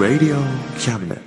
[0.00, 0.36] Radio
[0.78, 1.20] Cabinet.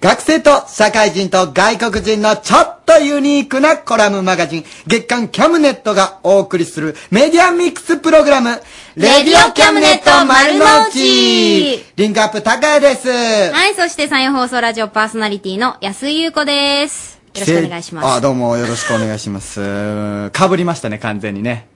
[0.00, 8.60] 学生と社会人と外国人のちょっとユニークなコラムマガジン、月刊キャムネットがお送りするメディアミックスプログラム、
[8.96, 13.08] レディオキャムネット丸の内リンクアップ高谷です。
[13.08, 17.20] はい、そして山陽放送ラジオパーソナリティの安井優子です。
[17.34, 18.06] よろしくお願いします。
[18.16, 20.30] あ、どうもよろしくお願いします。
[20.30, 21.68] かぶりましたね、完全にね。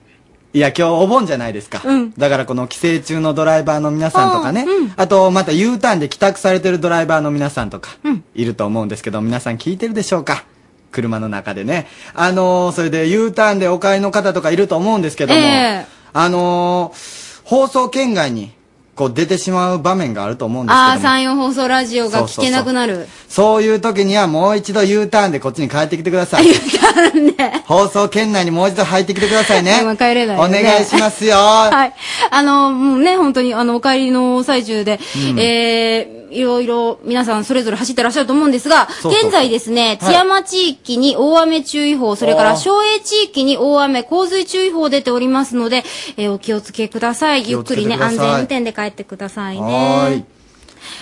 [0.55, 1.83] いや、今日お盆じゃないですか。
[2.19, 4.67] だからこの帰省中のドライバーの皆さんとかね、
[4.97, 7.91] あとまた U ターンで帰宅されてるドライバーの皆さんとか、
[8.35, 10.45] いると思うんですけど、皆さん聞いてるでしょうか？
[10.91, 11.87] 車の中でね。
[12.15, 15.87] あのーそれで U ターンでお帰りの方とかいると思うんですけども、ええ。
[16.13, 18.53] あのー放送圏外に
[18.95, 23.09] こう出てしまう場面があると思うんですけどもああ、山陽放送ラジオが聞けなくなる。
[23.29, 26.47] そういう時にはもう一度 U ターンでこっちに帰ってきてください。
[26.47, 29.79] U ターンで放送圏内にもう一度入ってきてくださいね。
[29.83, 31.37] 今帰れないよおね願いしますよ。
[31.73, 31.95] はい。
[32.31, 39.29] あの、もうね、本当に、あの、お帰りの最中で、うんえー、いろいろ皆さんそれぞれ走ってらっしゃると思うんですが、そうそうそう。
[39.29, 39.99] 現在ですね、はい。
[39.99, 42.57] 津山地域に大雨注意報、それからあー。
[42.57, 45.85] 昭栄地域に大雨洪水注意報出ておりますので、
[46.17, 47.49] えーお気をつけください。
[47.49, 48.29] ゆっくりね、気をつけてください。
[48.33, 50.17] 安全運転で帰ってくださいはーい。
[50.19, 50.27] ね。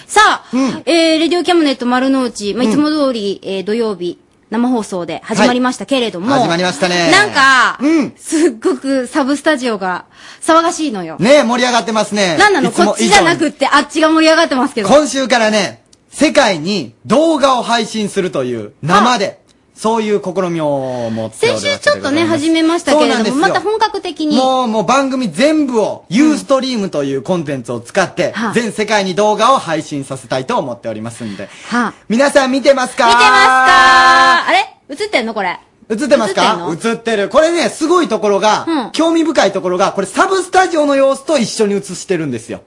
[0.06, 0.44] さあ、
[0.86, 4.18] えー、レディオキャムネット丸の内、まあ、いつも通り、えー、土曜日、
[4.50, 7.10] 生放送で始まりましたけれども、始まりましたね。
[7.12, 7.78] なんか、
[8.16, 10.06] すっごくサブスタジオが
[10.42, 11.16] 騒がしいのよ。
[11.20, 12.36] ね盛り上がってますね。
[12.36, 12.70] なんなの？
[12.70, 14.88] いつもこっちじゃなくって、あっちが盛り上がってますけど。
[14.88, 19.39] 今週からね、世界に動画を配信するという生で、
[19.80, 21.80] そういう試みを持っておるわけでございます。
[21.80, 24.36] ちょっとね、始めましたけれども、また本格的に。
[24.36, 31.48] もう、もう番組全部を、ユーストリームというコンテンツを使って、はあ全世界に動画を配信させたいと思っておりますんで。
[31.70, 33.06] はあ、皆さん見てますか？
[33.06, 34.48] 見てますか？
[34.48, 34.76] あれ？
[34.90, 35.58] 映ってんのこれ？
[35.88, 36.58] 映ってますか？
[36.84, 37.30] 映ってる。
[37.30, 42.60] これね、すごいところが、うん興味深いところが、これサブスタジオの様子と一緒に映してるんですよ。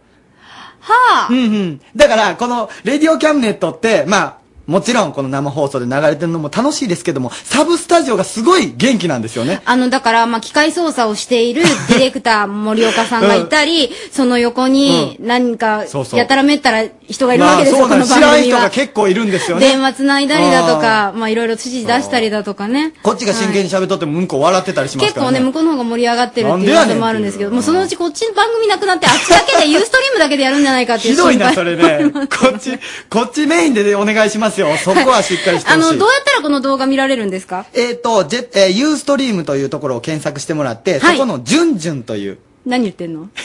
[0.79, 0.93] は
[1.25, 1.27] あ。
[1.29, 1.81] うんうん。
[1.95, 9.61] だから、この、レディオキャムネットって、まあ、もちろんこの生放送で流れてるのも楽しいですけども、サブスタジオがすごい元気なんですよね。
[9.65, 18.35] あの、だから、まあ、機械操作をしている ディレクター森岡さんがいたり、その横に何かそう、そうやたらめったら人がいるわけですよ、この知ら。
[18.35, 19.67] ん人が結構いるんですよね。
[19.67, 22.93] 電話つないだりだとか、まあ、いろいろ指示出したりだとかね。
[23.03, 25.39] こっちが真剣に喋っとっても向こう笑ってたりしますからね。
[25.39, 32.11] 結構ね、向こうの方が盛り上がってるっていうなんでやねん噂もあるんですけど、もうそのうちこっち番組なくなって、あっちだけで、ユーストリームだけでやるんじゃないかっていうひどいな、それね。
[32.13, 32.71] こっち、
[33.09, 34.75] こっちメインでねお願いしますよ。
[34.77, 35.97] そこはしっかりしてほしい。
[35.99, 37.65] どうやったらこの動画見られるんですか？
[37.73, 42.37] えっ、と、ジェえー、ユーストリームというところを検索してもらって、はいそこのジュンジュンという。
[42.65, 43.27] 何言ってんの？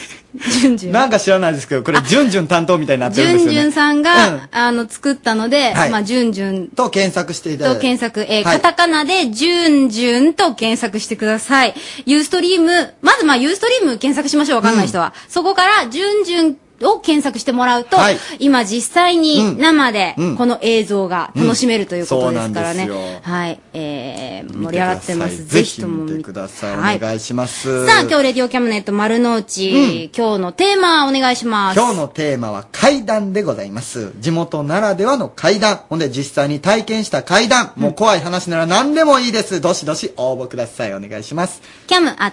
[0.61, 0.93] ジュンジュン。
[0.93, 3.59] なんか知らないですけど、これジュンジュン担当みたいになってジるんですよね。
[3.59, 7.77] ュンジュンさんが、あの、作ったので、はいまあ、ジュンジュンと検索していただいて。
[7.79, 11.75] と検索、えーはいカタカナで、ジュンジュンと検索してください。
[12.07, 15.15] ユーストリーム、まずまあ、ユーストリーム検索しましょう、わかんない人は。
[15.29, 22.85] そこから、ジュンジュンを検索してもらうと、はい今実際に生でうんこの映像が楽しめるということですからね。
[22.85, 23.61] うんそうなんですよはい。
[23.73, 25.45] えー、盛り上がってます。
[25.45, 26.77] ぜぜひとも見てください。
[26.77, 27.87] はいお願いします。
[27.87, 31.79] さあ、今日レディオキャムネット丸の内、今日のテーマお願いします。
[31.79, 34.13] 今日のテーマは階段でございます。
[34.19, 35.81] 地元ならではの階段。
[35.89, 37.73] ほんで実際に体験した階段。
[37.77, 39.61] もう怖い話なら何でもいいです。
[39.61, 40.95] どしどし応募ください。
[40.95, 41.63] お願いします。
[41.87, 42.27] cam.rsk.co.jp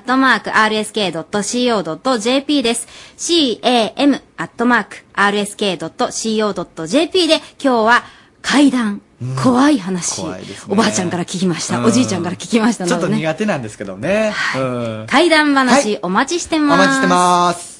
[2.63, 2.87] です。
[3.17, 8.03] cam アットマーク rsk.co.jp で今日は
[8.41, 9.01] 階段、
[9.43, 11.79] 怖い話、怖いですねおばあちゃんから聞きました。
[11.79, 13.21] うんおじいちゃんから聞きましたちょっとのでね。
[13.21, 14.33] 苦手なんですけどね。
[14.55, 16.79] うん階段話、お待ちしておます。
[16.79, 17.75] 待ちしてます。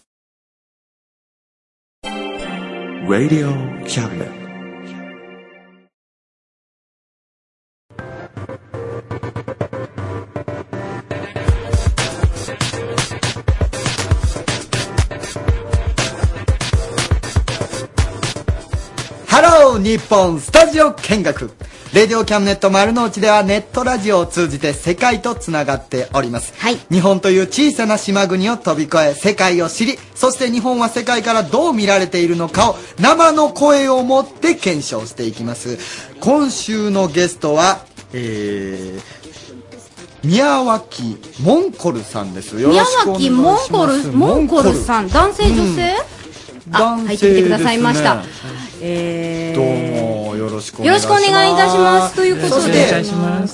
[3.08, 3.52] Radio
[3.86, 4.45] Cabinet.
[19.86, 21.52] 日本スタジオ見学。
[21.94, 26.56] レディオキャムネット丸の内ではネットラジオを通じて世界とつながっております、
[26.92, 35.78] 日本という小さな島国を飛び越え世界を知りそして日本は世界からどう見られているのかを生の声を持って検証していきます。
[36.20, 42.60] 今週のゲストはえー、宮脇モンコルさんです。
[42.60, 45.94] よろ宮脇モンコル、モンコルさん、男性女性、
[46.72, 48.24] あ、男性入ってきてくださいました。
[48.82, 49.66] えどう
[50.30, 51.28] もよろしくおよろし願いします。
[51.28, 52.16] くお願いいたします。
[52.16, 53.04] ということで。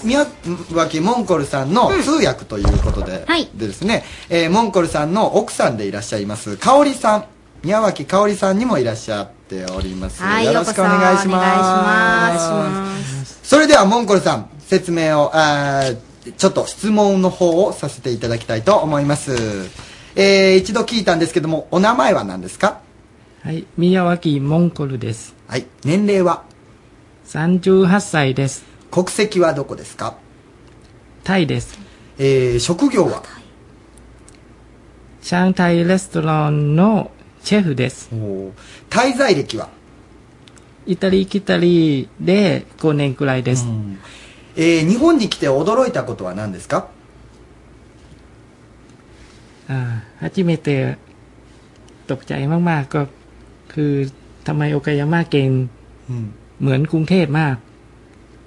[0.04, 0.26] 宮
[0.74, 3.50] 脇モンコルさんの通訳ということで,、はい。
[3.56, 7.26] でですね、えーモンコルさんの奥さんでいらっしゃいます香織さん。
[7.64, 11.28] 宮脇香織さんにもいらっしゃっております、はい、よろしくお願いします。
[11.28, 13.40] そお願いします。
[13.44, 19.34] それではモンコルさん説明をあーちょっと質問の方をさせていただきたいと思います、
[20.16, 22.80] えー一度聞いたんですけどもお名前は何ですか？
[23.43, 25.35] はい、宮脇モンゴルです。
[25.47, 25.67] はい。
[25.85, 26.45] 年齢は
[27.27, 28.65] 38歳です。
[28.91, 30.17] 国籍はどこですか
[31.23, 31.79] タイです。
[32.19, 33.23] えー、職業は
[35.23, 37.11] 上海レストランの
[37.43, 38.11] シェフです。
[38.91, 39.69] 滞在歴は
[40.87, 43.67] イタリ来たりで5年くらいです。
[44.57, 46.89] えー、日本に来て驚いたことは何ですか
[49.69, 50.97] อ่า初めて
[52.07, 53.20] ตกใจมากๆก็
[53.73, 53.93] คือ
[54.47, 55.51] ทำไมโอกายาม่าเก่ง
[56.61, 57.57] เหมือนกรุงเทพมาก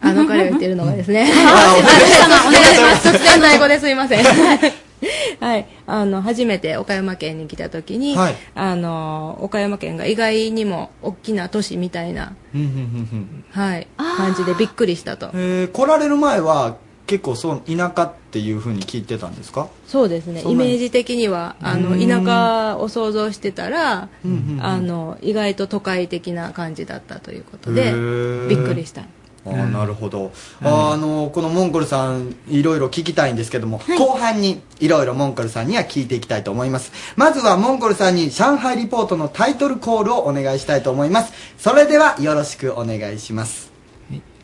[0.01, 1.29] あの彼が言ってるのがですね。
[1.29, 3.09] あお願いしますお願いします。
[3.09, 4.23] 突然の英語ですいません。
[5.39, 5.67] はい。
[5.87, 12.35] あの、初めて岡山県に来た時に、はいあの、岡山県が意外にも大きな都市みたいな、
[13.51, 15.31] はい、感じでびっくりしたと。
[15.33, 16.77] えー、来られる前は
[17.09, 20.41] 結構そう田舎っていうふうに聞いてたんですかそうですね。
[20.41, 29.01] そうなんですイメージ的には、あの、うん田舎を想像してたら、うんうんうんあの、意外と都会的な感じだったということへでー、びっくりした。
[29.45, 30.31] あーなるほど、
[30.61, 43.71] あーあのこのモンゴルさんいろいろ聞きたいんですけども、後半にいろいろモンゴルさんには聞いていきたいと思いますまずはモンゴルさんに上海リポートのタイトルコールをお願いしたいと思いますそれではよろしくお願いします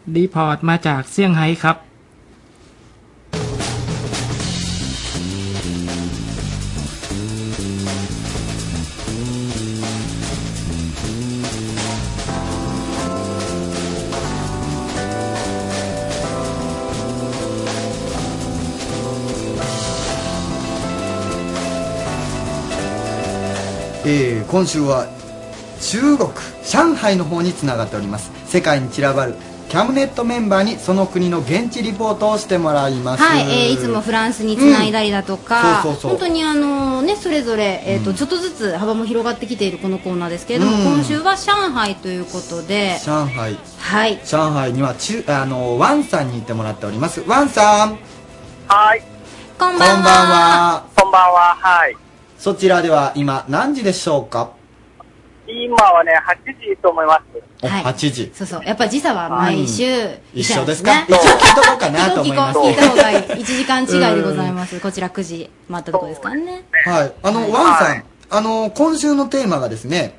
[0.07, 1.88] รีพอร์ตมาจากเซี่ยงไฮ้ครับ
[24.50, 25.06] 今週は
[25.80, 26.30] 中国
[26.64, 28.32] 上海の方につながっております。
[28.46, 29.34] 世界に散らばる
[29.68, 33.22] キャムネットメンバーにその国の現地リポートをしてもらいます。
[33.22, 36.10] はい、えーいつもフランスにつないだりだとか、うんそうそうそう。
[36.10, 40.94] 本当にあのね、それぞれ、えーとちょっとずつ幅も広がってきているこのコーナーですけれども、うん。
[40.96, 43.56] 今週は上海ということで、上海。
[43.78, 47.22] はい、上海には中あのワンさんに行ってもらっております。
[47.28, 47.98] ワンさん。
[48.66, 49.02] はい。
[49.56, 50.84] こんばんは。
[50.96, 51.56] こんばんは。
[51.60, 52.09] はい。
[52.40, 54.52] そちらでは今何時でしょうか？
[55.46, 56.12] 今はね、
[56.46, 57.42] 8時と思います。
[57.62, 59.84] お8時そうそう、やっぱ時差は毎週
[60.32, 60.90] 一緒緒ですか？
[60.90, 63.18] ね一応聞いとこうかなと思います聞いた方がいい。
[63.18, 64.80] 1時間違いでございます。
[64.80, 66.64] こちら9時回ったとこですからね。
[66.86, 67.12] はい。
[67.22, 70.16] あの、ワンさん、あの、今週のテーマがですね、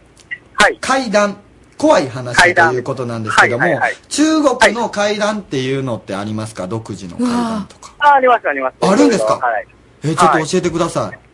[0.80, 1.38] 階段、
[1.80, 6.68] 怖い話ということなんですけども、はいはいはい中国の階段っていうのってありますか？
[6.68, 7.96] 独自の階段とか。
[7.98, 8.76] あ、あります、あります。
[8.82, 9.38] あるんですか？
[9.38, 9.66] はい。
[10.04, 11.31] えーちょっと教えてください。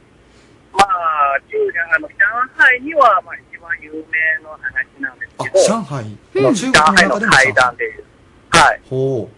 [0.78, 1.58] まあ、中
[1.96, 2.14] あの、上
[2.56, 6.18] 海には、まあ、一番有名の話なんですけど、上海？
[6.36, 8.04] うん中国の階段で。
[8.50, 8.82] はい。
[8.90, 9.30] ほ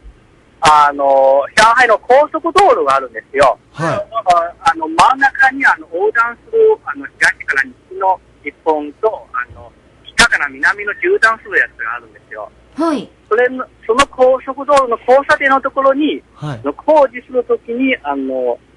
[0.62, 3.58] あの、上海の高速道路があるんですよ。
[3.80, 3.82] う。
[3.82, 3.96] はい。
[3.96, 9.72] ああの、真ん中にあの横断する、あの、東から西の一本と、あの、
[10.04, 12.52] 北から南の縦断するやつがあるんですよ。
[12.76, 13.10] はい。
[13.30, 16.62] それの、その高速道路の交差点のところに、はい。
[16.64, 18.69] の工事するときに、あの、支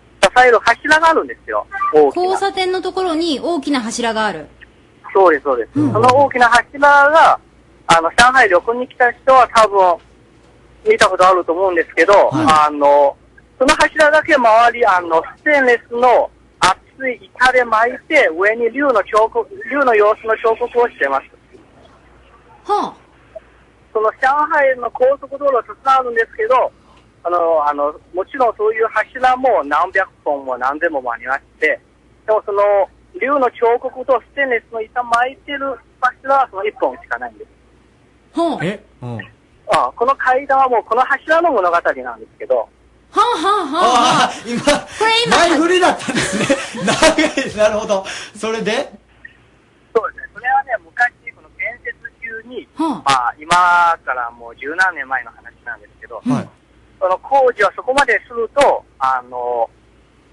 [0.46, 1.66] える柱があるんですよ。
[2.14, 4.46] 交差点のところに大きな柱がある。
[5.12, 5.70] そうです、そうです。
[5.74, 7.38] その大きな柱が、
[7.86, 9.96] あの、上海旅行に来た人は多分、
[10.90, 13.16] 見たことあると思うんですけど、あの、
[13.58, 21.24] その柱だけ周り、あの、ステンレスの厚い板で巻いて、上に竜の彫刻、竜の様子の彫刻をしてます。
[22.64, 22.94] は
[23.92, 26.72] その上海の高速道路はたくさんあるんですけど、
[27.24, 31.80] あの、あの、もちろんそういう柱も何百本も何千本もありまして、
[32.26, 32.62] でもその、
[33.20, 38.40] 竜の彫刻とステンレスの板巻いてる柱はその一本しかないんです。
[38.40, 38.82] はえ？
[39.02, 39.18] うん。
[39.70, 42.68] あこの階段はもうこの柱の物語なんですけど、は
[43.14, 43.90] あはあはあ
[44.24, 44.30] はあ。
[44.46, 46.86] 今、これ今、前振りだったんですね。
[46.86, 48.04] 長い、なるほど。
[48.34, 48.72] それで？
[49.94, 53.54] そうですね、それはね、昔、この建設中に、はまあ、今
[54.04, 56.48] からもう十何年前の話なんですけど、はい。
[57.02, 59.68] その工事はそこまですると、あの、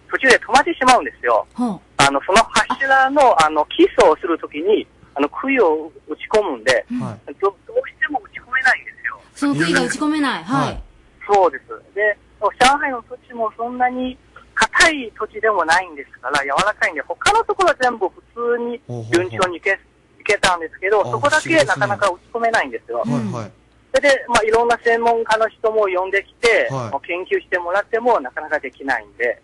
[0.06, 1.48] 途中で止まってしまうんですよ。
[1.56, 1.64] あ。
[1.64, 4.86] はあの、その柱の、あの、基礎をするときに、
[5.16, 7.34] あの、杭を打ち込むんで、はい。
[7.42, 9.22] どどうしても打ち込めないんですよ。
[9.34, 10.44] その杭が打ち込めない。
[10.44, 10.84] はい。
[11.26, 11.66] そうです。
[11.96, 14.16] で、上海の土地もそんなに
[14.54, 18.80] 硬い土地でもないんですから、柔らかいんで、他のところは全部普通に
[19.12, 19.78] 順調にいけ
[20.20, 23.00] いけたんですけど、あそこだけなかなか打ち込めないんですよ。
[23.00, 23.59] はいはい。
[23.94, 29.42] それで、まあ、いろんな専門家の人も呼んできて、はい研究してもらってもなかなかできないんで、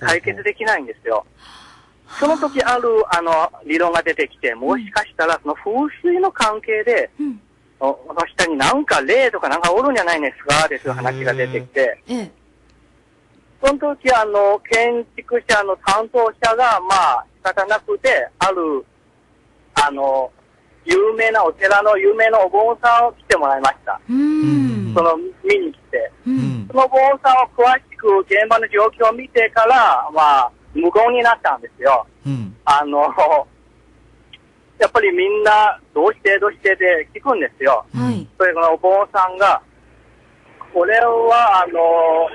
[0.00, 1.24] 解決できないんですよ。
[2.18, 7.40] その時ある、あの、理論が出てきて、もしかしたら、その風水の関係で、うん。
[7.78, 12.30] おこの下になんか霊とかなんかおるんじゃないですか、です話が出てきて、ええ。
[13.62, 18.84] その時、あの、建築者の担当者が、まあ、仕方なくて、ある、
[19.74, 20.30] あの、
[20.86, 24.00] 有名なお寺の有名なお坊さんを来てもらいました。
[24.08, 24.94] うん。
[24.94, 26.12] その、見に来て。
[26.26, 26.68] うん。
[26.70, 32.06] その坊さんを詳しく現場の状況を見てから、まあ、無言になったんですよ。
[32.24, 32.56] うん。
[32.64, 33.00] あの、
[34.78, 37.84] やっぱりみんな、どうしてどうしてで聞くんですよ。
[37.94, 38.26] はい。
[38.38, 39.60] それからお坊さんが、
[40.72, 41.80] これは、あの、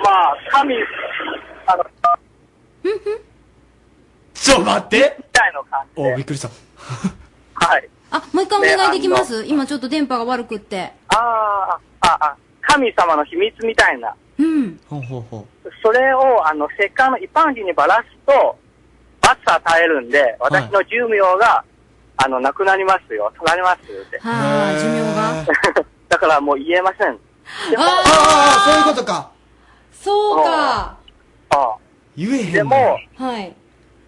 [0.03, 0.75] まあ、神、
[1.67, 1.85] あの、
[4.33, 6.23] ちょ、待ってみたいな感じおびっで。
[6.23, 6.49] くりした。
[7.53, 7.89] はい。
[8.11, 9.45] あ、もう一回お願いできます？
[9.45, 10.93] 今ちょっと電波が悪くって。
[11.07, 14.13] ああ、ああ、神様の秘密みたいな。
[14.37, 14.79] うん。
[14.87, 15.47] ほうほうほ
[15.83, 18.57] それを、あの、石棺の一般人にばらすと、
[19.21, 21.63] 罰与えるんで、私の寿命が、
[22.17, 23.31] あの、なくなりますよ。
[23.45, 24.19] なりますって。
[24.19, 25.85] はあ、寿命が？
[26.09, 27.17] だからもう言えません。
[27.69, 29.31] でも、ああ、そういうことか。
[29.93, 30.97] そうか。
[31.51, 31.75] あ
[32.17, 33.55] 言えへんねでも、はい。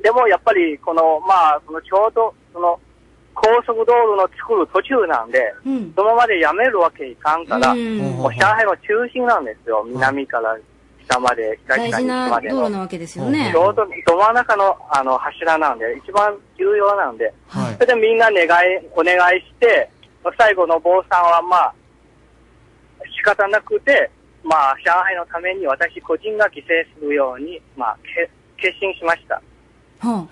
[0.02, 2.80] でもやっぱり、この、まあ、そのちょうど、その、
[3.34, 5.94] 高速道路の作る途中なんで、うん。
[5.96, 9.84] そのままでやめるわけいかんから、うんもう上海の中心なんですよ。
[9.86, 10.58] 南から
[11.06, 12.64] 北まで、北大から西事な道までの。
[12.66, 13.58] 路なわけですよねち。
[13.58, 17.80] ょうどど真ん中のあの柱なんで、一番重要なんで、はいそ。
[17.82, 18.48] れでみんな願い、
[18.96, 19.90] お願いして、
[20.38, 21.74] 最後の坊さんはまあ、
[23.18, 24.10] 仕方なくて、
[24.44, 29.42] まあ、上海のために私個人が犠牲するように、まあ、け決心しました。
[30.00, 30.28] は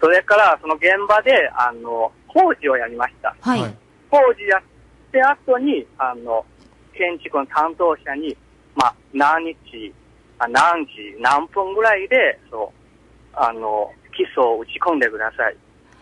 [0.00, 3.34] それから、その現場で、あの、工事をやりました。
[3.42, 3.60] あ、はい。
[3.62, 3.74] はい
[4.10, 4.62] 工事やっ
[5.12, 6.44] て後に、あの、
[6.94, 8.34] 建築の担当者に、
[8.74, 9.92] まあ、何日、
[10.38, 15.56] あ何時、何分ぐらいで、そう、あの、基礎を打ち込んでください。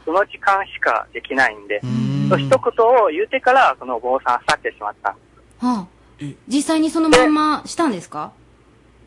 [0.04, 5.08] その時間しかできないんで、んそう一言を言ってから、その坊さん去ってしまった。
[5.10, 5.16] は
[5.58, 5.86] あ
[6.20, 6.32] え。
[6.46, 8.30] 実際にそのまんましたんですか？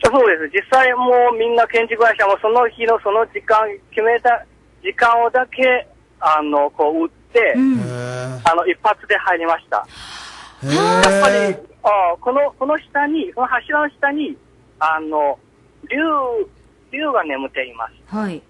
[0.03, 0.51] そうです。
[0.53, 4.45] 実際もうみんな建築会社もその日のその時間、決めた
[4.83, 5.87] 時間をだけ、
[6.19, 7.79] あの、こう打って、うん。
[8.43, 9.85] あの、一発で入りました。
[10.63, 14.37] へやっぱりー、あこの、この下に、この柱の下に、
[14.79, 15.39] あの、
[15.89, 15.97] 竜、
[16.91, 18.15] 竜が眠っています。
[18.15, 18.41] はい。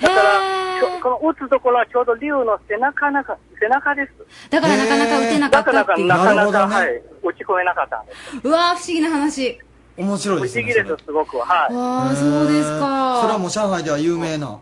[0.00, 4.50] だから、この打つところはちょうど竜の背中なか、背中です。
[4.50, 6.08] だからなかなか打てなかだからったっていう。
[6.08, 8.18] なかなか、ねはい、打ち込めなかったんです。
[8.42, 9.58] うわー不思議な話。
[9.96, 10.62] 面白い不ですね。
[10.62, 11.38] 思議です、すごく。
[11.38, 11.74] はい。
[11.74, 13.20] わあ、そうですか。
[13.22, 14.58] それはもう上海では有名な。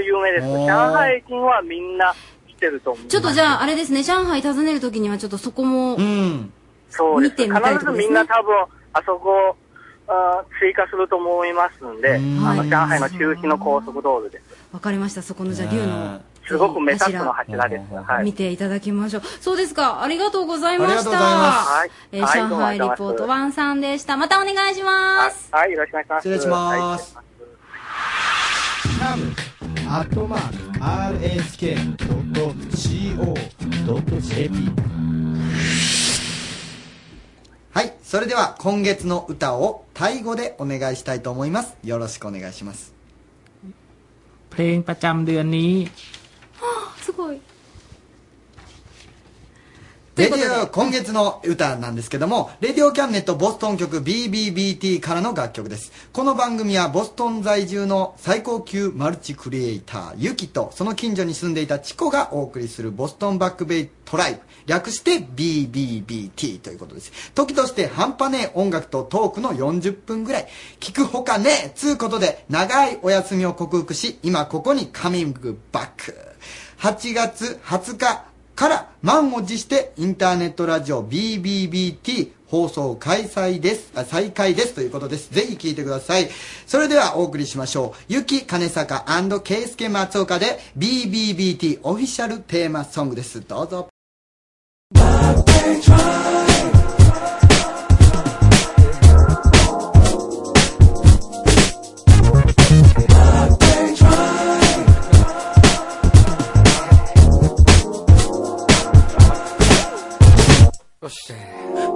[0.00, 0.46] 有名です。
[0.46, 2.14] 上海人はみんな
[2.48, 3.06] 知ってると思う。
[3.06, 6.52] ちょっとじゃあ、あれですね、上海訪ねるときにはちょっとそこも、うん。
[6.90, 7.32] そうです。
[7.32, 9.56] 見てみたいですねみんな多分、あそこ、
[10.06, 14.44] あ追加すると思いますんで、うんあの、はい上海の中心の高速道路です。
[14.72, 17.94] わかりました、そこのじゃあ、竜の、すごく目立つの柱柱です。
[17.94, 18.24] はい。
[18.24, 19.22] 見ていただきましょう。
[19.40, 20.02] そうですか。
[20.02, 21.00] ありがとうございました。
[21.00, 24.16] ありがとうございますはいえーはい上海リポートワンさんでした。
[24.16, 25.48] またお願いします。
[25.52, 26.28] はい、よろしくお願いします。
[26.28, 27.22] 失礼しますは
[29.16, 29.53] い
[29.83, 32.09] アットマーク RSK.CO.JP
[37.71, 37.93] はい。
[38.01, 41.75] それでは今月の歌をタイ語でお願いしたいと思います。
[41.83, 42.93] よろしくお願いします。
[44.49, 45.91] เพลงประจำเดือนนี้
[47.01, 47.41] すごい。
[50.16, 55.90] レディオ、今月の歌なんですけども、レディオキャンネットボストン局 BBBT からの楽曲です。
[56.12, 67.10] この番組はボストン在住の最高級マルチクリエイター、ユキとその近所に住んでいたチコがお送りするボストンバックベイトライブ、略して BBBT ということです。
[67.34, 70.46] 時として半端ねえ音楽とトークの40分ぐらい、
[70.78, 76.16] 聞くほかねえつうことで長いお休みを克服し、今ここにカミングバック。
[76.78, 83.92] 8月20日から満を持してインターネットラジオ BBBT 放送開催です。
[83.96, 85.32] あ再開ですということです。
[85.32, 86.28] ぜひ聞いてください。
[86.66, 88.04] それではお送りしましょう。
[88.08, 89.04] ゆき金坂
[89.44, 93.40] ケイスケ松岡で BBBT オフィシャルテーマソングです。
[93.40, 93.88] どうぞ。「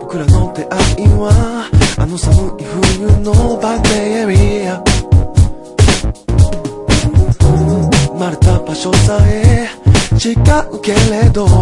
[0.00, 2.64] 僕らの出会いはあの寒い
[2.98, 4.84] 冬のバッテリア」
[7.40, 7.88] 「生
[8.18, 9.70] まれた場所さえ
[10.22, 10.34] 違
[10.70, 11.52] うけれど起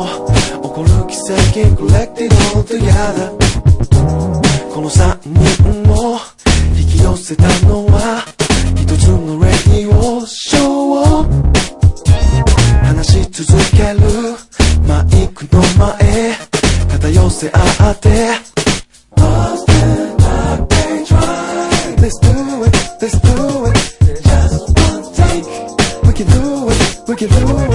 [0.60, 1.16] こる奇
[1.62, 3.30] 跡コレクティブトゥギャダ
[4.74, 5.32] この3人
[5.92, 6.18] を
[6.76, 8.24] 引き寄せたのは
[8.74, 10.64] 一つのレディオショー
[11.22, 11.24] を。
[12.82, 14.00] 話し続ける
[14.88, 16.34] マイクの前。
[17.06, 18.38] zdają se, a, a te
[22.02, 23.96] Let's do it, let's do it.
[24.22, 25.46] Just one take.
[26.04, 27.65] We can do it, we can do it.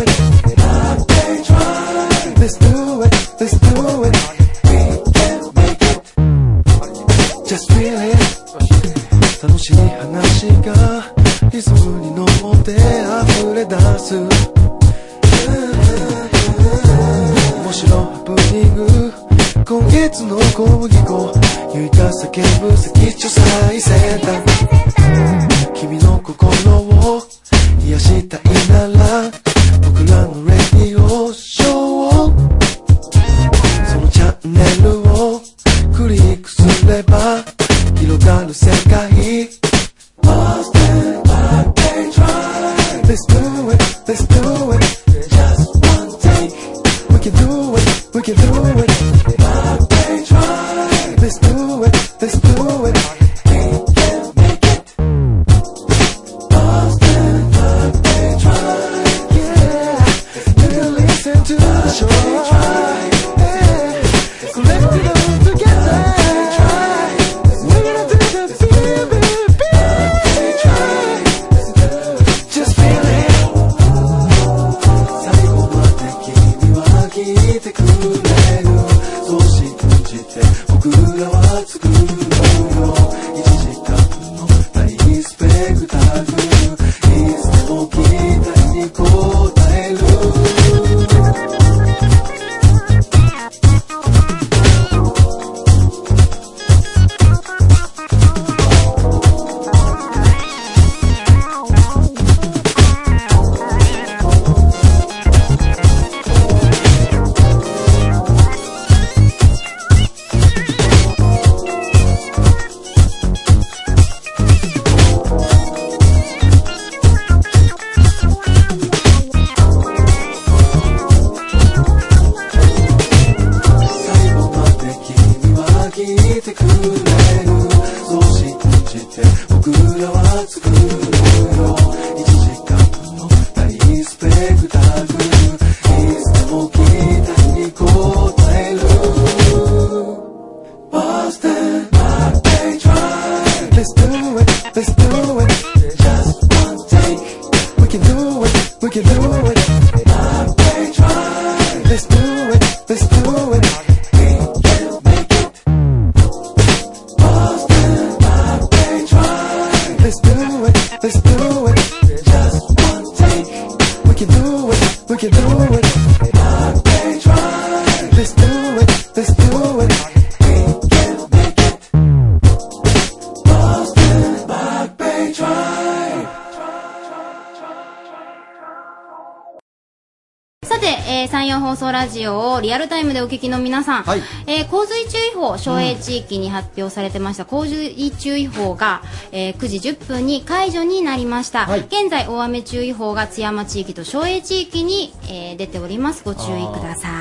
[183.32, 191.66] 聞きの皆さん、はいえー洪水注意報、省営地域に発表されてました洪水注意報が、えー9時10分に解除になりました。
[191.66, 196.24] はい現在、大雨注意報が津山地域と省営地域に、えー出ております。
[196.24, 197.21] ご注意くださ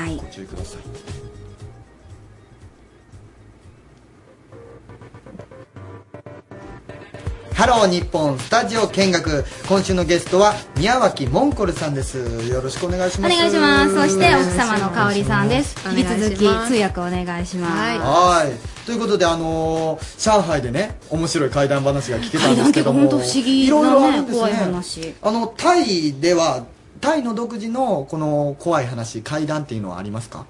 [7.87, 12.17] 日本スタジオ見学今週のゲストは宮脇モンコルさんです
[12.47, 13.95] よろしくお願いしおます願いします。
[13.95, 15.75] そして、奥様の香里さんです。
[15.89, 17.73] 引き続き、通訳お願いします。
[17.73, 26.65] はいはいということであのー上海でね面白い怪談話が聞けたんですけども怪談結構本当不思議なねいろいろあるんです怖い話あのタイでは
[26.99, 30.45] タイの独自のこの怖い話怪談っていうのはありますか？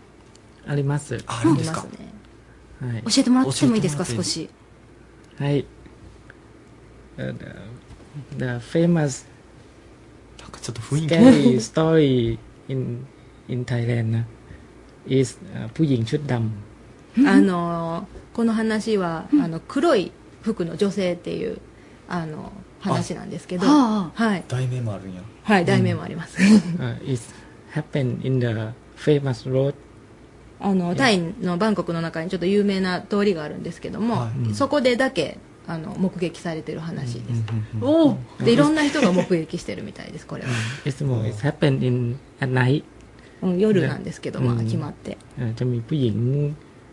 [0.65, 1.17] あります。
[1.27, 1.85] ああるんですか、は
[2.99, 3.03] い。
[3.03, 4.49] 教えてもらってもいいですか、少し。
[5.37, 5.65] はい。
[7.20, 7.44] Uh, the,
[8.36, 9.26] the famous
[10.38, 13.06] なんかちょっと雰囲気 scary story in
[13.48, 14.24] in Thailand な
[15.06, 16.50] is、uh, ผู้หญิงชุดดำ
[17.26, 21.58] あのこの話は、あの黒い服の女性っていう
[22.06, 26.36] あの話なんですけど、ははい、題名もあるんやはい、題名もあります。
[26.38, 27.32] uh, is
[27.72, 28.46] happened in the
[28.96, 29.74] famous road
[30.60, 37.42] あのタイのバンコクの中にちょっと有名な通りがあるんですけども、はいそこでだけ あの目撃されてる話です、
[37.80, 40.48] おおでいろんな人が目撃してるみたいですこれは、
[40.84, 42.84] it's more it's happened in at night
[43.42, 46.16] うん、夜なんですけど、まあうん決まって เอ่อจะมีผู้หญิง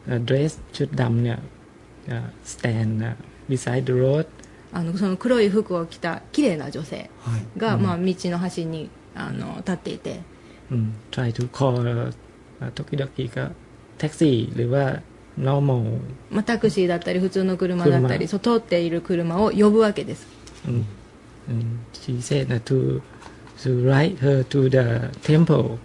[0.06, 1.40] เอ่อ dress ชุดดำเนี่ย
[2.08, 3.16] เอ่อ stand อ่ะ
[3.50, 4.28] beside the road
[4.74, 10.22] あのその黒い服を着た綺麗な女性はいが、まあ、道の端にあの立っていて
[10.72, 11.76] อืม try to call
[12.58, 13.46] เอ่อ時々ก็
[14.00, 14.84] แท็กซี่หรือว่า
[15.41, 15.85] ラマを、
[16.31, 20.27] まあ、タクシーだったり普通の車だったりそう通っている車を呼ぶわけです、
[20.67, 20.87] うん。
[22.03, 23.03] to,
[23.59, 25.79] to ride her to the temple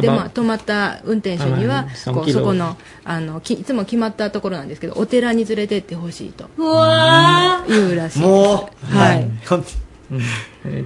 [0.00, 6.48] でまあ、止まった運転手にはこうそこのあのきいつも決まったところなんですけどお寺に連れてってほしいと。
[6.56, 8.86] うわ言うらしいもう。
[8.86, 9.30] はい、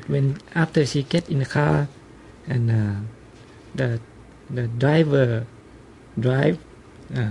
[0.08, 1.86] when after she get in the car
[2.48, 2.96] and、uh,
[3.76, 4.00] the
[4.52, 5.44] the driver
[6.18, 6.58] drive、
[7.12, 7.30] uh,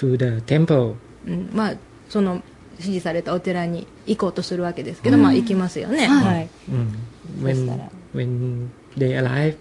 [0.00, 0.94] to the temple
[1.26, 1.74] うん、まあ
[2.08, 6.86] その指示されたお寺に行こうとするわけですけど、まあ行きますよね、はい、Mm.
[7.42, 9.56] when when they arrive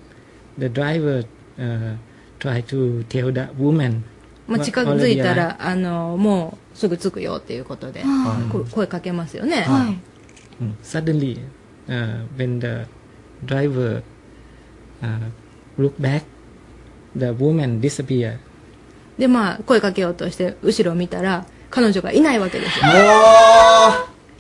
[0.58, 1.26] the driver
[1.58, 1.98] uh,
[2.40, 4.04] try to tell the woman
[4.48, 8.04] まあ、近づいたらあのもうすぐ着くよっていうことで、
[8.52, 9.98] こ声かけますよね、arrived.
[10.60, 10.76] Mm.
[10.82, 11.40] suddenly
[11.88, 12.88] uh, when the
[13.46, 14.02] driver
[15.04, 15.30] uh,
[15.78, 16.24] look back
[17.16, 18.40] the woman disappear
[19.20, 22.92] でまあ声かけようとして後ろを見たら彼女がいないわけですよも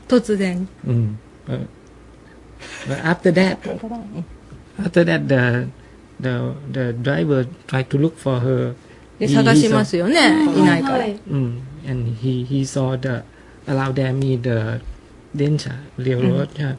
[0.07, 1.15] 突然 Mm.
[1.47, 1.67] Uh,
[2.87, 3.57] but after that,
[4.83, 5.67] after that, the
[6.19, 8.73] the the driver tried to look for her.
[9.19, 13.23] で探しますよね、いないから、Mm, and he he saw the
[13.67, 14.79] around there me the
[15.35, 16.49] danger railroad.
[16.57, 16.75] yeah.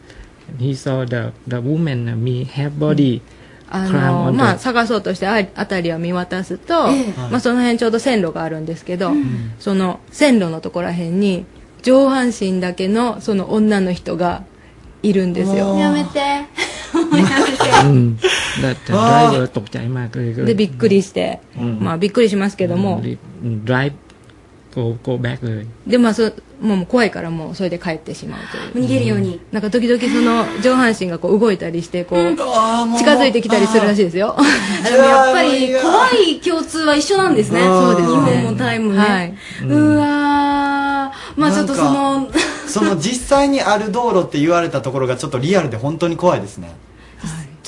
[0.48, 3.20] And he saw the the woman uh, me half body
[3.69, 6.87] あ climb の on まあ the 探そうとしてあ辺りを見渡すと、
[7.31, 9.11] まあ、その辺ちょうど線路があるんですけど、
[9.59, 11.45] その線路のところら辺に
[11.81, 14.43] 上半身だけのその女の人が
[15.03, 16.17] いるんですよやめて。
[16.19, 17.63] やめて。
[17.85, 18.17] mm,
[18.61, 21.41] that the driver ตกใจมากเลยก็เล で ย びっくりして、
[21.79, 23.01] まあびっくりしますけども、
[24.75, 28.39] รีบ drive go go back เลย でまあそもう怖いからもうそれで帰ってしまう
[28.73, 29.39] という逃げるように。
[29.51, 37.61] なんか時々その上半身がこう動いたりしてこうあーもう近づいてきたりするらしいですよあでもやっぱり怖い共通は一緒なんですね。
[37.61, 38.97] そうですね日本もタイもね。
[38.99, 39.33] はい
[39.67, 41.39] うわー。
[41.39, 42.29] まあちょっとその、
[42.67, 46.73] その実際にある道路って言われたところがちょっとリアルで本当に怖いですね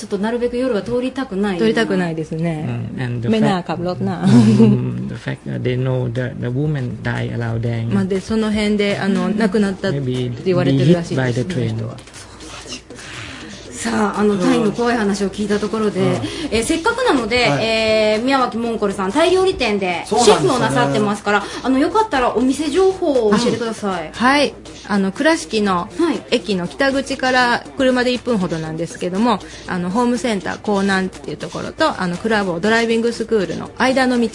[0.02, 1.58] ちょっとなるべく夜は通りたくない。
[1.58, 2.64] 撮りたくないですね
[2.96, 7.02] Mm, and the 目 fact なขับรถな Mm, the fact that they know that the woman
[7.02, 11.96] died around there まあでその辺であの亡くなったって maybe 言われてるらしい be で hit す by the その train 人は
[13.83, 17.65] さあ、あの、タイの怖い話を聞いたところで、えーせっかくなので、はい。
[17.65, 24.11] えー宮脇モンコルさん、タイ料理店でシェフをなさってますから、あの、よかったらお店情報を教えてください。
[24.13, 24.53] はい。
[24.87, 26.23] あの倉敷のはい。
[26.31, 34.27] 駅の北口から車で1分ほどなんですけどもあのホームセンター港南っていうところとあのクラブをドライビングスクールの間の道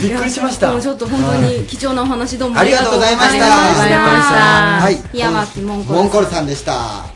[0.00, 0.72] びっくりしました。
[0.72, 3.34] もうちょっと本当に貴重なお話どうもありがとうございました。
[3.34, 4.34] ありがとうございました。
[4.80, 7.11] はい宮脇モンゴルモンコルさんでした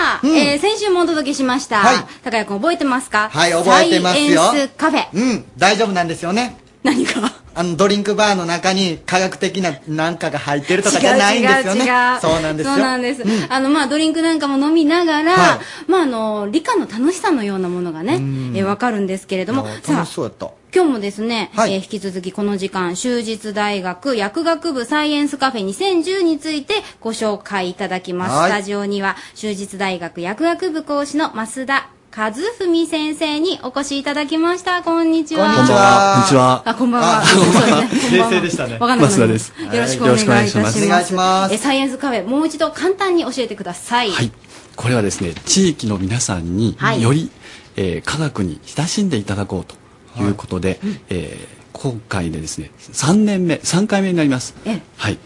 [0.00, 1.80] さあ、えー先週もお届けしました。
[1.80, 1.96] はい。
[2.24, 3.28] 高谷君覚えてますか？
[3.30, 4.40] はい覚えてますよ。
[4.44, 5.08] サイエンスカフェ。
[5.12, 5.44] うん。
[5.58, 6.56] 大丈夫なんですよね。
[6.82, 7.20] 何か
[7.54, 11.80] あのドリンクバーの中に科学的ななんかが入ってるとかじゃないんですよね。
[11.80, 12.74] 違う違うそうなんですよ。
[12.76, 13.22] そうなんです。
[13.50, 15.90] あの、まあ、ドリンクなんかも飲みながら、はい。
[15.90, 28.32] まあ、あの、理科の楽しさのようなものがね、えーわかるんですけれども、いやさあ楽し、そうやった今日もですね、はいえー引き続きこの時間、終日大学薬学部サイエンスカフェ2010についてご紹介いただきます。
[28.32, 34.82] はいスタジオには、終日大学薬学部講師の増田和文先生にお越しいただきました。
[34.82, 35.54] こんにちは。
[35.54, 36.62] こんにちはこんにちは。
[36.64, 37.18] あ、こんばんは。
[37.18, 37.58] あそうですね。
[37.60, 40.56] こんばんは冷静でしたねわかんなくなり増田ですよろしくお願いいたします。
[40.56, 44.10] よろしくお願いしますえサイエンスカフェ、もう一度簡単に教えてください。
[44.12, 44.30] はい。
[44.76, 47.28] これはですね、地域の皆さんにはいより、
[47.76, 49.74] えー科学に親しんでいただこうと
[50.18, 50.24] い。
[50.24, 54.54] うことで、えー今回でですね、3年目、3回目になります。
[54.66, 54.82] ええ。
[54.98, 55.18] はい。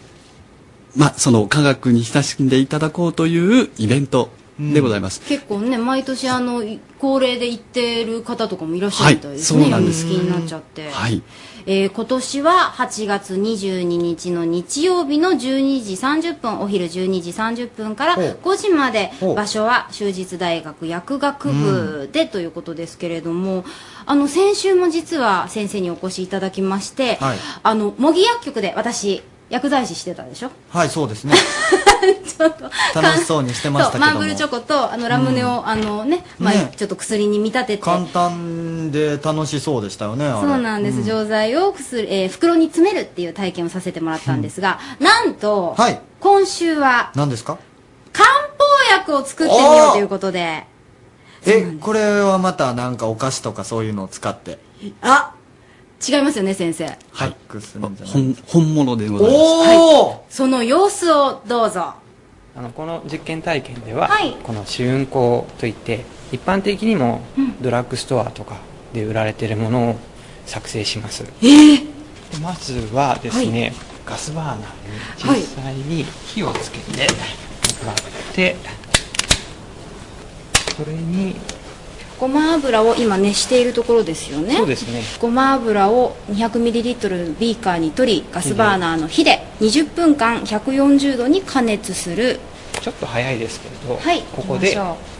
[0.95, 5.21] まあ、その科学に親しんでいただこうというイベントでございます。
[5.27, 6.63] 結構ね毎年あの
[6.99, 9.69] 恒例で行ってる方とかもいらっしゃるみたいですね、はい。
[9.71, 11.21] そうなんです好きになっちゃって、はい。
[11.65, 18.39] えー今年は8月22日の日曜日の12時30分お昼12時30分からほう。
[18.41, 19.11] 5時まで。
[19.35, 23.65] 場所は修実大学薬学部でということですけれども、
[24.05, 27.37] あの先週も実は先生にお越しいただきまして、はい。
[27.63, 30.51] あの模擬薬局で私薬剤師してたでしょ？
[30.69, 31.33] はいそうですね。
[32.37, 34.11] ちょっと楽しそうにしてましたけども。
[34.11, 37.83] そうマーブルチョコとあのラムネを、あのね、まあねちょっと薬に見立てて。
[37.83, 40.47] 簡単で楽しそうでしたよねあれ。
[40.47, 45.99] そうなんです、錠剤を薬、えー袋に詰めるっていう体験をさせてもらったんですが、なんと、はい。
[46.19, 47.57] 今週は何ですか？
[48.13, 50.65] 漢方薬を作ってみようということで
[51.45, 54.59] えこれはまたなんかお菓子とかそういうのを使って。
[55.01, 55.33] あ
[56.07, 56.85] 違いますよね先生。
[57.11, 57.35] はい。
[58.05, 59.35] 本本物でございます。
[59.37, 61.93] おおその様子をどうぞ。
[62.57, 64.35] あのこの実験体験では、はい。
[64.43, 67.21] この試運香といって一般的にも
[67.61, 68.57] ドラッグストアとか
[68.93, 69.95] で売られているものを
[70.45, 71.77] 作成します、えー、
[72.31, 73.73] でまずはですね、
[74.05, 76.97] ガスバーナーに実際に火をつけても
[77.87, 77.95] らっ
[78.33, 78.55] て、
[80.77, 81.35] それに
[82.19, 84.55] ごま油を今熱しているところですよね。
[84.55, 85.01] そうですね。
[85.19, 92.39] ごま油を 200ml ビーカーに取りガスバーナーの火で20分間140度に加熱する。
[92.81, 94.77] ちょっと早いですけれど、はいここで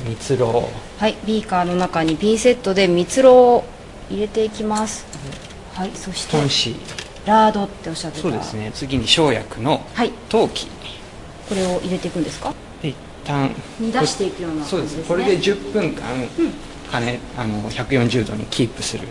[0.08, 3.65] 蜜ろはいビーカーの中にピンセットで蜜ろを
[4.10, 5.06] 入れていきます。
[5.74, 6.38] はいそして
[7.26, 8.22] ラードっておっしゃってた。
[8.22, 8.72] そうですね。
[8.74, 10.12] 次に生薬のはい。
[10.30, 10.68] 陶器。
[11.50, 12.54] これを入れていくんですか？
[13.25, 15.03] 旦煮出していくようなそうです。
[15.03, 16.03] これで10分間、
[16.91, 19.07] 加熱あの140度にキープする。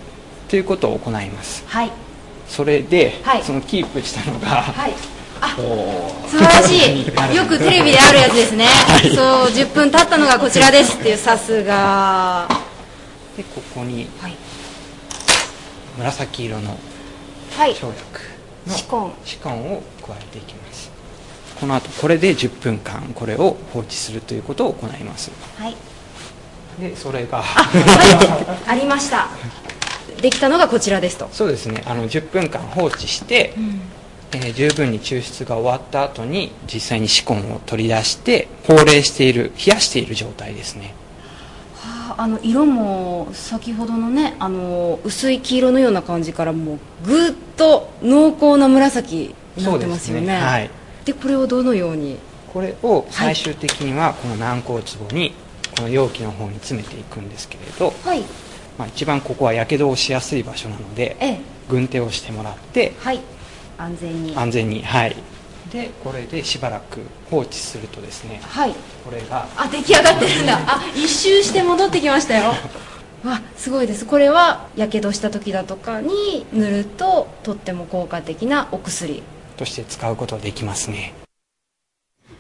[0.49, 1.65] ということを行います。
[1.67, 1.91] はい。
[2.49, 3.43] それで、はい。
[3.43, 4.93] そのキープしたのが、はい。
[5.57, 7.07] こう素晴らしい。
[7.37, 8.67] よくテレビであるやつですね、
[9.15, 12.49] そう10分経ったのがこちらですっていうさすが。
[13.37, 14.37] でここにはい。
[15.99, 16.79] 紫色の
[17.57, 17.75] はい。
[17.75, 17.95] 生薬
[18.67, 19.13] のシコン。
[19.25, 20.64] シコンを加えていきます
[21.61, 25.31] この後これで10分間これを放置するということを行います。
[25.59, 25.77] はい。
[26.81, 28.71] でそれがはい。
[28.71, 29.29] ありました。
[30.21, 31.29] できたのがこちらですと。
[31.33, 31.83] そうですね。
[31.87, 40.93] あの10分間放置して、えー十分に抽出が終わった後に実際にシコンを取り出して放冷している冷やしている状態ですね。
[41.87, 50.27] ああの色も先ほどのねあの薄い黄色のような感じからもうぐっと濃厚な紫になってますよね。
[50.27, 50.41] ね。
[50.41, 50.71] はい
[51.05, 52.19] でこれをどのように？
[52.53, 55.35] これを最終的にはこの軟膏壺に
[55.77, 58.23] この容器の方に詰めていくんですけれど、はい。
[58.79, 61.41] まあ、一番ここはやけどをしやすい場所なのでええ。
[61.69, 63.21] 軍手をしてもらってはい。
[63.79, 64.37] 安全に。
[64.37, 65.17] 安全にはい。
[65.73, 68.75] でこれでしばらく放置するとですねはい。
[69.05, 70.59] これがあ出来上がってるんだ。
[70.67, 72.53] あ一周して戻ってきましたよ。
[73.25, 74.07] わすごいです。
[74.07, 79.23] これはやけどした時だとかに塗るととっても効果的なお薬
[79.57, 81.15] として使うことができますね。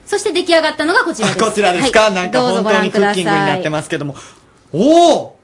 [0.06, 1.38] そして出来上がったのがこちらです。
[1.42, 2.14] こちらですか、はい。
[2.14, 4.16] なんか本当にクッキングになってますけども。
[4.72, 5.38] おお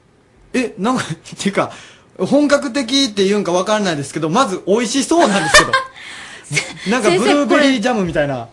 [0.53, 1.71] えなんかっていうか
[2.19, 5.73] 本格的っていうんかわからないですけどまず美味しそうなんですけど。
[6.91, 8.49] なんかブルーベリージャムみたいな。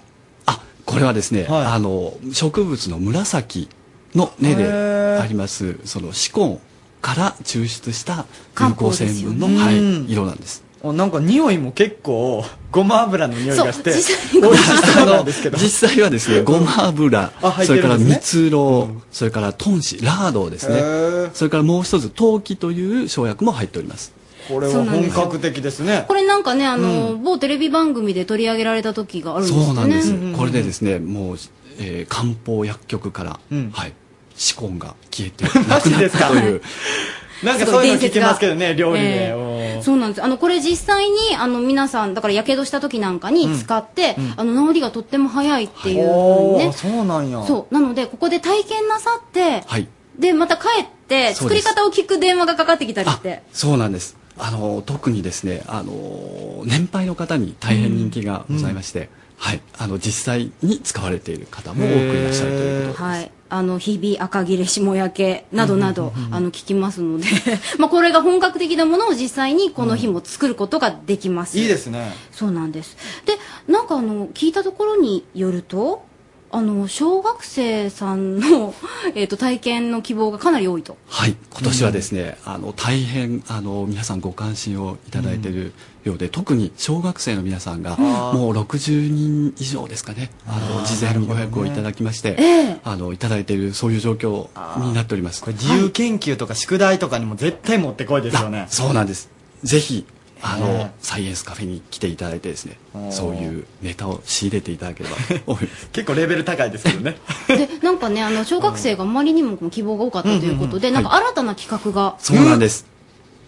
[0.87, 3.67] これはですね、あの植物の紫
[4.15, 6.61] の根でありますそのシコン
[7.01, 8.25] から抽出した
[8.55, 15.57] 漢有効成分の、はいうん色なんですあなんか匂いも結構ごま油の匂いがしてそう実美味しそうなんですけど。
[15.57, 17.31] 実際はですねごま油
[17.65, 21.31] それから蜜ろう、それから豚脂ラードですね。
[21.33, 24.13] それからもう一つ陶器という生薬も入っております。
[24.47, 26.05] これは本格的ですね。
[26.07, 29.65] これなんかねあの、某テレビ番組で取り上げられた時があるんですよね。
[29.65, 31.37] そうなんです、うんこれでですねもう、
[31.79, 33.39] えー漢方薬局から、
[33.71, 33.93] はい
[34.35, 36.61] シコンが消えて なくなったという
[37.43, 39.81] なんかそういうの聞きますけどね料理で、ええ。
[39.81, 40.23] そうなんです。
[40.23, 44.25] あのこれ実際にあの皆さんだからやけどした時なんかに使って、うん。
[44.25, 47.43] うんあの治りがとっても早いっていうふうにねそうなんや。
[47.45, 47.73] そう。
[47.73, 49.87] なのでここで体験なさってはい。
[50.17, 53.43] でまた帰って作り方を聞く電話がかかってきたりして。
[53.53, 54.17] そうなんです。
[54.39, 59.61] あの特にですねあの年配の方に大変人気がございまして、はい。
[59.77, 67.27] あの実際に使われている方も多くいらっしゃるということはい、あの日々赤切れ下焼けなどなど、あの聞きますので。
[67.77, 72.13] まあこれが本格的なものを実際にこの日も作ることができます、いいですね。
[72.31, 72.97] そうなんです。
[73.25, 73.37] で
[73.71, 76.05] なんかあの聞いたところによると
[76.49, 78.73] あの小学生さんの、
[79.15, 80.97] えー、と体験の希望がかなり多いと。
[81.07, 85.73] はい、今年はですね、あの大変あの皆さんご関心をいただいている
[86.07, 94.47] ようで、特に小学生の皆さんがもう60人以上ですかね、あの事前に予約をいただきまして、ええあのいただいているそういう状況
[94.81, 95.43] になっております。
[95.47, 98.65] 自由研究とか宿題とかにも絶対持ってこいですよね。
[98.69, 99.29] そうなんです。
[99.63, 100.05] ぜひ
[100.41, 102.77] あの、ねサイエンスカフェに来ていただいてですね
[103.11, 105.89] そういうネタを仕入れていただければと 思います。
[105.91, 107.17] 結構レベル高いですけどね。
[107.47, 112.85] でなんかねあの小学生があまりにも希望が多かったということで、うんうんうんなんか新たな企画が、そうなんです。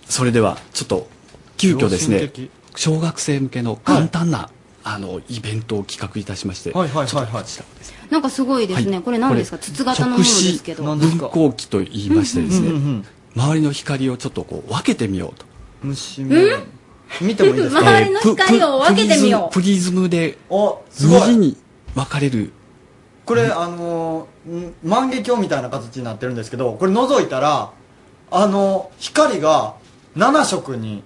[0.08, 1.08] それではちょっと
[1.60, 2.32] 急遽ですね
[2.76, 4.50] 小学生向けの簡単な、
[4.84, 8.12] あのイベントを企画いたしまして、はいはいはいはい。
[8.12, 9.04] なんかすごいですね、はい。
[9.04, 9.58] これ何ですか？
[9.58, 10.84] 筒型のものですけど。
[10.84, 15.46] 分光器と言いましてですね、うんうんうん周りの光をちょっとこう分けてみようと。
[15.84, 16.36] 虫目。
[17.22, 17.80] 見てもいいですか？
[17.88, 19.54] 周りの光を分けてみよう。
[19.54, 21.28] プリズムプリズムでお、すごい。
[21.30, 21.58] 右に
[21.94, 22.52] 分かれる。
[23.26, 27.72] これ、あのー、ん万華鏡みたいな形になってるんですけど、これ覗いたら、
[28.32, 29.76] あの、光が
[30.18, 31.04] 7色に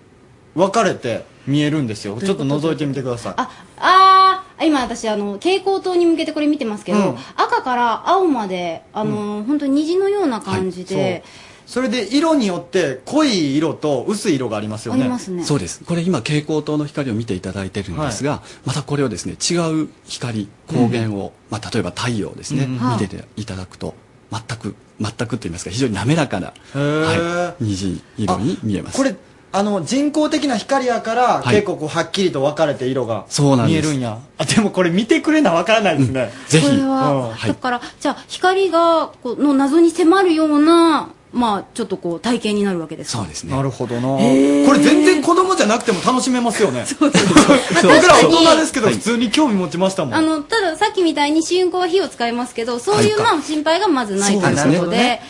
[0.56, 2.20] 分かれて見えるんですよ。
[2.20, 3.34] ちょっと覗いてみてください。
[3.38, 7.18] ああー今私あの蛍光灯に向けてこれ見てますけど、うん。
[7.36, 11.24] 赤から青まであの、本当に虹のような感じで、
[11.66, 15.02] それで色によって濃い色と薄い色がありますよね。
[15.02, 15.44] ありますね。
[15.44, 15.84] そうです。
[15.84, 22.78] これ今蛍光灯の光を見ていただいてるんですが、またこれをですね違う光光源を、まあ、例えば太陽ですね、うん。
[22.78, 23.96] うん見てていただくと
[24.32, 27.46] 全く全くと言いますか非常に滑らかな、へー。
[27.48, 28.98] はい、虹色に見えます。
[28.98, 29.16] これ、
[29.56, 34.18] あの、人工的な光やから、はい結構こう、はっきりと分かれて色がそうなんです見えるんや。
[34.40, 36.34] あ、でもこれ見てくれな分からないですね。
[36.48, 43.20] ぜひこれは、だからじゃあ光がこうの謎に迫るようなまあちょっとこう体験になるわけですか？
[43.20, 43.56] そうですね。
[43.56, 44.02] なるほどな。
[44.02, 46.86] これ全然子供じゃなくても楽しめますよね。
[47.00, 48.96] 僕ら大人ですけど、はい。
[48.96, 50.14] 普通に興味持ちましたもん。
[50.14, 53.34] あのたださっきみたいに試運行は火を使いますけどそういう、はい。
[53.34, 55.22] まあ心配がまずないということで、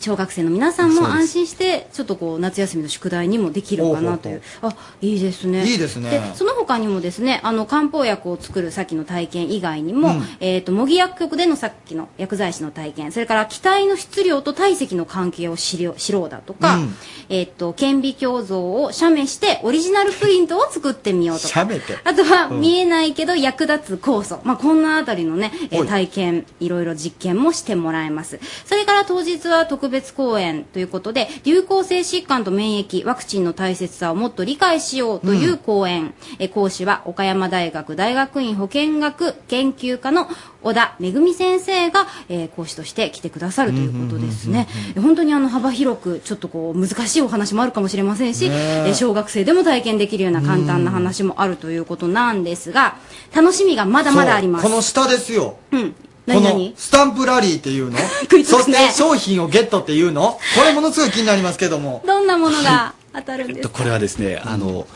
[0.00, 1.14] 小学生の皆さんもそうです。
[1.16, 4.42] 安心してちょっとこう夏休みの宿題にもできるかなという。
[4.62, 5.64] あいいですね。
[5.66, 6.10] いいですね。
[6.10, 10.28] でその他にもですねあの漢方薬を作るさっきの体験以外にも、うん。
[10.40, 16.94] えっ、と模擬薬局でのさっきの薬剤師の体験それから気体の質量と体積の関係を知り知ろうだとか、うん。
[17.28, 21.48] えっ、と顕微鏡像を写メしてオリジナルプリントを作ってみようとか。
[21.48, 21.98] 写メて。
[22.04, 25.88] あとは見えないけど役立つ酵素、まあ、こんなあたりのね、えーはい。
[25.88, 28.38] 体験いろいろ実験もしてもらえます。
[28.64, 40.28] それから当日は特別講演ということで流行性疾患と免疫ワクチンの大切さをもっと理解しようという講演、えー講師は岡山大学大学院保健学研究科の
[40.62, 44.66] 小田めぐみ先生が、えー講師として来てくださるということですね。
[44.96, 48.54] えー本当にあの幅広くちょっとこう難しいお話もあるかもしれませんし、ね。
[48.56, 52.96] ええー小学生でも体験できるような簡単な話もあるということなんですが
[53.34, 54.62] 楽しみがまだまだあります。
[54.62, 55.56] そうこの下ですよ。
[55.72, 55.92] うん。
[55.92, 57.96] この何何スタンプラリーっていうの？
[58.44, 60.32] そして商品をゲットっていうの？
[60.56, 62.02] これものすごい気になりますけども。
[62.06, 63.64] どんなものが当たるんですか？
[63.68, 64.86] えっとこれはですね、あの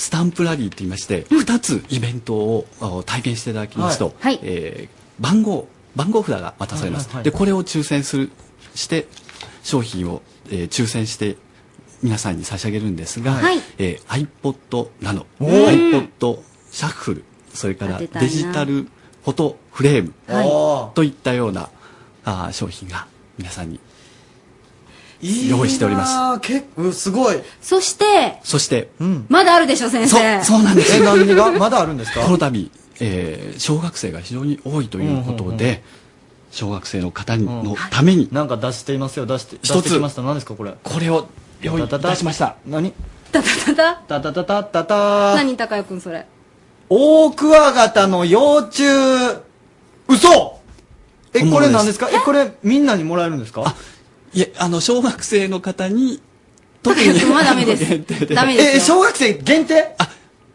[0.00, 4.14] スタンプラリーと言いまして、2つイベントをあ体験していただきますと、はい。
[4.18, 4.38] はい。
[4.42, 7.24] えー番号番号札が渡されます、はいはいはい。
[7.24, 8.30] でこれを抽選する
[8.74, 9.06] して
[9.62, 11.36] 商品を、えー抽選して
[12.02, 13.58] 皆さんに差し上げるんですが、はい。
[13.76, 16.38] えー iPod ナノ iPod
[16.70, 20.14] シャッフルそれからデジタルフォトフレーム
[20.94, 21.68] といったような
[22.24, 23.78] あー商品が皆さんに
[25.20, 26.40] 用意しております。
[26.40, 27.36] 結構すごい。
[27.60, 29.26] そしてそしてうん。
[29.28, 30.96] まだあるでしょ先そ生そうなんです。
[30.96, 31.52] え、何が？
[31.52, 32.20] まだあるんですか？
[32.20, 35.80] この度、えー小学生が非常に多いということで、うんうんうん。
[36.50, 39.26] 小学生の方のために、なんか出していますよ。
[39.26, 39.84] 出して、一つ。
[39.84, 40.22] 出しました。
[40.22, 40.74] 何ですかこれ？
[40.82, 41.28] これを
[41.60, 41.84] 用意。
[41.84, 42.56] いたしました。
[42.66, 42.92] 何？
[43.30, 44.20] たたたた？
[44.20, 45.34] たたたたたた。
[45.36, 46.26] 何高谷君それ？
[46.88, 48.82] 大クワガタの幼虫。
[50.08, 50.58] 嘘！
[51.32, 52.08] え、これ何ですか？
[52.10, 53.76] え、これみんなにもらえるんですか？
[54.32, 56.20] いえ、あの、小学生の方に、
[56.82, 57.84] 特高谷君はダメです。
[57.84, 58.34] 限定で。
[58.34, 58.74] ダメですよ。
[58.76, 59.96] え、小学生限定？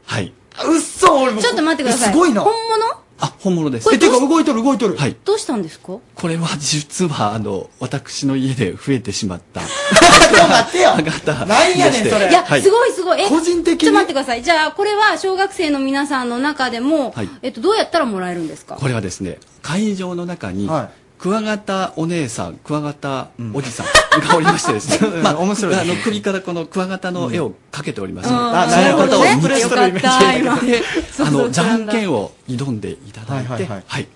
[0.06, 0.34] はい。
[0.66, 1.42] うっそ俺も。
[1.42, 2.10] ちょっと待ってください。
[2.10, 2.42] えすごいな。
[2.42, 2.86] 本物？
[3.18, 3.93] あ、本物です。
[3.93, 4.97] え、てか動いとる動いとる。
[4.97, 5.16] はい。
[5.24, 5.99] どうしたんですか？
[6.16, 9.62] これは実は、あの、私の家で増えてしまった。
[9.62, 10.91] ちょっと待ってよ。
[10.91, 12.30] 方なんやねんそれ。
[12.30, 12.62] いや、はい。
[12.62, 13.22] すごいすごい。
[13.22, 13.89] え個人的に？
[13.89, 14.43] ちょっと待ってください。
[14.43, 17.30] じゃあこれは小学生の皆さんの中でも、はい。
[17.41, 18.76] えっと、どうやったらもらえるんですか？
[18.76, 23.86] これはですね、会場の中に、はいクワガタお姉さん、クワガタおじさん
[24.28, 28.30] がおりましてですね、 うん面白いあの首からこのクワガタの絵を描けております。
[28.30, 28.36] うん。
[28.36, 29.24] あその方をなるほど。
[29.24, 29.39] ね。
[29.41, 30.55] プレストよかった今。
[30.59, 30.84] で、
[31.26, 33.84] あの、じゃんけんを挑んでいただいて、はいはいはい。
[33.88, 34.07] はい。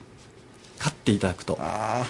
[0.78, 1.58] 勝っていただくと、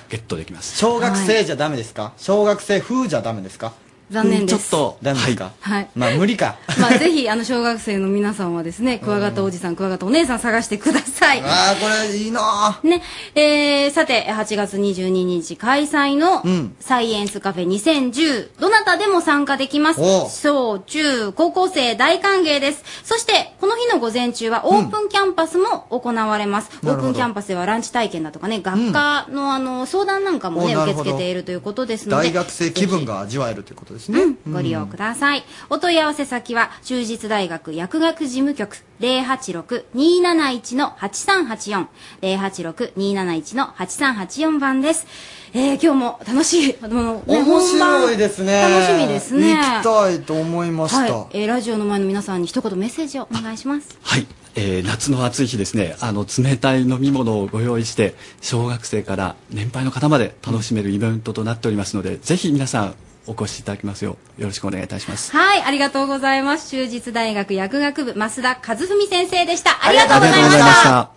[0.10, 0.78] ゲットできます。
[0.78, 2.12] 小学生じゃダメですか？
[2.18, 3.74] 小学生風じゃダメですか？
[4.12, 5.52] 残念ですちょっと、ダメですか？
[5.60, 5.90] はい。
[5.96, 6.56] まあ、無理か。
[6.80, 11.42] まあ、ぜひ、あの、小学生の皆さんはですね、クワガタおじさん、クワガタお姉さん探してください。
[11.42, 13.02] ああ、これいいなね、
[13.36, 20.30] えー、さて、8月22日開催のうん、サイエンスカフェ2010、どなたでも参加できますお。
[20.30, 22.84] 小、中、高校生大歓迎です。
[23.04, 26.70] そして、この日の午前中はオープンキャンパスも行われます。
[26.84, 32.30] オープンキャンパスではランチ体験だとかね、学科のあの、相談なんかもね、受け付けているということですので。
[32.30, 34.38] 大学生気分が味わえるということですね。
[34.50, 35.44] ご利用ください。
[35.70, 41.88] お問い合わせ先は、中実大学薬学事務局086-271-8384
[42.22, 45.06] 086-271-8384番です。
[45.52, 48.62] えー、今日も楽しい、あの、ね面白いですね。
[48.62, 49.56] 楽しみですね。
[49.56, 51.02] 行きたいと思いました。
[51.02, 53.98] はい、えー、ラジオの前の皆さんに一言メッセージをお願いします。
[54.04, 62.96] はい、えー夏の暑い日ですねあの冷たい飲み物をご用意して小学生から年配の方まで楽しめるイベントとなっておりますので、ぜひ皆さん
[63.28, 66.70] お越しいただきますようよろしくお願いいたしますはい、ありがとうございます。
[66.70, 69.86] 中実大学薬学部、増田和文先生でした。
[69.86, 71.12] ありがとうございました。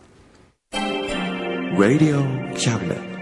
[1.76, 3.12] Radio Cabinet.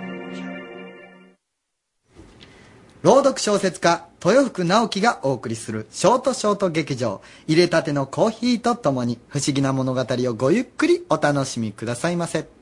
[3.03, 12.60] 朗読小説家、豊福直樹がお送りするショートショート劇場、入れたてのコーヒーとともに不思議な物語をごゆっくりお楽しみくださいませ。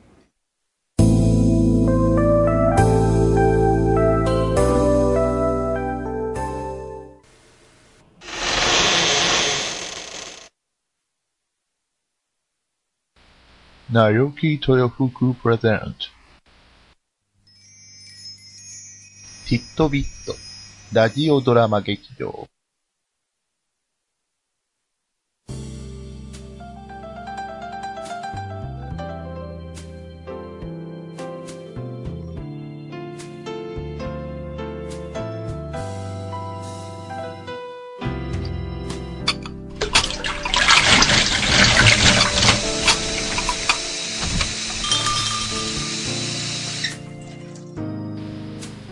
[13.90, 15.94] なよき豊福プレゼント。
[19.48, 20.34] ティットビット、
[20.92, 22.46] ラジオドラマ劇場。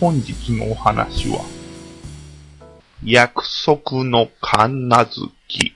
[0.00, 1.44] 本日のお話は、
[3.04, 5.10] 約束の神奈
[5.48, 5.74] 月。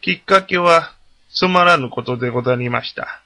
[0.00, 0.94] きっかけは、
[1.30, 3.20] つまらぬことでござりました。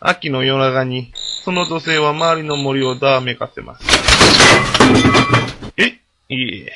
[0.00, 1.12] 秋の夜長に、
[1.44, 3.84] その土星は周りの森をざわめかせます。
[5.76, 6.00] え
[6.30, 6.72] いえ。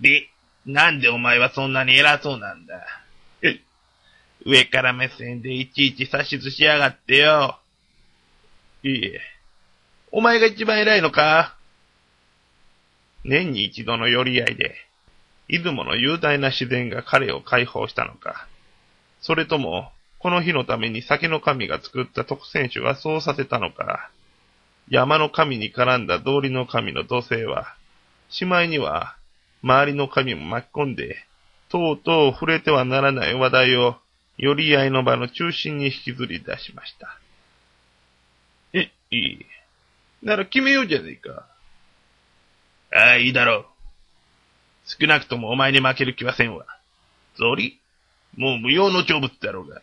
[0.00, 0.30] で、
[0.64, 2.86] なんでお前はそんなに偉そうなんだ？
[3.42, 3.60] え？
[4.46, 7.58] 上から目線でいちいち指図しやがってよ。
[8.82, 9.20] いいえ。
[10.12, 11.56] お前が一番偉いのか？
[13.24, 14.74] 年に一度の寄り合いで、
[15.48, 18.46] 出雲の雄大な自然が彼を解放したのか？
[19.20, 24.10] それとも、この日のために酒の神が作った特選手がそうさせたのか？
[24.88, 27.74] 山の神に絡んだ道理の神の土星は、
[28.30, 29.16] しまいには、
[29.62, 31.16] 周りの神も巻き込んで、
[31.68, 33.96] とうとう触れてはならない話題を、
[34.38, 37.18] 寄り合いの場の中心に引きずり出しました。
[38.72, 39.46] え、いい。
[40.26, 41.46] なら決めようじゃねえか。
[42.92, 43.66] ああ、いいだろう。
[44.84, 46.66] 少なくともお前に負ける気はせんわ。
[47.36, 47.74] 草履
[48.36, 49.80] もう無用の長物だろうが。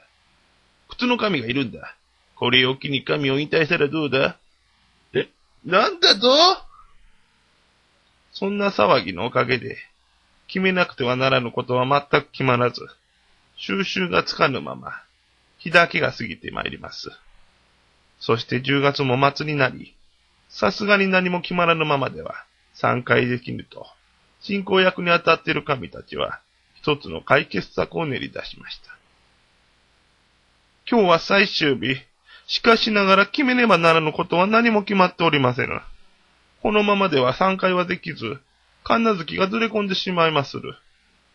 [0.90, 1.96] 靴の神がいるんだ。
[2.36, 4.38] これを機に神を引退したらどうだ？
[5.14, 5.30] え、
[5.66, 6.28] なんだと
[8.34, 9.78] そんな騒ぎのおかげで、
[10.48, 12.82] 決めなくてはならぬことは全く決まらず、
[13.56, 14.92] 収集がつかぬまま、
[15.60, 17.12] 日だけが過ぎてまいります。
[18.20, 19.96] そして10月も末になり、
[20.54, 22.36] さすがに何も決まらぬままでは、
[22.76, 23.88] 参回できぬと、
[24.40, 26.42] 進行役に当たっている神たちは、
[26.76, 28.96] 一つの解決策を練り出しました。
[30.88, 31.98] 今日は最終日。
[32.46, 35.82] しかしながら決めねばならぬことは何も決まっておりませぬ。
[36.62, 38.40] このままでは参回はできず、
[38.84, 40.76] 神奈月がずれ込んでしまいまする。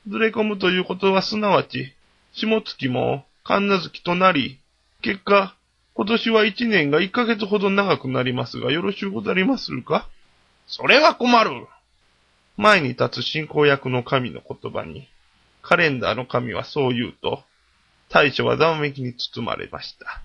[0.07, 1.93] ずれ込むということはすなわち、
[2.35, 4.61] 下月も神奈月となり、
[5.03, 5.57] 結果、
[5.99, 10.09] 今年は一年が一ヶ月ほど長くなりますが、よろしゅうござりまするか？
[10.69, 11.51] それは困る
[12.57, 15.09] 前に立つ進行役の神の言葉に、
[15.61, 17.43] カレンダーの神はそう言うと、
[18.11, 20.23] 大将はざわめきに包まれました。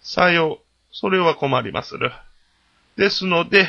[0.00, 2.10] さよう、それは困りまする。
[2.96, 3.68] ですので、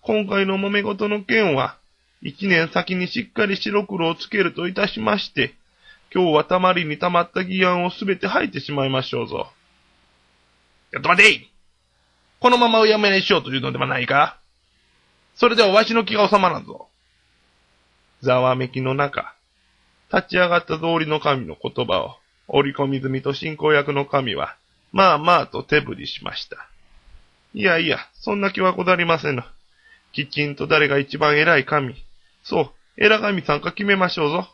[0.00, 1.76] 今回の揉め事の件は、
[2.22, 5.54] 一年先にしっかり白黒をつけるといたしまして、
[6.12, 9.52] 今日はたまりにたまった議案をすべて吐いてしまいましょうぞ。
[10.90, 11.48] ちょっと待て
[12.40, 14.38] このままおやめにしようというのではないか
[15.34, 16.88] それではわしの気が収まらんぞ。
[18.22, 19.34] ざわめきの中、
[20.12, 22.16] 立ち上がった通りの神の言葉を、
[22.48, 24.56] 折り込み済みと進行役の神は、
[24.90, 26.56] まあまあと手振りしました。
[27.54, 29.44] いやいや、そんな気はござりませぬ。
[30.12, 31.94] きちんと誰が一番偉い神、
[32.42, 34.48] そう、偉神さんか決めましょうぞ。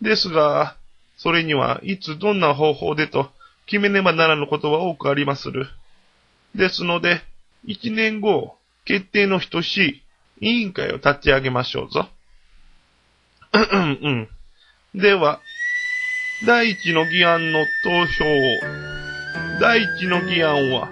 [0.00, 0.76] ですが、
[1.18, 3.30] それにはいつどんな方法でと
[3.66, 5.66] 決めねばならぬことは多くありまする。
[6.54, 7.22] ですので、
[7.64, 10.02] 一年後、決定の等し
[10.40, 12.08] い委員会を立ち上げましょうぞ。
[13.52, 14.28] うん
[14.94, 15.00] うん。
[15.00, 15.40] では、
[16.46, 18.84] 第一の議案の投票を。
[19.60, 20.90] 第一の議案は、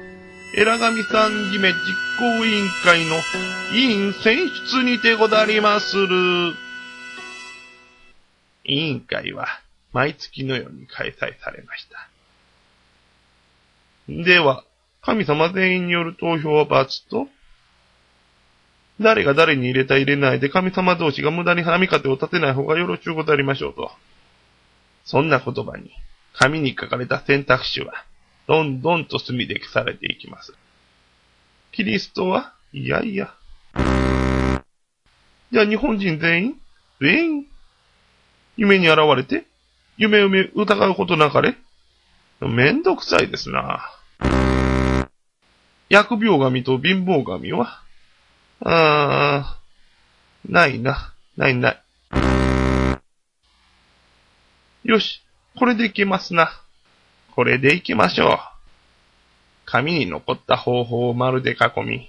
[0.55, 1.75] エラガミさん決め実
[2.19, 3.17] 行委員会の
[3.75, 4.37] 委員選
[4.71, 6.55] 出にてござりまする。
[8.65, 9.47] 委員会は
[9.93, 12.12] 毎月のように開催されました。
[14.09, 14.65] では、
[15.01, 17.29] 神様全員による投票は罰と
[19.01, 23.91] 誰が誰に入れた入れないで神様同士が無駄に波風を立てない方がよろしゅうござりましょうと。
[25.05, 25.91] そんな言葉に、
[26.35, 27.93] 紙に書かれた選択肢は、
[28.47, 30.55] どんどんと墨で消されていきます。
[31.73, 33.35] キリストは、いやいや。
[35.53, 36.61] じゃあ日本人全員
[37.01, 37.47] 全員
[38.57, 39.45] 夢に現れて
[39.99, 41.57] 夢を疑うことなかれ
[42.49, 43.91] めんどくさいですな。
[45.91, 47.83] 疫病神と貧乏神は？
[48.65, 51.13] あー、ないな。
[51.37, 51.83] ないない。
[54.85, 55.23] よし、
[55.59, 56.51] これでいけますな。
[57.35, 58.39] これでいきましょう。
[59.65, 62.09] 紙に残った方法を丸で囲み、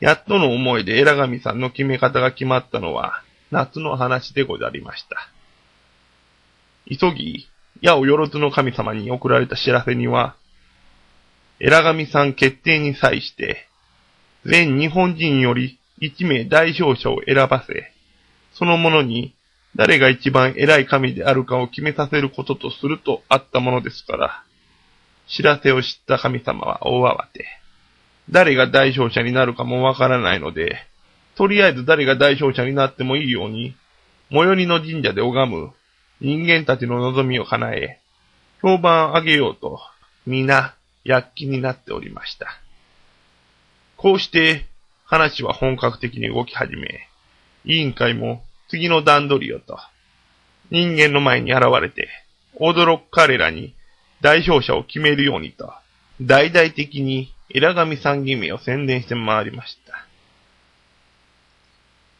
[0.00, 5.28] やっとの思いでエラガミさんの決め方が決まったのは、夏の話でござりました。
[6.88, 7.48] 急ぎ、
[7.84, 10.36] 矢をよろずの神様に送られた知らせには、
[11.60, 13.68] エラガミさん決定に際して、
[14.46, 17.92] 全日本人より一名代表者を選ばせ、
[18.54, 19.34] その者に
[19.76, 24.42] 誰が一番偉い神であるかを決めさせることとするとあったものですから、
[25.28, 27.44] 知らせを知った神様は大慌て。
[28.30, 30.78] 誰が代表者になるかもわからないので、
[31.36, 33.76] とりあえず誰が代表者になってもいいように、
[34.30, 35.72] 最寄りの神社で拝む
[36.20, 38.00] 人間たちの望みを叶え、
[38.62, 39.80] 評判を上げようと、
[40.26, 42.60] 皆、躍起になっておりました。
[43.96, 44.66] こうして、
[45.04, 47.08] 話は本格的に動き始め、
[47.64, 49.78] 委員会も次の段取りよと、
[50.70, 52.08] 人間の前に現れて、
[52.58, 53.74] 驚く彼らに
[54.20, 55.72] 代表者を決めるようにと、
[56.20, 60.06] 大々的に枝神さん決めを宣伝して回りました。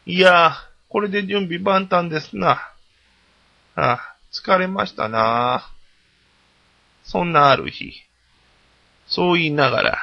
[0.07, 0.53] いやー、
[0.91, 2.74] これで準備万端ですな。
[3.77, 3.99] あ、
[4.33, 5.71] 疲れましたな。
[7.05, 7.93] そんなある日、
[9.07, 9.99] そう言いながら、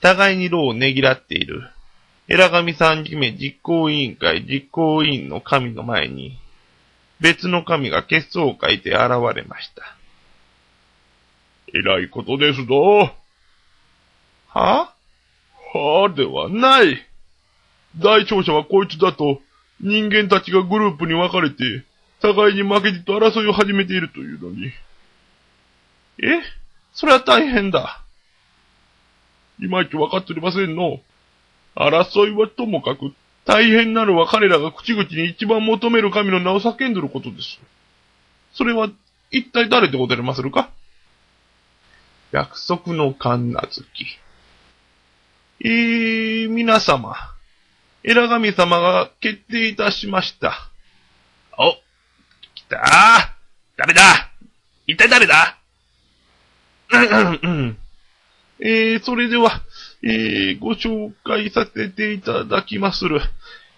[0.00, 1.70] 互いに労をねぎらっている、
[2.28, 6.38] 枝神さん決め実行委員会実行委員の神の前に、
[7.20, 9.82] 別の神が結相を書いて現れました。
[11.74, 13.14] えらいことですぞ。
[14.48, 14.92] は？
[15.74, 17.04] はではない。
[17.98, 19.40] 大勝者はこいつだと、
[19.80, 21.84] 人間たちがグループに分かれて、
[22.24, 24.72] 互いに負けじと争いを始めているというのに。
[26.22, 26.40] え？
[26.94, 28.02] それは大変だ。
[29.60, 31.00] いまいち分かっておりませんの。
[31.76, 33.12] 争いはともかく、
[33.44, 37.60] 大変なのは彼らが口々に一番求める神の名を叫んでることです。
[38.54, 38.88] それは、
[39.30, 40.70] 一体誰でございまするか？
[42.32, 43.84] 約束の神奈月。
[45.60, 47.16] えー、皆様、
[48.02, 50.70] エラ神様が決定いたしました。
[52.76, 53.34] お、
[53.74, 54.02] 来た誰だ。
[54.86, 55.58] 一体誰だ。
[56.90, 57.78] うん、うん。
[58.60, 59.62] えー、それでは、
[60.02, 63.20] えー、ご紹介させていただきまする。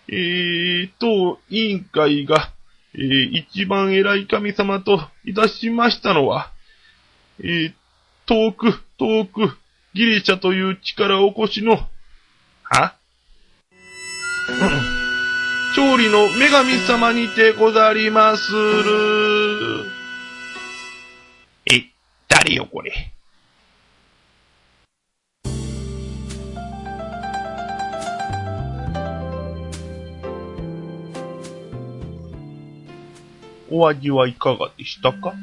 [0.09, 2.53] えー、当委員会が、
[2.95, 6.53] えー、一番偉い神様といたしましたのは、
[7.41, 7.73] えー、
[8.27, 9.57] 遠く、遠く、
[9.95, 11.79] ギリシャという力おこしの、
[12.63, 12.97] は？
[15.77, 19.85] 勝利の女神様にてござりまする。
[21.71, 21.91] え、
[22.29, 23.13] 誰よこれ？
[33.71, 35.35] お味はいかがでしたか？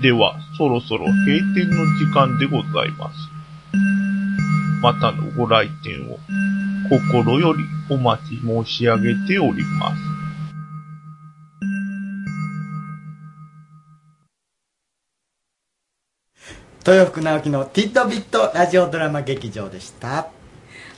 [0.00, 3.16] では、そろそろ閉店の時間でございます。
[4.80, 6.18] またのご来店を
[6.90, 10.10] 心よりお待ち申し上げております。
[16.84, 20.08] 豊福直樹のティットビットラジオドラマ劇場でした。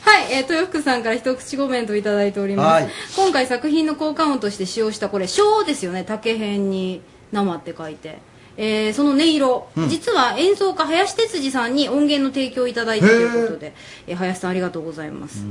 [0.01, 8.19] はい、えー、豊福さんから一口コメント頂いております、はい、今回作品の効果音として使用したこれ「小」ですよね竹編に「生」って書いて
[8.57, 9.89] えーその音色、うん。
[9.89, 13.75] 実は演奏家林哲司さんに音源の提供をいただいたということで、
[14.07, 15.45] えー林さんありがとうございます。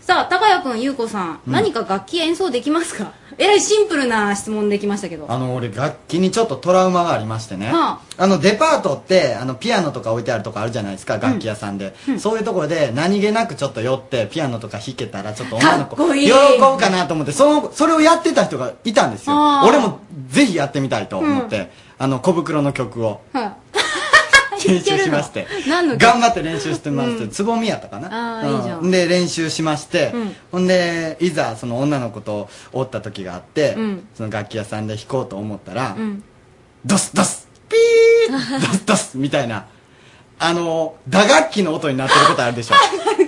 [0.00, 1.52] さあ高谷君優子さん、うん。
[1.52, 3.12] 何か楽器演奏できますか？
[3.36, 5.26] えらいシンプルな質問できましたけど。
[5.28, 8.26] あの俺楽器にちょっとトラウマがありましてね、はあ。
[8.26, 19.36] のデパートってあのピアノとか置いてあるとこあるじゃないですか楽器屋さんで、そういうところで何気なくちょっと寄ってピアノとか弾けたらちょっと女の子喜ぶかなと思ってそのそれをやってた人がいたんですよ。
[19.66, 23.20] 俺もぜひやってみたいと思って、あの小袋の曲を。
[24.66, 25.46] 練習しまして。
[25.68, 26.02] 何の曲？
[26.02, 27.30] 頑張って練習してまして、うん。
[27.30, 28.40] つぼみやったかな？
[28.40, 28.90] あーいいじゃん。
[28.90, 30.36] で練習しまして、うん。
[30.50, 34.08] ほんでいざその女の子とおった時があって、うん。
[34.16, 36.24] その楽器屋さんで弾こうと思ったら、うん。
[36.84, 39.66] ドスドスピー ドスドスみたいな
[40.40, 42.74] あの打楽器の音になってることあるでしょ。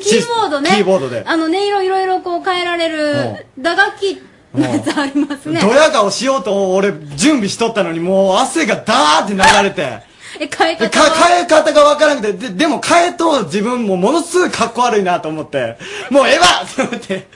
[0.01, 0.71] キーボードね。
[0.71, 1.23] キーボードで。
[1.27, 4.21] あの音色いろいろこう変えられる打楽器
[4.55, 5.61] あり ますね。
[5.61, 10.09] ドヤ顔しようと俺準備しとったのにもう汗がダーって流れて。
[10.39, 15.77] え変えで方か変え方がわからなくてででも変えと自分もものすごいかっこ悪いなと思って。
[16.09, 16.47] もうええわ！
[16.65, 17.27] って思って。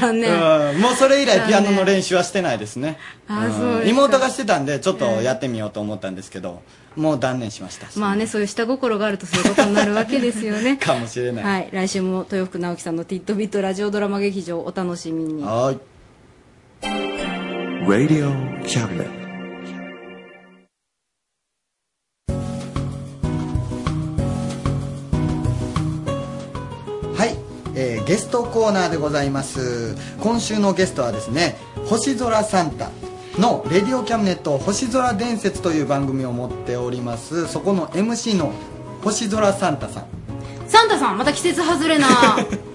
[0.00, 0.32] 残念。
[0.32, 0.80] うん。
[0.80, 2.98] もうそれ以来ピアノの練習はしてないですね。
[3.28, 3.88] あんそうですか。
[3.90, 6.62] 妹がしてたんでちょっとやってみようと思ったんですけど
[6.94, 7.88] もう断念しました。
[7.96, 10.76] まあねそういう下心があるとそういうことになるわけですよね。
[10.76, 11.44] かもしれない。
[11.44, 11.68] はい。
[11.72, 15.42] 来週も豊福直樹さんの「ティットビットラジオドラマ劇場」お楽しみに。
[15.42, 15.95] はい
[17.86, 18.32] Radio
[18.66, 19.06] Cabinet.
[27.16, 27.36] はい、
[27.74, 29.94] えーゲストコーナーでございます。
[30.20, 31.56] 今週のゲストはですね
[31.86, 32.90] 星空サンタ
[33.38, 37.46] の「レディオキャムネット星空伝説」という番組を持っております。
[37.46, 38.52] そこの MC の
[39.04, 40.04] 星空サンタさん。
[40.68, 42.08] サンタさんまた季節外れな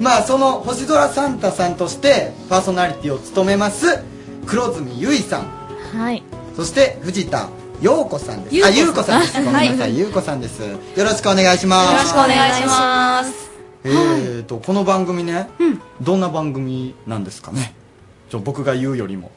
[0.00, 4.02] まあその星空サンタさんとしてパーソナリティを務めます
[4.46, 5.48] 黒住結衣さ
[5.94, 5.98] ん。
[5.98, 6.22] はい。
[6.56, 7.48] そして藤田
[7.80, 8.66] 陽子さんです。
[8.66, 10.62] あ優子さんですごめんなさい、はい優子さんです。
[10.62, 11.92] よろしくお願いします。
[11.92, 13.50] よろしくお願いします。
[13.84, 15.48] えーとこの番組ね、
[16.00, 17.74] どんな番組なんですかね？
[18.30, 19.30] ちょ僕が言うよりも。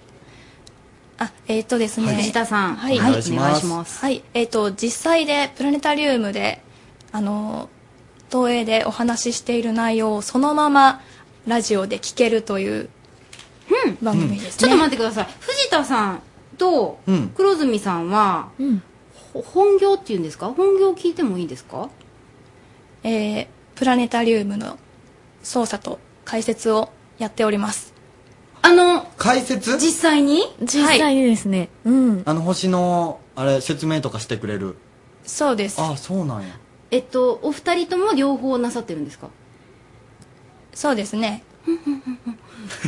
[1.18, 2.08] あ、えっ、とですね。
[2.08, 2.16] はい。
[2.18, 2.76] 藤田さん。
[2.76, 3.00] はい。
[3.00, 3.24] お願い。
[3.24, 4.00] しますお願いします。
[4.02, 4.24] はい。
[4.34, 6.62] えっ、と、実際でプラネタリウムで、
[7.12, 7.70] あの、
[8.36, 11.02] 東映でお話ししている内容をそのまま
[11.48, 12.90] ラジオで聞けるという
[14.02, 14.52] 番組ですね。
[14.58, 16.22] ちょっと待ってください藤田さん
[16.58, 18.50] とうん黒住さんは、
[19.34, 20.48] ほ本業っていうんですか？
[20.48, 21.90] 本業聞いてもいいですか？
[23.04, 24.78] えープラネタリウムの
[25.44, 27.94] 操作と解説をやっております。
[28.62, 29.78] あの、解説？
[29.78, 30.44] 実際に？
[30.62, 31.70] 実際にですね。
[31.84, 32.24] うん。
[32.26, 34.78] あの星のあれ説明とかしてくれる
[35.26, 35.82] そうです。
[35.82, 36.58] あそうなんや
[36.92, 39.30] えっとお二人とも両方なさってるんですか？
[40.74, 41.44] そうですね。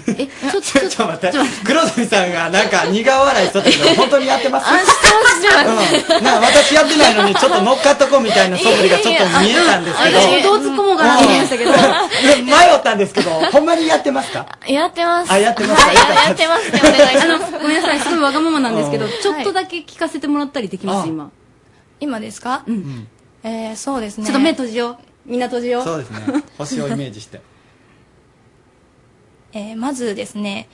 [0.08, 1.38] えちょちょっと待って。
[1.66, 4.68] 黒住さんがなんか苦笑いしとったけど本当にやってます？
[4.68, 6.18] あ、してます。
[6.18, 10.18] うん、なんか私やってないのにちょっと乗っかっとこうみたいな素振りがちょっと見えたんですけど。
[10.20, 11.72] 私もどう突っ込もうかなと思いましたけど。
[11.72, 12.46] うん。
[12.46, 14.60] 迷ったんですけどほんまにやってますか？
[14.68, 15.32] やってます。
[15.32, 16.80] あやってますはい、やってますね。
[16.80, 17.52] お願いしあのます。
[17.52, 18.00] ごめんなさい。
[18.00, 19.12] すごいわがままなんですけどうん。
[19.12, 21.32] ちょっとだけ聞かせてもらったりできます今？
[22.00, 22.64] 今ですか？
[22.68, 23.08] うん
[23.44, 24.26] えー、そうですね。
[24.26, 24.98] ちょっと目閉じよう。
[25.26, 25.84] みんな閉じよう。
[25.84, 26.44] そうですね。
[26.58, 27.42] 星をイメージして。
[29.54, 30.68] えーまずですね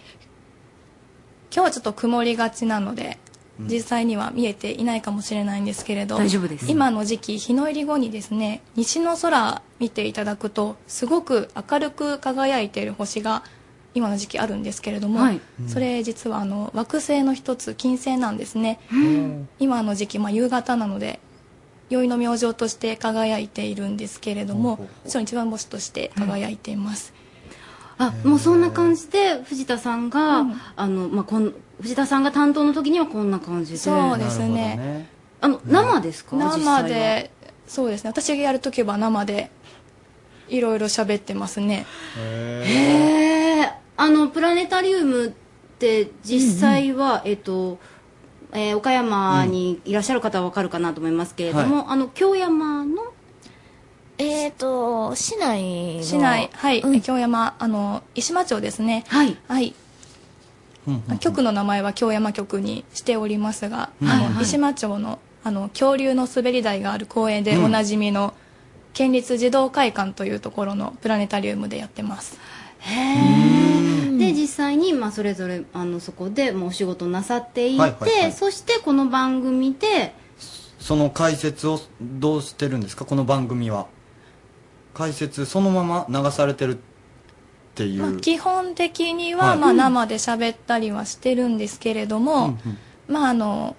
[1.54, 3.20] 今日はちょっと曇りがちなので、
[3.60, 6.70] 実際には見えていないかもしれないんですけれど大丈夫です。
[6.70, 13.44] 今の時期日の入り後にですね西の空見ていただくとすごく明るく輝いている星が
[13.94, 15.42] 今の時期あるんですけれども、はい。
[15.68, 18.80] それ実はあの惑星の一つ金星なんですね、
[19.60, 21.20] 今の時期、まあ、夕方なので
[21.94, 27.14] 宵の明星として輝いているんですけれどももちろん一番星として輝いています、
[27.98, 33.78] あもうそんな感じで藤田さんが、あのまあ、こん藤田さんが担当の時にはこんな感じで。
[33.78, 35.10] そうですね。
[35.42, 36.36] あの生ですか？
[36.36, 36.84] 実際生は。
[36.84, 37.32] で
[37.68, 38.10] そうですね。
[38.10, 39.52] 私がやるときは生で
[40.48, 41.86] いろいろ喋ってますね。
[42.18, 45.32] へえあのプラネタリウムっ
[45.80, 47.80] て実際は、えっと
[48.54, 53.14] えー岡山にいらっしゃる方はわかるかなと思いますけれども、あの京山の？
[54.20, 56.04] えっ、と、市内の。
[56.04, 56.50] 市内。
[56.54, 59.04] はい、え京山あの石間町ですね。
[59.08, 59.38] はい。
[59.48, 59.76] はい。
[61.20, 64.44] 局の名前は京山局にしておりますが、うんあのはいはい。
[64.44, 67.66] 石間町のあの恐竜の滑り台がある公園でうん。
[67.66, 68.34] おなじみの、
[68.94, 72.38] 県立児童会館というところのプラネタリウムでやってます
[72.86, 78.32] で実際に、まあ、それぞれあのそこでもうお仕事なさっていて、はいはいはい。
[78.34, 80.14] そしてこの番組で
[80.80, 83.06] その解説をどうしてるんですか？
[83.06, 83.88] この番組は。
[84.94, 86.78] 解説そのまま流されてるっ
[87.74, 89.58] ていう、まあ、基本的には、はい。
[89.58, 92.58] まあ、生で喋ったりはしてるんですけれども、
[93.08, 93.76] まああの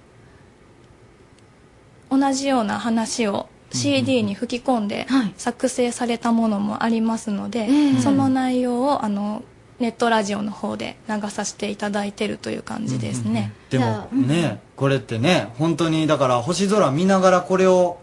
[2.11, 5.07] 同じような話を CD に吹き込んで
[5.37, 9.43] 作成されたものもありますので、えその内容をあの
[9.81, 13.53] ネットラジオの方で流させていただいてるという感じですね。
[13.71, 17.99] でもねこれってね本当にだから星空見ながらこれを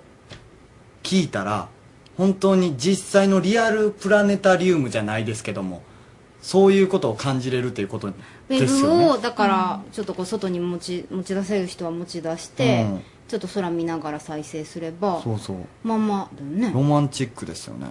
[1.03, 1.69] 聞いたら
[2.17, 5.81] 本当に実際のリアルプラネタリウムじゃないですけども
[6.41, 9.05] そういうことを感じれるということウェですよね。
[9.05, 15.57] ブをだからちょっとこう外に持ち持ち出せる人は持ち出して、うんちょっと空見ながら再生すればそうそう。
[15.85, 16.71] まあまあだよね。
[16.73, 17.87] ロマンチックですよね。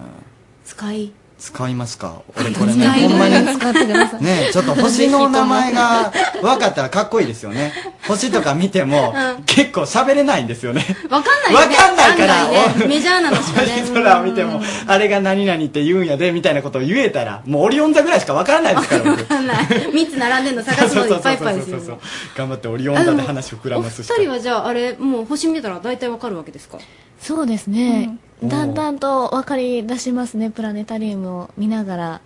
[0.66, 2.20] 使い使いますか？
[2.38, 3.34] 俺これねほんまに。
[3.58, 4.22] 使ってください。
[4.22, 6.12] ねちょっと星の名前が
[6.42, 7.72] 分かったらかっこいいですよね。
[8.06, 9.42] 星とか見ても、うん。
[9.44, 10.84] 結構喋れないんですよね。
[11.08, 11.76] わかんないよね。
[11.76, 12.46] わかんないから
[12.86, 19.20] メジャーなのしかね星空を見てもあれが何々って言うんやでみたいなことを言えたらもうオリオン座ぐらいしか分からないですから僕。
[19.20, 19.56] わかんない。
[19.64, 21.98] 3つ並んでんの探すのいっぱいいっぱいですよ
[22.36, 26.78] 頑張ってオリオン座で話膨らおます二人はじゃああれもう星見たら大体わかるわけですか？
[27.20, 32.20] そうですね、うんだんだんと分かり出しますねプラネタリウムを見ながら。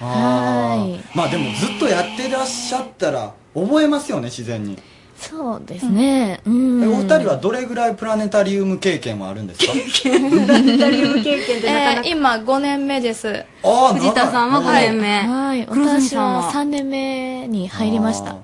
[0.00, 1.16] はい。
[1.16, 4.78] まあでもずっとやってらっしゃったら覚えますよね自然に。
[5.16, 6.40] そうですね。
[6.46, 9.72] うん、えお二人はどれぐらいプラネタリウム経験はあるんですか？
[9.72, 10.08] プ
[10.46, 12.02] ラネタリウム経験ってなかなか。
[12.06, 13.44] えー今5年目です。
[13.64, 15.66] あ藤田さんは5年目、はい。
[15.68, 18.36] 私さんは？3年目に入りました。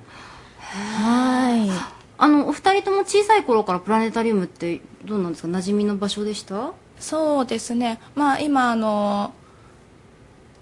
[0.72, 1.70] はい。
[2.18, 5.48] あのお二人とも小さい頃からプラネタリウムってどうなんですか？
[5.48, 6.72] 馴染みの場所でした？
[7.04, 8.00] そうですね。
[8.14, 9.32] まあ今あの、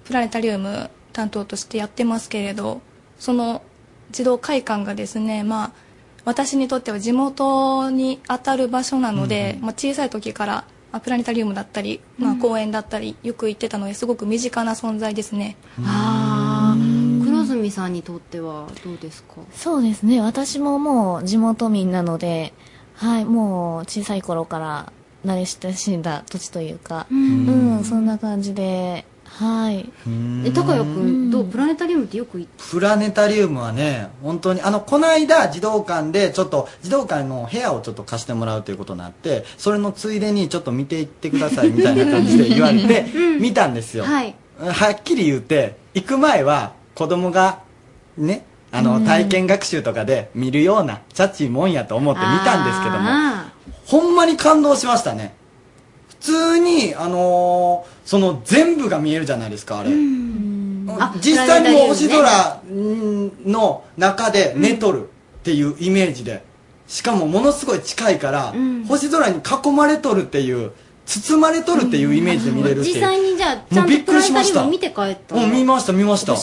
[0.05, 2.81] プラネタリウム担当としてやってますけれど、
[3.19, 3.63] その
[4.11, 5.73] 児童会館がですね、まあ
[6.25, 15.57] 私にとっては地元に当たる場所なので、まあ小さい時から、まあ、プラネタリウムだったり、まあ公園だったり、よく行ってたのですごく身近な存在ですね。
[15.85, 19.37] ああ黒住さんにとってはどうですか？
[19.55, 20.21] そうですね。
[20.21, 22.53] 私ももう地元民なので
[22.95, 24.93] はいもう小さい頃から
[25.25, 27.07] 慣れ親しんだ土地というか。
[27.11, 29.05] ううんん、そんな感じで。
[29.39, 29.91] はい。
[30.45, 43.07] え高谷君どうプラネタリウムってよく行っプラネタリウムはね本当にあのこの間児童館でちょっと児童館の部屋をちょっと貸してもらうということになってそれのついでにちょっと見ていってください みたいな感じで言われて
[43.41, 44.35] 見たんですよ、はい。
[44.61, 47.61] はっきり言って行く前は子供が
[48.19, 53.52] ねあの体験学習とかで見るようなチャッチーもんやと思って見たんですけどもあ
[53.87, 55.35] ほんまに感動しましたね。
[56.09, 59.91] 普通にあのーその全部が見えるじゃないですかあれ。
[59.91, 62.61] あ実際にもう星空
[63.45, 66.45] の中で寝とるっていうイメージで。
[66.89, 68.55] しかもものすごい近いから、
[68.87, 70.73] 星空に囲まれとるっていう
[71.07, 74.61] 包まれとるっていうイメージで見れるっていう、実際にじゃあちゃもうんびっくとプラネタりしました。
[74.61, 76.35] リウム見て帰ったうん見ました見ました。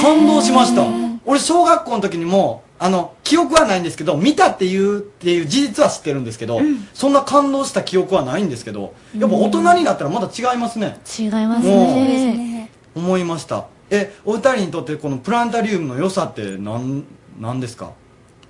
[0.00, 0.86] 感動しました。
[1.26, 6.60] 俺小学校の時にもあの記憶はないんですけど見たっていうっていう事実は知ってるんですけど、
[6.94, 12.70] そんな感動した記憶はないんですけどやっぱ大人になったらまだ違いますね、違いますもうね。
[12.94, 13.66] 思いました。
[13.90, 17.04] えお二人にとってこのプラネタリウムの良さって何
[17.40, 17.92] 何ですか？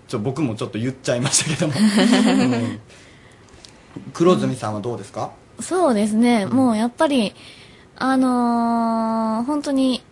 [0.09, 2.81] ちょ僕もちょっと言っちゃいましたけども、 うん。
[4.13, 5.31] 黒住さんはどうですか、
[5.61, 7.35] そうですね、もうやっぱり、
[7.97, 10.03] あのー本当に、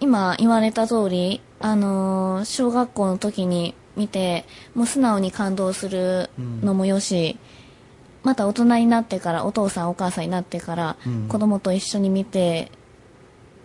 [0.00, 4.44] 今言われた通り、あのー小学校の時に見て、
[4.74, 7.38] もう素直に感動するのもよし、
[8.22, 11.28] また大人になってから、お父さんお母さんになってから、うん。
[11.28, 12.70] 子供と一緒に見て、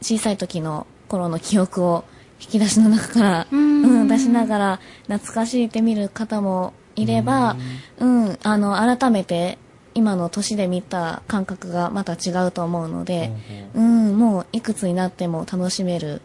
[0.02, 2.04] 小さい時の頃の記憶を
[2.42, 7.56] 引き出しの中から、うん、出しながら懐かしいって見る方もいれば、
[8.00, 9.58] うん、あの、改めて
[9.94, 13.32] 今の年で見た感覚がまた違うと思うので、
[13.74, 16.22] うん、もういくつになっても楽しめる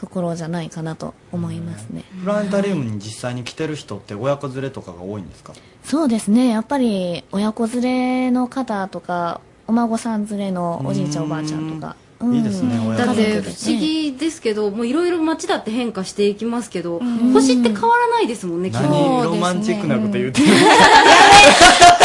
[0.00, 2.04] ところじゃないかなと思いますね。
[2.22, 5.52] プラネタリウムに実際に来てる人って親子連れとかが多いんですか？
[5.84, 12.34] そうですね、やっぱり親子連れの方とか、お孫さん連れのおじいちゃんおばあちゃんとか、うん。
[12.36, 17.00] いいですね親子だって不思議ですけどもういろいろ街だって変化していきますけど
[17.32, 18.82] 星って変わらないですもんね何？
[18.82, 20.46] 基本ロマンチックなこと言ってる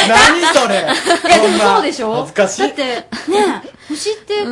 [0.08, 0.74] 何それ。
[0.76, 0.78] い
[1.30, 2.14] やでもそうでしょ？
[2.14, 2.62] 恥ずかしい。
[2.62, 3.04] だってね
[3.88, 4.44] 星って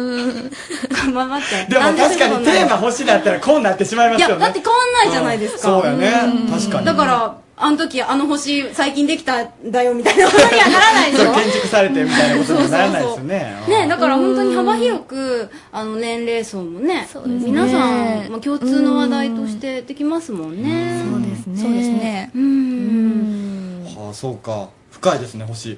[1.12, 4.34] まあ待ってでも確かにテーマ星だったらこうなってしまいますよね。
[4.36, 5.72] いやだって変わんないじゃないですか。
[5.72, 6.12] うんそうやね。
[6.50, 6.86] 確かに。
[6.86, 10.26] だからあの時あの星最近できたんだよみたいな。
[10.26, 13.56] ことにはならないでしょ建築されてみたいなことにはならないですよね。
[13.68, 17.34] ね、だから本当に幅広くあの年齢層もねですね。
[17.46, 21.02] 皆さん、まあ、共通の話題としてできますもんね。
[21.10, 21.62] そうですね。
[21.62, 22.30] そうですね。
[22.34, 23.86] うん。
[23.96, 25.72] はあそうか深いですね星。
[25.72, 25.74] い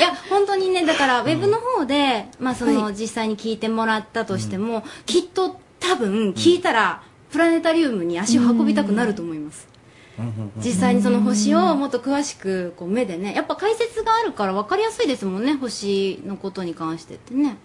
[0.00, 9.66] や本当にねだからウェブの方で、まあその、実際に聞いてもらったとしても、きっと多分聞いたら、プラネタリウムに足を運びたくなると思います、
[10.58, 17.56] 実際にその星をもっと詳しくこう目でねやっぱ解説があるから分かりやすいですもんね星のことに関してってね。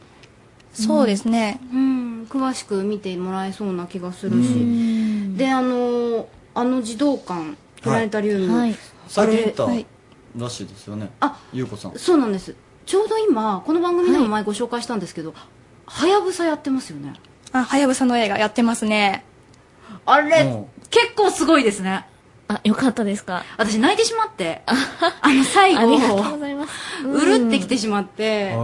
[0.73, 1.59] そうですね。
[1.73, 2.23] うん。
[2.29, 5.37] 詳しく見てもらえそうな気がするし。
[5.37, 8.75] であのあの児童館プラネタリウム、はい
[9.09, 11.09] 最近行ったらしいですよね。
[11.19, 11.97] あゆうこさん。
[11.97, 12.55] そうなんです。
[12.85, 15.33] ちょうど今この番組でも前ご紹介したんですけど
[15.85, 17.13] はやぶさやってますよね。
[17.51, 19.25] あはやぶさの映画やってますね。
[20.05, 22.05] あれ結構すごいですね。
[22.47, 23.43] あよかったですか？
[23.57, 24.63] 私泣いてしまって。
[24.65, 24.73] あ
[25.33, 27.07] の最後ありがとうございます。
[27.07, 28.55] うるってきてしまって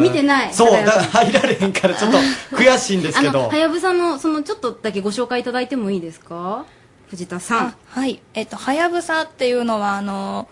[0.00, 0.54] 見てない。
[0.54, 2.18] そうだからだから入られへんからちょっと
[2.56, 3.30] 悔しいんですけど。
[3.30, 6.64] あのはやぶさのそのちょっとだけご紹介いただいてもいいですか？
[7.08, 7.74] 藤田さん。
[7.86, 8.20] はい。
[8.34, 10.48] えっとはやぶさっていうのはあの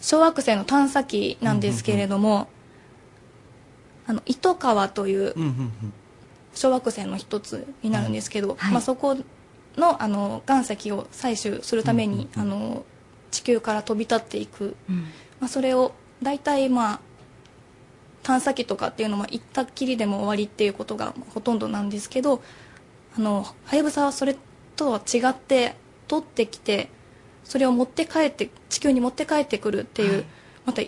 [0.00, 2.48] 小惑星の探査機なんですけれども、
[4.06, 5.50] あの糸川といううんうんう
[5.86, 5.92] ん。
[6.54, 9.16] 小惑星の一つになるんですけど、まあ、そこ
[9.76, 12.84] のあの岩石を採取するために、あの
[13.30, 14.76] 地球から飛び立っていく、
[15.40, 17.00] まあ、それを大体まあ
[18.22, 22.42] 探査機とかっていうのも行ったっきりでも終わりっていうことがほとんどなんですけど
[23.16, 24.36] あのはやぶさはそれ
[24.76, 25.76] とは違って
[26.08, 26.88] 取ってきて
[27.44, 30.24] それを持って帰って地球に持って帰ってくるっていう、
[30.64, 30.82] また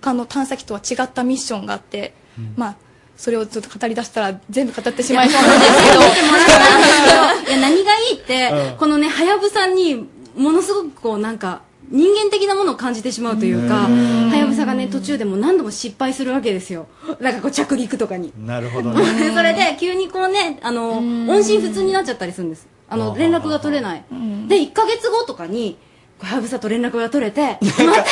[0.00, 2.14] 他の探査機とは違ったミッションがあって、
[2.56, 2.76] まあ
[3.16, 6.00] それをちょっと語り出したら全部語ってしまいそうなんですけど。
[7.50, 8.76] いや何がいいって、うん。
[8.76, 14.30] このねはやぶさにものすごくこうなんか人間的なものを感じてしまうというかうん。
[14.30, 16.86] はやぶさがね途中でも何度も失敗するわけですよ。
[17.20, 18.32] なんかこう着陸とかに。
[18.44, 19.30] なるほどでね。
[19.34, 24.04] それで急にこうねあの音信不通になっちゃったりするんですあの連絡が取れない。
[24.48, 25.78] で1か月後とかに
[26.20, 28.04] はやぶさと連絡が取れてまた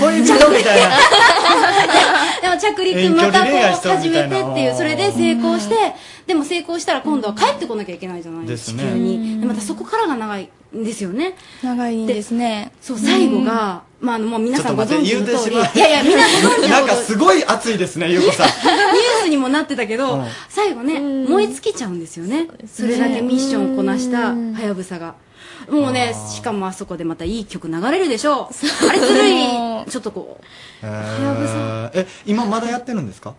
[0.00, 0.96] 恋人みたいな。
[2.40, 5.94] でも着陸またこう始めてっていうそれで成功して
[6.26, 8.82] でも成功したら今度は帰ってこなきゃいけないじゃないですね。
[8.82, 9.40] 地球に。
[9.40, 10.42] でまたそこからが長い。
[10.44, 11.34] んですよね。
[11.62, 12.72] 長いんですね。
[12.80, 15.36] そう最後がまああのもう皆さんご存知の通り。
[15.36, 15.64] てしまう。
[15.74, 18.46] いやいやみんなご存知なんかすごい熱いですねゆうこさん。
[18.52, 20.26] ニュースにもなってたけど、うん。
[20.48, 22.46] 最後ね、燃え尽きちゃうんですよね。
[22.72, 25.14] それだけミッションをこなしたはやぶさが。
[25.70, 28.88] もうね、しかもあそこでまたいい曲流れるでしょう。
[28.88, 29.34] あれずるい、
[29.90, 30.44] ちょっとこう、
[30.82, 31.90] えー。
[31.94, 33.34] え今まだやってるんですか？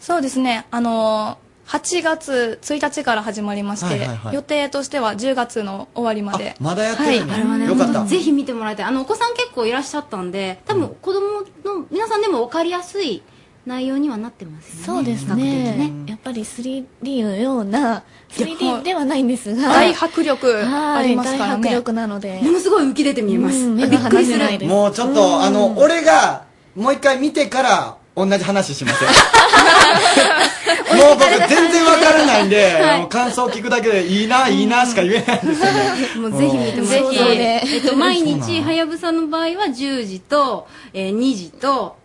[0.00, 0.66] そうですね。
[0.70, 4.34] あの8月1日から始まりまして、はいはいはい。
[4.34, 6.54] 予定としては10月の終わりまで。
[6.60, 8.00] まだやってるんだあれはね、よかった。
[8.00, 8.86] 本当ぜひ見てもらいたい。
[8.86, 13.22] あの、お子さん結構いらっしゃったんで、多分子供の皆さんでも分かりやすい
[13.64, 14.84] 内容にはなってますよね。
[14.84, 15.92] そうですね。
[16.06, 19.68] やっぱり 3D のような 3D ではないんですが。
[19.68, 21.04] 大迫力はい。
[21.04, 21.62] ありますからね。
[21.62, 22.40] 大迫力なので。
[22.42, 23.58] ものすごい浮き出て見えます。
[23.58, 24.68] うん目がびっくりする離せないです。
[24.68, 26.44] もうちょっとあの俺が
[26.74, 29.08] もう一回見てから同じ話しません。
[30.96, 33.00] もう僕全然わからないんで、はい。
[33.00, 36.28] もう感想聞くだけでいいな、いいなしか言えないんですよね。
[36.28, 37.16] もうぜひ見てもらって。
[37.18, 37.74] ぜひ。
[37.76, 41.96] えっと、毎日、のはやぶさの場合は10時と、えー2時と、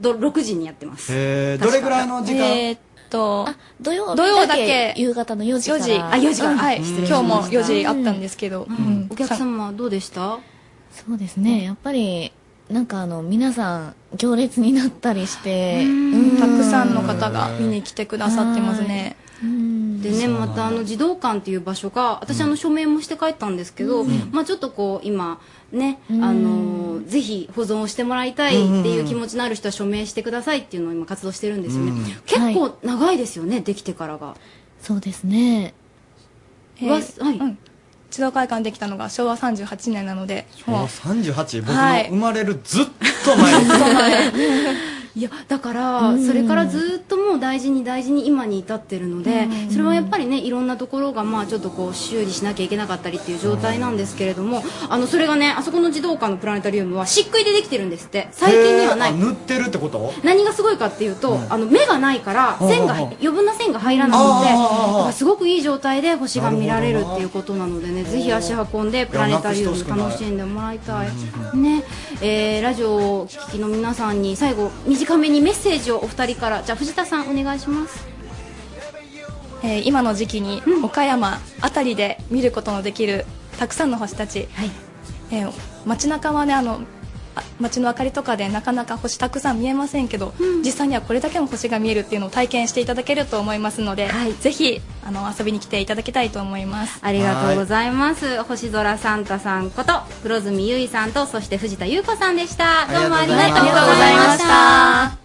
[0.00, 1.08] ど6時にやってます。
[1.10, 2.78] えー、どれぐらいの時間、えーっ
[3.10, 3.48] と
[3.80, 4.94] 土曜土曜だけ。
[4.96, 5.84] 夕方の4時から。
[5.84, 5.92] 4時。
[5.98, 6.48] あ4時か。
[6.52, 6.76] らはい。
[6.84, 7.16] 失礼しました。
[7.20, 9.08] 今日も4時あったんですけど、うん。
[9.10, 10.38] お客様はどうでした？
[10.94, 11.64] そうですね。
[11.64, 12.30] やっぱり
[12.70, 15.84] なんかあの皆さん行列になったりして
[16.38, 19.16] たくさんの方が見に来てくださってますね。
[19.42, 25.40] でねまたあの児童館っていう場所が私あの署名もして帰ったんですけど、まあちょっとこう今
[25.72, 31.92] ね、あのぜひ保存をしてもらいたいっていう気持ちのある人は署名してくださいっていうのを今活動してるんですよね、
[32.26, 34.36] 結構長いですよね、できてからが。
[34.80, 35.74] そうですね。
[36.80, 37.02] えはい。
[37.38, 37.58] うん
[38.10, 42.08] 児童会館できたのが昭和38年なのでもう38僕のはい。
[42.08, 42.86] 生まれるずっ
[43.24, 58.28] と前です、い やだからそれからずっともう大事に大事に今に至ってるのでそれはやっぱりねいろんなところがまあちょっとこう修理しなきゃいけなかったりっていう状態なんですけれどもあのそれがねあそこの児童館のプラネタリウムは漆喰でできてるんですって。
[58.32, 59.14] 最近にはない。
[59.14, 60.12] 塗ってるってこと？
[60.22, 71.08] 何がすごいかっていうと、あの目がないから線が余分な線が入らなくてあーあーあーだからすごくいい状態で星が見られるっていうことなのでねぜひ足運んでプラネタリウム楽しんでもらいたい。
[71.56, 71.82] ね。
[72.20, 76.62] えーラジオをお聞きの皆さんに最後短めにメッセージをお二人から。
[76.62, 78.06] じゃあ藤田さんお願いします。
[79.62, 83.26] えー今の時期に岡山あたりで見ることのできる
[83.58, 84.48] たくさんの星たち、
[85.30, 85.52] えー
[85.86, 86.78] 街中はねあのあ
[87.60, 90.32] 街の明かりとかでなかなか星たくさん見えませんけど、
[90.64, 94.10] 実際にはこれだけの星が見えるっていうのを体験していただけると思いますので、
[94.40, 96.98] ぜひあの遊びに来ていただきたいと思います。
[97.02, 98.42] ありがとうございます。
[98.44, 102.86] 星空サンタさんこと黒住ゆいさんとそして藤田優子さんでした。
[102.86, 105.18] どうもありがとうございました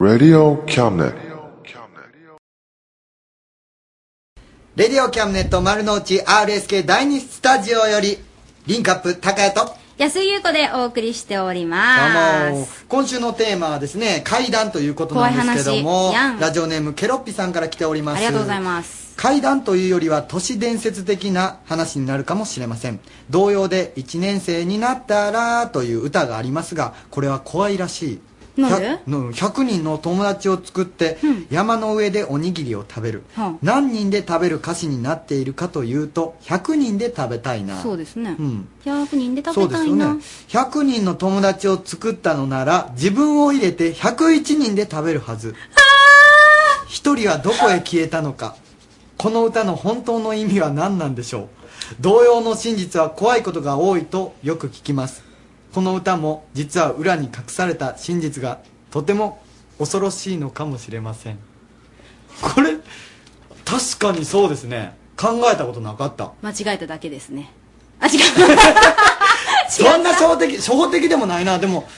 [0.04, 1.14] 「Radio Cabinet」
[4.76, 8.18] レディオキャムネット丸の内 RSK 第2スタジオより、
[8.66, 18.16] リンクアップ高谷と、安井優子でお送りしておりどうまもす今週のテーマはですね、怪談ということなんですけども怖い話やん、ラジオネームケロッピさんから来ております。
[18.16, 22.98] ありがとうございます怪談というよりは都市伝説的な話になるかもしれません。
[23.30, 28.20] 同様で1年生になったらという歌がありますが、これは怖いらしい。
[28.56, 31.18] なんで？100の100人の友達を作って、
[31.50, 33.54] 山の上でおにぎりを食べる、はあ。
[33.62, 37.80] 何人で食べる歌詞になっているかというと100人で食べたいな。
[37.82, 38.36] そうですね。
[38.38, 38.68] うん。
[38.84, 45.54] 100人でそうですよ食べたいなね100人の友達を作ったのなら自分を入れて101人で食べるはず。
[46.88, 48.56] 一人はどこへ消えたのか。
[49.16, 51.48] この歌の本当の意味は何なんでしょう。
[52.00, 55.22] 同様の真実は怖いことが多いとよく聞きます
[55.74, 58.60] この歌も実は裏に隠された真実が
[58.92, 59.42] とても
[59.76, 61.38] 恐ろしいのかもしれません。
[62.40, 62.76] これ
[63.64, 64.94] 確かにそうですね。
[65.16, 66.30] 考えたことなかった。
[66.42, 67.50] 間違えただけですね。
[67.98, 68.20] あ違う。
[69.68, 71.58] そんな初歩的初歩的でもないな。
[71.58, 71.88] でも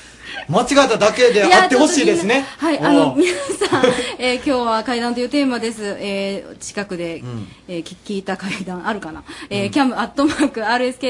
[0.48, 2.44] 間違えただけであってほしいですね。
[2.58, 3.20] はい、あの、うん。
[3.20, 3.32] 皆
[3.68, 3.84] さん、
[4.18, 5.96] えー 今日は階段というテーマです。
[5.98, 7.22] えー近くで、
[7.68, 9.72] えー聞聞いた階段あるかな、えー、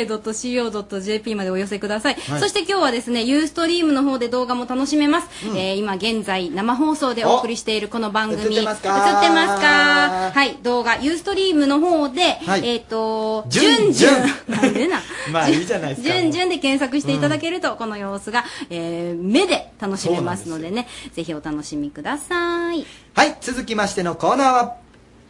[0.06, 2.40] cam.rsk.co.jp までお寄せください,、はい。
[2.40, 5.28] そして今日はですね、ユーストリームの方で動画も楽しめます。
[5.48, 5.56] うん。
[5.56, 8.56] えー今現在生放送でお送りしているこの番組。
[8.56, 8.88] 映ってますか？
[9.22, 10.30] 映ってますか？
[10.34, 12.62] はい、動画、ユーストリームの方で、はい。
[12.68, 14.12] えっ、と、じゅんじゅん
[14.48, 15.00] なんでな。
[15.30, 22.86] まあいいじゃないですかじゅんじゅんで検索していただけると、この様子が、えー目で楽しめますのでね、ぜひお楽しみください。
[23.14, 24.76] はい続きましてのコーナーは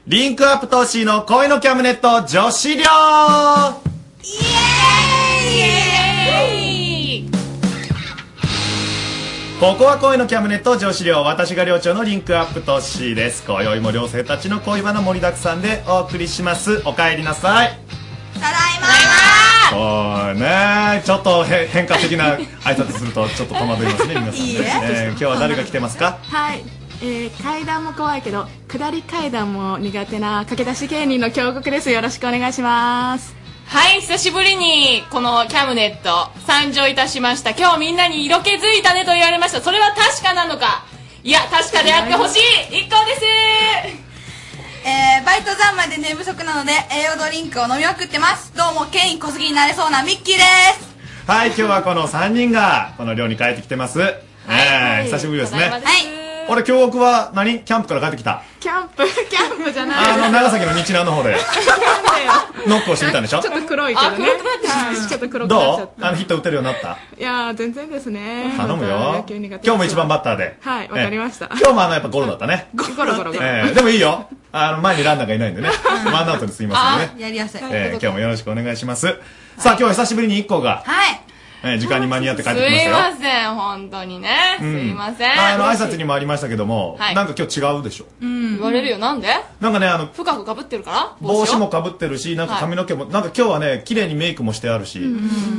[0.07, 2.85] リンクアップ投資の恋のキャムネット女子寮。
[9.59, 16.83] ここは恋のキャムネット女子寮私が寮長のリンクアップトッシーです今宵も寮生たちの恋バナ盛りだくさんでお送りします。
[16.85, 17.71] お帰りなさい。
[18.35, 19.36] ただいま
[19.71, 21.03] そうね。
[21.05, 24.39] ちょっとへ変化的な挨拶するとちょっと戸惑いますね皆さんね。
[24.39, 24.61] いいえ。
[24.61, 26.19] えー今日は誰が来てますか？
[26.23, 26.63] はい、
[27.03, 31.91] えー、階段も怖いけど下り階段も苦手な駆け出し芸人の京極です。
[31.91, 33.35] よろしくお願いします。
[33.67, 37.51] はい、久しぶりにこのキャムネット参上いたしました。
[37.51, 39.61] 今日みんなに色気づいたねと言われました。
[39.61, 40.85] それは確かなのか？
[41.25, 42.39] いや、確かであってほし
[42.71, 42.79] い。
[42.79, 44.06] 一行です
[44.87, 50.43] えー、バイト三昧で寝不足なので栄養ドリンクを飲みまくってますどうもケイン小杉になれそうなミッキーで
[50.79, 54.01] すはい、今日はこの3人がこの寮に帰ってきてます。
[54.01, 54.23] え
[55.01, 55.65] え久しぶりですね。
[55.65, 57.61] はい俺、京極は何？
[57.61, 58.43] キャンプから帰ってきた。
[58.61, 60.13] キャンプキャンプじゃない。
[60.13, 61.37] あの、長崎の日南の方で、
[62.67, 63.41] ノックをしてみたんでしょ？
[63.41, 64.19] ちょっと黒いけどね。
[64.19, 66.05] はいちょっと黒くなっちゃっどう？
[66.05, 66.95] あの、ヒット打てるようになった？
[66.95, 68.53] たいやー全然ですね。
[68.57, 69.25] 頼む野よ。
[69.29, 70.57] 今日も一番バッターで。
[70.61, 71.47] はいわかりました。
[71.47, 72.69] ええ今日もあの、やっぱゴロだったね。
[72.75, 73.35] ゴロゴロゴロ。
[73.35, 73.75] ええ。
[73.75, 74.29] でもいいよ。
[74.53, 75.71] あの、前にランナーがいないんでね。
[76.07, 77.23] ワンアウトにすみませんね。
[77.23, 77.61] やりやすい。
[77.65, 79.07] ええ今日もよろしくお願いします。
[79.59, 81.21] さあ、今日は久しぶりに一個が、はい
[81.73, 82.91] ええ時間に間に合って帰っすてきましたよ。
[82.91, 84.29] いません、本当にね。
[84.59, 85.33] すうんいません。
[85.41, 88.07] あの、挨拶にもありましたけども、はいなんか今日違うでしょ。
[88.21, 88.99] うん、言われるよ。
[88.99, 89.29] なんで？
[89.61, 91.17] なんかね、あの、深くかぶってるから？
[91.21, 95.01] 帽子もをかぶってるし、なんか髪の毛も、なんか今日はね、綺麗にメイクもしてあるし、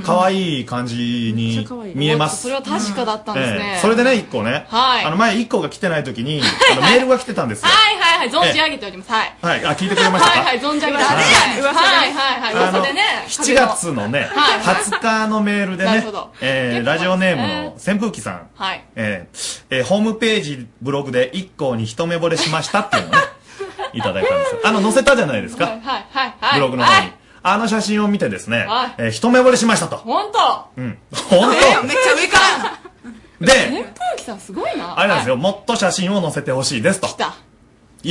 [0.05, 2.43] 可愛い感じに見えます。
[2.43, 3.71] それは確かだったんですね。
[3.75, 6.41] ええそれでね、一個ね、はいあの前一個が来てない時に、
[6.71, 7.69] あのメールが来てたんですよ。
[7.69, 9.11] はいはいはい、存じ上げております。
[9.11, 9.33] はい。
[9.41, 10.39] はい、あ、聞いてくれましたか？
[10.39, 11.13] はいはい、存じ上げております。
[11.77, 13.01] はいはいはい噂でね。
[13.27, 18.83] 7月のね、はいはい20日のメールでねなるほど、えーラジオネームの扇風機さん、はい。
[18.95, 23.17] えーえーホームページ、ブログで一行に一目惚れしましたっていうのをね、
[23.93, 24.61] いただいたんですよ。
[24.63, 26.53] あの、載せたじゃないですか、はいはいはいはい。
[26.55, 27.11] ブログの方に。
[27.43, 29.97] あの写真を見てですねはい、えー一目惚れしましたと。
[29.97, 30.97] 本当うん。
[31.29, 32.79] 本めっちゃ上から
[33.39, 34.99] 当で、扇風機さんすごいな。
[34.99, 37.07] あれなんですよ、もっと写真を載せてほしいですと。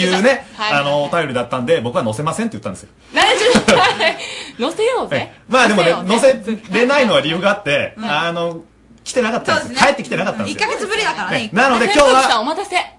[0.01, 2.89] いうね、はいあの、お便りだったんで、僕は載せませんって言ったんですよ。
[3.15, 4.17] 何ちょっと待って
[4.59, 5.33] 乗せようぜ。
[5.49, 8.63] まあでもね、載載せれないのは理由があって、あの、
[9.05, 9.87] 来てなかったんですよ。
[9.87, 10.67] 帰ってきてなかったんです1よ。
[10.69, 12.23] ヶ月ぶりだからねえなので 今日は。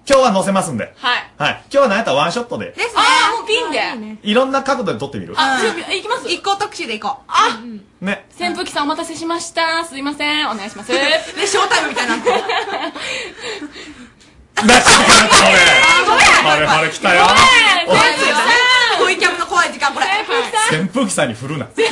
[0.09, 0.93] 今日は載せますんで。
[0.95, 1.31] はい。
[1.37, 1.51] はい。
[1.69, 3.81] 今日は何やったらワンショットで、ですねああ、もうピンで。
[4.23, 5.33] いろんな角度で撮ってみる？
[5.35, 6.29] あ、じゃあ行きます？
[6.29, 7.59] 一行特集で行こうあ
[7.99, 8.25] ね。
[8.39, 9.83] 扇風機さんお待たせしました。
[9.83, 10.49] すいません。
[10.49, 10.87] お願いします。
[10.93, 10.97] で
[11.45, 12.07] ショータイムみたい
[14.61, 14.97] になってる
[16.47, 17.25] あれあれ来たよ。
[18.99, 20.07] 恋キャブの怖い時間これ
[20.77, 21.65] 扇風機さんに振るな。
[21.65, 21.83] 扇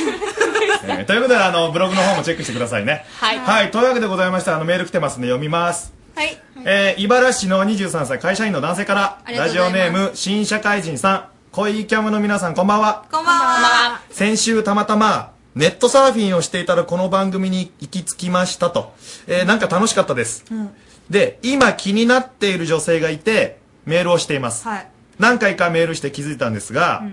[0.88, 3.04] えーということで、あの、ブログの方もチェックしてくださいね。
[3.18, 5.92] はいはい、というわけでございまして、あの、メール来てますんで読みます。
[6.14, 6.40] はい。
[6.64, 14.00] えー、茨城市の23歳会社員の男性からラジオネーム新社会人さん恋キャムの皆さんこんばんはこんばんは。
[14.10, 18.94] 先週たまたまネットサーフィンをしていたらこの番組に行き着きましたと、
[19.26, 20.70] えーなんか楽しかったですうん。
[21.10, 24.88] で今気になっている女性がいてメールをしています、はい。
[25.18, 27.04] 何回かメールして気づいたんですが、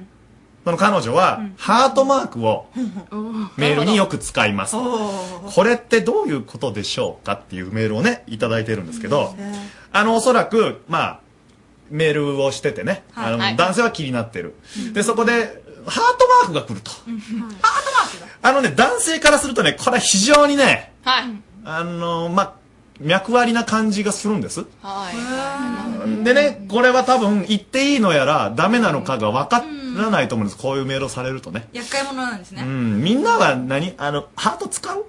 [0.64, 2.68] その彼女は、ハートマークを
[3.58, 4.76] メールによく使います。
[4.76, 9.36] これってどういうことでしょうかっていうメールをねいただいてるんですけど、
[9.92, 11.20] あのおそらくまあ
[11.90, 13.56] メールをしててね、あのはい。
[13.56, 14.56] 男性は気になってる、
[14.94, 16.92] でそこでハートマークが来ると、
[18.42, 21.26] あのね男性からするとねこれは非常にねはい。
[21.66, 22.63] あのまあ
[23.00, 24.66] 脈割りな感じがするんです。
[24.82, 26.24] はい。
[26.24, 29.64] でねこれは多分言っていいのやらダメなのかが分か
[29.98, 30.62] らないと思うんです。
[30.62, 31.68] こういうメールをされるとね。
[31.74, 32.64] 厄介者なんですね。
[32.64, 33.04] うん。
[33.04, 33.94] みんなは何？
[33.98, 35.06] あのハート使う？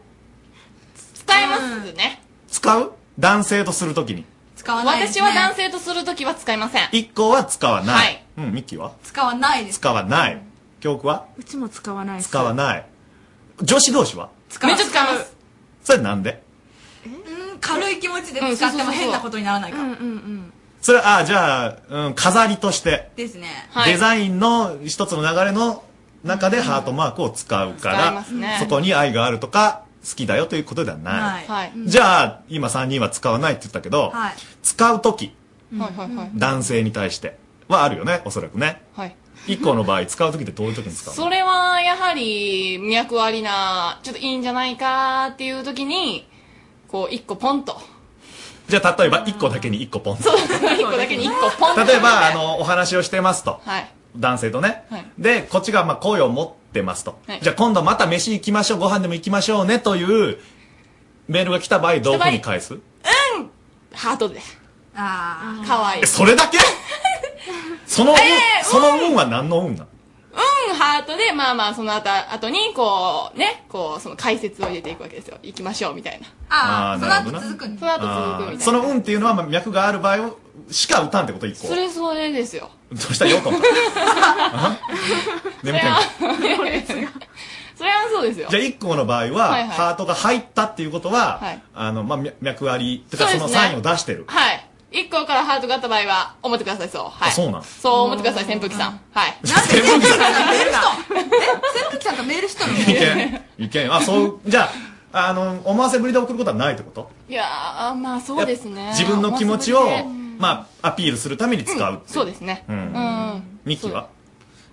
[1.14, 2.22] 使いますね。
[2.48, 2.92] 使う？
[3.18, 4.24] 男性とするときに。
[4.56, 5.28] 使わないです私ね。
[5.28, 6.88] は男性とするときは使いません。
[6.92, 8.24] 一個は使わない、はい。
[8.38, 8.92] うんミッキーは？
[9.02, 9.78] 使わないです。
[9.78, 10.42] 使わない。
[10.80, 11.26] 教区は？
[11.36, 12.30] うちも使わないです。
[12.30, 12.86] 使わない。
[13.62, 14.30] 女子同士は？
[14.48, 15.36] 使うめっちゃ使います。
[15.82, 16.30] それなんで？
[16.32, 16.38] うん、
[17.64, 19.78] 軽い気持ちで使っても変なことにならないか。
[20.80, 23.48] それあじゃあ、うん、飾りとして、ですね。
[23.86, 25.82] デザインの一つの流れの
[26.24, 31.72] 中でハートマークを使うか使いら、ますねそこに愛があるとか好きだよということではない、はい。
[31.86, 34.34] じゃあ今3人は使わないって言ったけど、はい。
[34.62, 35.34] 使う時
[35.76, 36.30] はいはいはい。
[36.34, 37.38] 男性に対して
[37.68, 39.16] はあるよねおそらくねはい。
[39.46, 41.22] 一個の場合使う時ってどういう時に使うの？
[41.22, 46.26] それはやはり脈ありな、ちょっといいんじゃないかっていう時に、
[46.88, 47.80] こう一個ポンと。
[48.68, 51.84] じゃあ例えば1個だけに1個ポンそう、一個だけに一個ポンと。
[51.84, 53.60] 例えばあのお話をしてますと。
[53.64, 53.90] はい。
[54.16, 55.06] 男性とね、はい。
[55.18, 57.40] でこっちがまあ好意を持ってますと、はい。
[57.42, 60.38] じゃあ今度また飯行きましょうご飯でも行きましょうねという
[61.28, 62.78] メールが来た場合どういうふうに返す？
[63.92, 64.40] ハートで。
[64.94, 66.02] あかわいい。
[66.02, 66.58] えそれだけ？
[67.86, 69.88] その運、えーその運は何の運なの？
[70.34, 75.38] うん、ハートで、まあまあ、その後、後に、こう、ね、こう、その解説を入れていくわけですよ。
[75.42, 76.26] 行きましょう、みたいな。
[76.48, 78.62] あーなるほどな続くんその後続くみたいな。
[78.62, 80.36] その運っていうのはまあ脈がある場合
[80.70, 82.70] しか打たんってこと一個それそれですよ。
[82.92, 83.26] どうした？
[83.26, 83.50] よと
[85.62, 86.02] 眠たい
[86.86, 87.10] それは、
[87.76, 88.48] それはそうですよ。
[88.50, 94.24] じゃあ1個の場合は、はいはいハートが入ったっていうことは、はいあの、まあ、脈脈あり、てかそのサインを出してる。
[94.28, 94.66] はい。
[94.94, 97.02] 一個からハートがあった場合は、思ってください、そう。
[97.04, 97.28] はい。
[97.28, 97.62] あそうなん？
[97.64, 99.00] そう思ってください、扇風機さん。
[99.12, 99.36] はい。
[99.42, 101.32] メールしたえ扇
[101.90, 103.64] 風機さんがメールしたのいけん。
[103.64, 103.92] いけん。
[103.92, 104.70] あ、そう、じゃ
[105.12, 107.10] あ、あの、思わせぶりで送ることはないってこと？
[107.28, 108.90] いやー、まあそうですね。
[108.96, 109.80] 自分の気持ちを
[110.38, 112.64] まあ、アピールするために使うっていそうですね。
[112.68, 113.60] うんうん。
[113.64, 114.08] ミッキーは？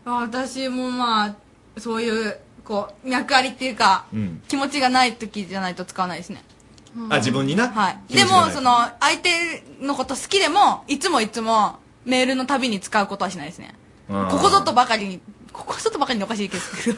[0.06, 1.36] 私もまあ、
[1.78, 4.42] そういう、こう、脈ありっていうか、うん。
[4.48, 6.44] 気持ちがない時じゃないと使わないですね。
[7.10, 7.70] あ、自分にな？
[7.70, 8.00] はい。
[8.14, 8.26] で。
[8.26, 13.76] も、その、相手のこと好きでも、いつもいつも、メールのたびに使うことはしないですね。
[14.10, 15.22] うんここぞとばかりに、
[15.54, 16.98] ここぞとばかりにおかしいですけど、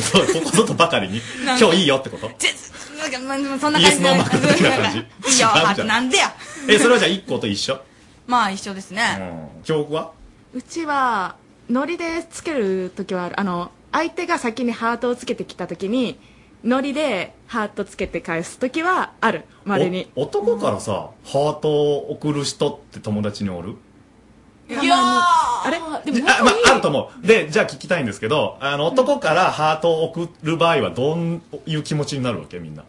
[0.00, 2.28] そ うここぞとばかりに、なんか今日いいよってこと？
[2.28, 4.98] なんか、まあでもそんな感じイエスノーマーク的な感じ。
[4.98, 5.50] いいよ、違うじゃん。
[5.50, 6.34] ハートなんでや。
[6.68, 7.80] え、それはじゃあ1個と一緒？
[8.26, 9.50] まあ一緒ですね。
[9.64, 10.12] 教区は？
[10.54, 11.34] うちは
[11.68, 13.40] ノリでつける時はある。
[13.40, 16.18] あの相手が先にハートをつけてきた時に
[16.64, 23.76] ノリでハートつけて返す時はあるまれにお男からさ、ハートを送る人って友達におる？
[24.68, 26.10] いやー、あれ？
[26.10, 27.26] でもあ、まあ、あると思う。
[27.26, 32.82] で、じゃあ聞きたいんですけど、あの、男からハートを送る場合はどういう気持ちになるわけみんな？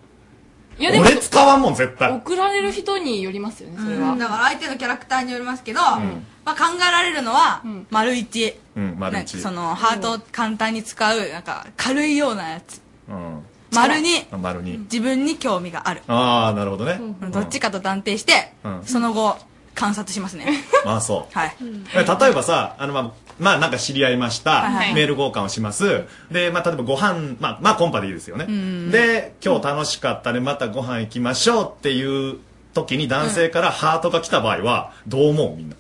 [0.78, 2.12] いやでも俺使わんもん、絶対。
[2.14, 4.12] 送られる人によりますよね、それは。
[4.12, 6.00] うんだから相手のキャラクターによりますけど、ま
[6.46, 8.56] あ考えられるのは、丸一。
[8.78, 9.38] うん、丸一。
[9.40, 12.82] その、ハートを簡単に使う、なんか、軽いようなやつ。
[13.10, 13.44] うん。
[13.74, 14.78] 丸に、あ丸に。
[14.80, 16.02] 自分に興味がある。
[16.08, 17.00] ああ、なるほどね。
[17.32, 19.38] どっちかと断定して、うんその後、
[19.74, 20.64] 観察しますね。
[20.86, 21.38] ああ、そう。
[21.38, 21.56] はい。
[21.94, 24.62] え例えばさ、あの、まあ、まあ、なんか知り合いました。
[24.62, 26.06] はいはいメール交換をします。
[26.32, 28.46] で、まあ、例えばご飯、まあ、まあ、コンパでいいですよね。
[28.46, 32.38] んで、今日楽しかったね、またご飯行きましょうっていう
[32.74, 35.56] 時に男性からハートが来た場合は、どう思う？
[35.58, 35.76] みんな。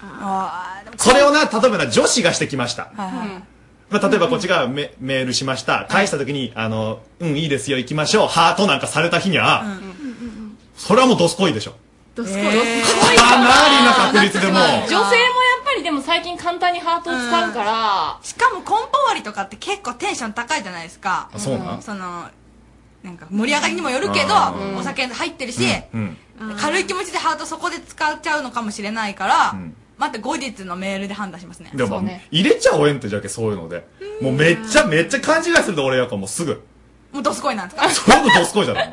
[0.00, 2.92] あーでもそれをな、例えばな、女子がしてきました。
[2.96, 3.42] はいはい
[3.90, 5.86] まあ、例えばこっちがメメールしました。
[5.88, 8.28] 返した時に、あの、うん、いいですよ、行きましょう。
[8.28, 9.64] ハートなんかされた日には、
[10.76, 11.74] それはもうドスコイでしょ。
[12.14, 21.30] どすこえーかなりな確率でもう女性もやっぱりでも最近簡単にハートを使うから、しかもコンパ割りとかって結構テンション高いじゃないですか。
[21.32, 22.24] あそうなんその、
[23.02, 24.34] なんか盛り上がりにもよるけど
[24.76, 25.62] お酒入ってるし、
[25.94, 26.16] うん。
[26.60, 29.56] 軽い気持ちでハートそこで使っちゃうのかもしれないから、
[29.98, 31.70] また後日のメールで判断しますね。
[31.74, 33.84] でも、入れちゃおえんってじゃけそういうので。
[34.20, 36.62] もうめっちゃめっちゃ勘違いするで俺やからもうすぐ。
[37.12, 37.88] もうドスコイなんですか？
[37.88, 38.92] すぐドスコイじゃない。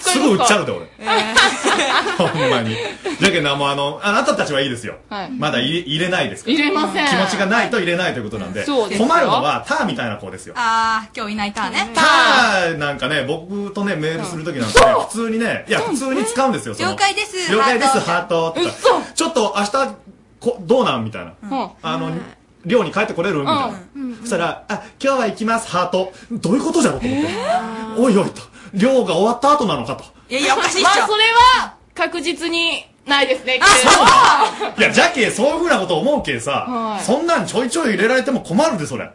[0.00, 0.86] すぐ売っちゃうで俺。
[2.18, 2.76] ほんまに。
[3.20, 4.96] じゃけな、もうあの、あなたたちはいいですよ。
[5.08, 6.56] はいまだ入れ入れないですから。
[6.56, 8.64] 入れません気持ちがないと入れないということなんで。
[8.64, 8.88] 困
[9.20, 10.54] るのはターみたいな子ですよ。
[10.56, 11.90] あー、今日いないターね。
[11.94, 16.74] ターなんかね、僕とね、メールするときなんかね、普通にね、いや、普通に使うんですよ。
[16.76, 18.68] 了解です了解です、ハハートとか。
[19.14, 19.96] ちょっと明日、
[20.40, 21.04] こどうなん？
[21.04, 21.34] みたいな。
[21.82, 22.10] あの、
[22.64, 23.40] 寮に帰ってこれる？
[23.40, 23.72] みたいな。
[24.20, 26.12] そしたら、あ、今日は行きます、ハート。
[26.30, 27.06] どういうことじゃろうと？
[27.06, 27.28] 思って。
[27.98, 28.42] おいおいと。
[28.74, 30.04] 寮が終わった後なのかと。
[30.28, 30.82] いやいや、おかしいっしょ。
[30.84, 31.24] まあそれ
[31.62, 33.58] は確実にないですね。
[34.78, 39.10] いや、じゃけ、そういうふうなこと思うけさ、はいそんなんちょいちょい入れられても困るで、それ。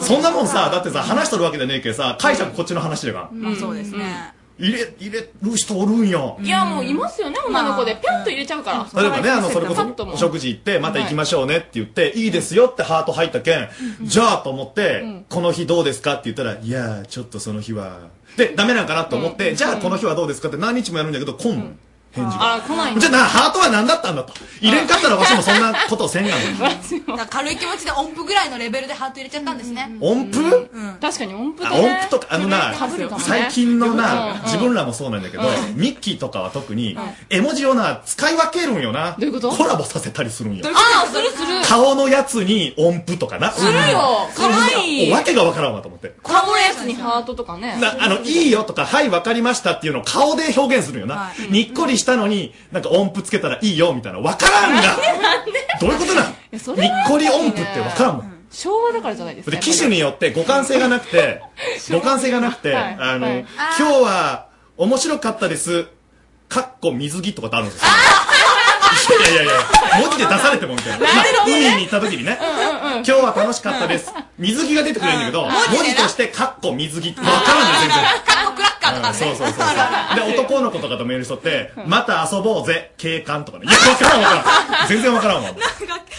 [0.00, 3.30] そんなもんさ、だってさ、話しとるわけじゃねえけさ、解釈こっちの話だが。
[3.32, 4.34] まあそうですね。
[4.58, 6.36] 入れ、入れる人おるんよ。
[6.42, 7.96] いや、もういますよね、女の子で。
[8.02, 9.02] ぴょんと入れちゃうから。
[9.02, 9.82] 例えばね、あの、それこそ
[10.12, 13.68] お食事行って、また行きましょうねって言って、いいですよってハート入ったけん、
[14.02, 18.00] じゃあと思って、この日どうですかって言ったら、いやー、ちょっとその日は、
[18.36, 21.70] で、ダメなんかなと思って、じゃあこの日はどうですかって何日もやるんだけど、来んの。
[22.18, 22.54] 返事が。
[22.56, 24.32] あ、来ないんじゃあな、ハートは何だったんだと。
[24.60, 26.58] 入れんかったらわしもそんなことをせんがんの。
[26.68, 29.90] だから軽い気持ちで音符ぐらいのレベルでハート入れちゃったんですね。
[30.00, 30.68] 音符？
[31.00, 31.62] 確かに音符。
[31.62, 32.74] 音符とか、あのな
[33.18, 35.42] 最近のうんなうん、自分らもそうなんだけど、
[35.74, 36.96] ミッキーとかは特に、
[37.30, 39.12] 絵文字をな、使い分けるんよな。
[39.12, 39.50] どういうこと？
[39.50, 40.66] コラボさせたりするんよ。
[40.66, 41.62] ああ、するする。
[41.66, 43.50] 顔のやつに音符とかな。
[43.52, 44.28] するよ。
[44.34, 45.10] かわいい。
[45.10, 46.14] わけがわからんわと思って。
[46.22, 47.78] 顔のやつにハートとかね。
[47.80, 51.32] なあの、いいよとか、はい、わかりましたっていうのを顔で表現するんよな。
[51.50, 54.18] にっこりしたのに、なんか音符つけたらいいよみたいな。
[54.18, 54.96] わからんが
[55.80, 58.38] どういうことなんにっこり音符ってわからんもん。
[58.50, 59.56] 昭和だからじゃないですか。
[59.56, 61.42] で、機種によって互換性がなくて、
[61.86, 63.46] 互換性がなくて、はいあの、はい
[63.78, 64.46] 今日は
[64.78, 65.86] 面白かったです。
[66.48, 67.88] かっこ水着とかってあるんですよ。
[69.20, 69.52] いやいやいや、
[70.00, 71.06] 文字で出されてもみたいな。
[71.06, 74.12] まあ海に行った時にね、今日は楽しかったです。
[74.38, 77.98] 水着が出てくるんだけど、文字としてかっこ水着ってわからんのよ、全然。
[79.12, 80.16] そうそうそうそう。
[80.16, 83.66] で、男の子とかとメールしとって、また遊ぼうぜ、警官とかね。
[83.66, 84.34] いや、わからんわか
[84.78, 84.88] らん。
[84.88, 85.50] 全然わからんわ。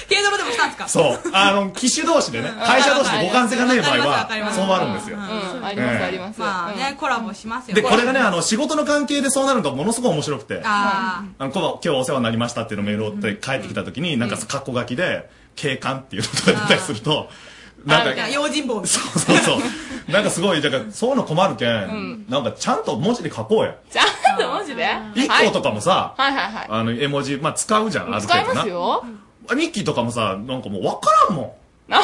[0.09, 0.87] 軽泥でもしたんですか？
[0.87, 1.19] そう。
[1.33, 5.17] あの、機種同士でね、会社同士で互換性がない場合は、そうあるんですよ。
[5.17, 6.39] うん、あります、ええあります。
[6.39, 7.75] まあね、コラボしますよ。
[7.75, 17.29] で、これがね、あの、仕事の関係でそうなるとものすごい面白くて、ああの、こ今日お世話になりましたっていうのをメールを追って帰ってきた時に、なんか、カッコ書きで、警官っていうのとか出たりすると、
[17.85, 18.29] なんか、あ。
[18.29, 20.11] 用心棒みたいそうそうそう。
[20.11, 23.75] なんかすごい、だから、そういうの困るけん、なんかちゃんと文字で書こうや。
[23.89, 24.87] ちゃんとマジで？
[25.15, 26.67] 一個とかもさ、はいはいはい。
[26.69, 28.65] あの、絵文字、まあ、使うじゃん、使いますな。
[28.65, 29.03] よ。
[29.51, 31.57] あミッキーとかもさ、なんかもうわからんも
[31.89, 31.99] あ、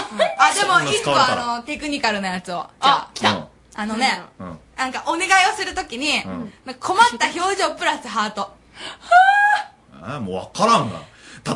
[0.54, 2.66] でも一個あの、テクニカルなやつを。
[3.14, 3.38] じゃあ、ん。
[3.38, 3.46] うん。
[3.76, 4.58] あのね、うん。
[4.78, 8.42] なんかお願いをするときに、んなんか困った表情プラスハート。
[10.02, 11.00] ああ、もうわからんが。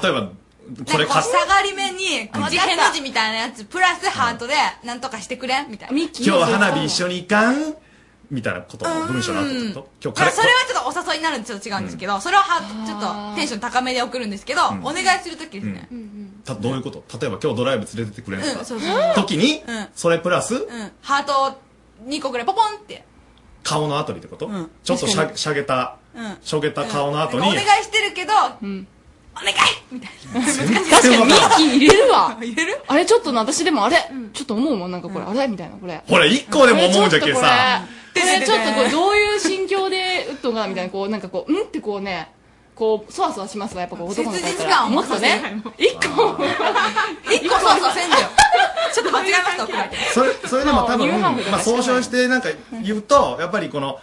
[0.01, 0.29] 例えば、
[0.69, 5.97] これなんかかこう下がり目に、こうへの字みたいなやつ、プラスハートで、なんとかしてくれんみたいな。
[5.97, 7.75] 今日は花火一緒に行かん？
[8.29, 10.13] みたいなことの文章になってること？
[10.15, 11.85] 今日それはちょっとお誘いになるんでちょっと違うん。
[11.85, 14.81] ですけど、それははちょっとテンション高めで送るんですけど、ん。
[14.81, 15.89] お願いするときですね。
[16.45, 17.03] たどういうこと？
[17.19, 18.65] 例えば今日ドライブ連れてってくれんすか、うん。
[18.65, 19.87] そうそう時に、うん。
[19.95, 20.91] それプラス、うん。
[21.01, 21.57] ハート
[22.05, 23.03] 2個ぐらいポポンって。
[23.63, 24.49] 顔の後にってこと、
[24.83, 26.37] ちょっとしゃしゃげた、うん。
[26.41, 28.31] しょげた顔の後に、お願いしてるけど、
[29.35, 29.55] お願い。
[29.91, 30.45] みたいな。
[30.45, 31.25] 確かに。
[31.25, 32.37] ミッキー入れるわ。
[32.39, 33.97] 入れるあれちょっとな、私でもあれ、
[34.33, 35.47] ちょっと思うもん、なんかこれ、あれ？
[35.47, 36.01] みたいな、これ。
[36.07, 37.81] ほら一個でも思うんじゃけさ。
[38.13, 42.31] これちょっとこう、どういう心境で打っとんかな、みたいな、こう、なんかこう、うんってこうね、
[42.75, 44.53] こう、そわそわしますわ、やっぱこう、男の子だったら。
[44.53, 45.99] 切実感をもっとね、一個、
[47.31, 48.27] 一個そうそうせんだよ。
[48.93, 50.13] ちょっと間違えました。
[50.13, 52.49] それそれでも多分、まあ、総称してなんか
[52.83, 53.99] 言うとやっぱりこの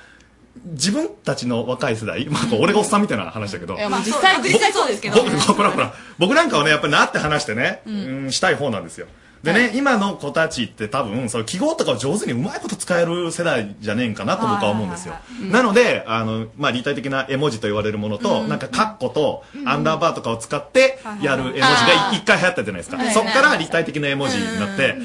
[0.64, 5.22] 自分たちの若い世代、まあ、俺がおっさんみたいな話だけど、いや、もう実際、実際そうですけど。
[5.22, 7.90] 僕ほらほら僕なんかはねやっぱりなって話してね、う
[8.26, 9.06] ん、したい方なんですよ。
[9.42, 15.14] でね、今の子たちって多分その記号とかを上手にうまいこと使える世代じゃねえんかなと僕は思うんですよ。
[15.52, 24.96] なのであの、まあ、立体的な絵文字と言われるものと、なんかカッコとアンダーバーとかを使ってやる絵文字が一回流行ったじゃないですか、はいそっから立体的な絵文字になって、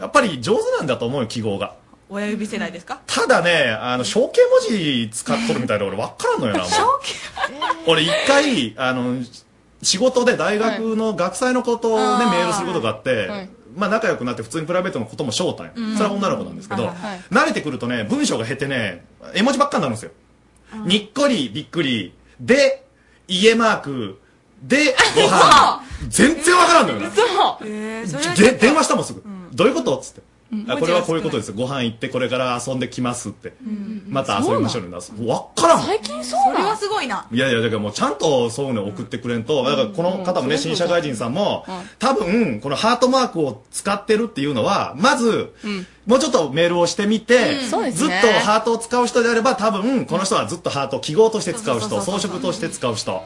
[0.00, 1.74] やっぱり上手なんだと思うよ記号が
[2.14, 3.00] 親指世代ですか？
[3.06, 6.70] ただね、あの、象形文字使っとるみたいで俺分からんのよな、もう。
[7.88, 9.16] 俺一回、あの、
[9.82, 13.48] 仕事で大学の学祭のことをね、はいメールすることがあって、はい。
[13.76, 15.64] まあ仲良くなって普通にプライベートのことも招待。
[15.74, 15.96] うん。
[15.96, 19.04] それは女の子なんですけど、はいはい慣れてくるとね、文章が減ってね、
[19.34, 20.12] 絵文字ばっかになるんですよ。
[20.86, 22.84] にっこり、びっくり、で、
[23.26, 24.20] 家マーク、
[24.62, 25.82] で、ご飯。
[26.08, 27.06] 全然わからんのよな。
[27.64, 29.22] えー、で電話したもんすぐ、
[29.52, 29.98] どういうこと？
[29.98, 30.22] っつって
[30.68, 31.52] あこれはこういうことです。
[31.52, 33.30] ご飯行ってこれから遊んできます。
[33.30, 33.54] って、
[34.08, 34.88] また遊びましょうね。
[35.26, 35.82] わっからん。
[35.82, 37.26] 最近そうそれはすごいな。
[37.32, 41.64] いやいや、だからもうちゃんとそういうの送ってくれんと、だからこの方もね、新社会人さんも、
[41.98, 45.52] 多分、このハートマークを使ってるっていうのは、まず、
[46.06, 47.68] もうちょっとメールをしてみて、うん。
[47.68, 53.24] そうですずっねとハートを使う人であれば、多分、この人はずっとハートを記号として使う人、装飾として使う人。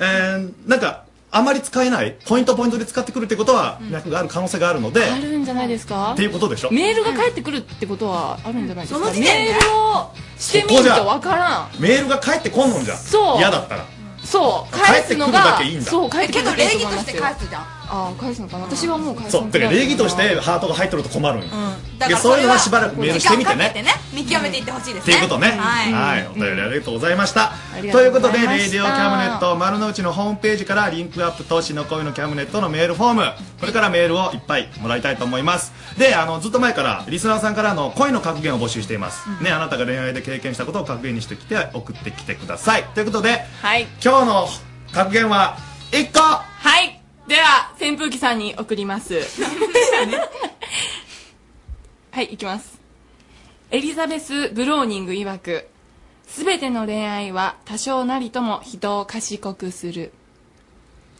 [0.00, 1.04] えー、なんか、
[1.36, 6.12] あまり使えない、ポイントポイントで使ってくるってことは、脈がある可能性があるので、あるんじゃないですか？
[6.12, 6.70] っていうことでしょ？
[6.70, 9.00] メールが返ってくるってことはあるんじゃないですか？
[9.00, 9.52] その時点で。
[9.52, 11.70] メールをしてみるとわからん。
[11.80, 12.98] メールが返ってこんのんじゃん。
[12.98, 13.38] そう。
[13.38, 13.84] 嫌だったら。
[14.22, 14.74] そう。
[14.74, 15.90] 帰ってくる返すのがだけいいんだ。
[15.90, 17.16] そう返ってくるだけいいとけど思いますよ。
[17.16, 18.64] 礼儀として返すじゃんああ返すのかな？
[18.64, 21.48] 私はもう返すそう、だから礼儀としてハートが入ってると困るんよ。
[21.48, 21.64] だか
[21.98, 23.72] らでそういうのはしばらくメールしてみてね
[24.12, 25.48] 見極めていってほしいですねっていうことね。
[25.52, 26.28] はいはい。
[26.28, 27.52] お便りありがとうございました。
[27.84, 33.22] りがとうということで、レイディオキャムネット丸の内のホームページからリンクアップとしの恋のキャムネットのメールフォーム、
[33.60, 35.72] これからメールをいっぱいもらいたいと思います。
[35.98, 39.28] で、あの、ずっと前からリスナーさんからの恋の格言を募集しています。
[39.42, 42.84] ね、あなたが恋愛で経験したことを格言にしてきて送ってきてください。
[42.94, 44.48] ということで、はい今日の
[44.92, 45.56] 格言は
[45.90, 46.44] 1個は
[46.82, 46.93] い
[47.26, 49.14] では扇風機さんに送ります。
[52.10, 52.78] はい行きます。
[53.70, 55.68] エリザベス・ブローニング曰く
[56.28, 60.12] すべての恋愛は多少なりとも人を賢くする。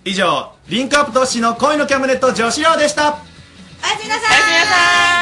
[0.05, 3.03] 以上、リンクアップとしの恋のキャムネット女子寮でした。
[3.03, 3.15] おや
[3.97, 4.31] すみなさい。
[4.31, 5.14] おやすみなさい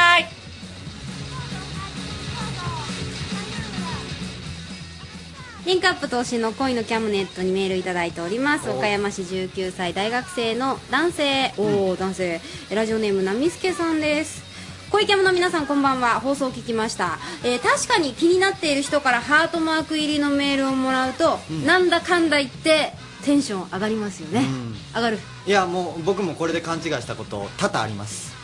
[5.65, 8.69] リンクアップ投資の恋のキャムネットにメールいただいております。
[8.69, 11.53] お岡山市19歳大学生の男性。
[11.57, 12.41] おお、男性。
[12.69, 14.43] ラジオネームなみすけさんです。
[14.91, 16.19] 恋キャムの皆さんこんばんは。
[16.19, 21.65] 放送を聞きました、えー確かに気になっている人からハートマーク入りのメールをもらうと、うん。
[21.65, 22.91] なんだかんだ言って
[23.23, 24.45] テンション上がりますよね、
[24.93, 25.19] 上がる。
[25.47, 28.35] いやもう僕もこれで勘違いしたこと多々あります。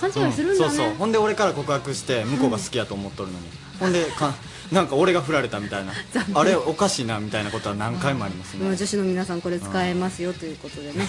[0.00, 0.94] 勘違いするんだね、そうそう。
[0.94, 3.46] ほんで俺から告白して向こうが好きやと思っとるのに、
[3.78, 4.32] ほんでか
[4.72, 5.92] なんか俺が振られたみたいな。
[6.34, 11.08] あれおかしいなみたいなことは何回もありますね、女子の皆さんこれ使えますよということでね。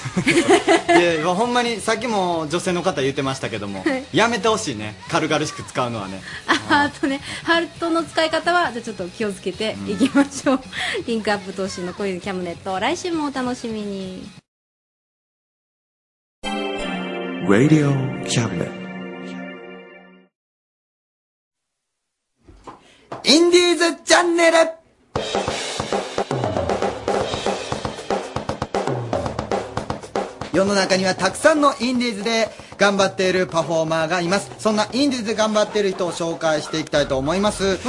[1.20, 4.06] いやほんまにさっきも女性の方言ってましたけどもはい。
[4.14, 4.96] やめてほしいね。
[5.10, 6.22] 軽々しく使うのはね。
[6.48, 10.60] あハートねハートの使い方はじゃあちょっと気をつけていきましょう、
[11.06, 14.28] リンクアップ投資の恋のキャムネット来週もお楽しみに。
[17.48, 17.92] Radio
[18.26, 18.83] Cabinet.
[23.26, 24.58] インディーズチャンネル。
[30.54, 32.48] 世の中にはたくさんのインディーズで
[32.78, 34.52] 頑張っているパフォーマーがいます。
[34.60, 37.80] そんなインディーズで頑張っている人を紹介していきたいと思います、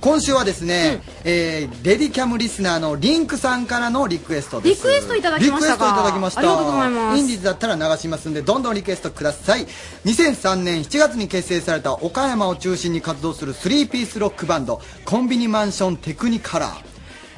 [0.00, 4.86] 今週はですね、えーレディキャムリスナーのリンクさんからのリクエストです。
[4.86, 5.66] リクエストいただきましたか。
[5.66, 6.40] リクエストいただきました。
[6.40, 7.18] ありがとうございます。
[7.18, 9.66] インディーズだったら流しますんでどんどんリクエストください。
[10.04, 16.91] 2003年7月に結成された岡山を中心に活動する3ピースロックバンドコンビニマンションテクニカラー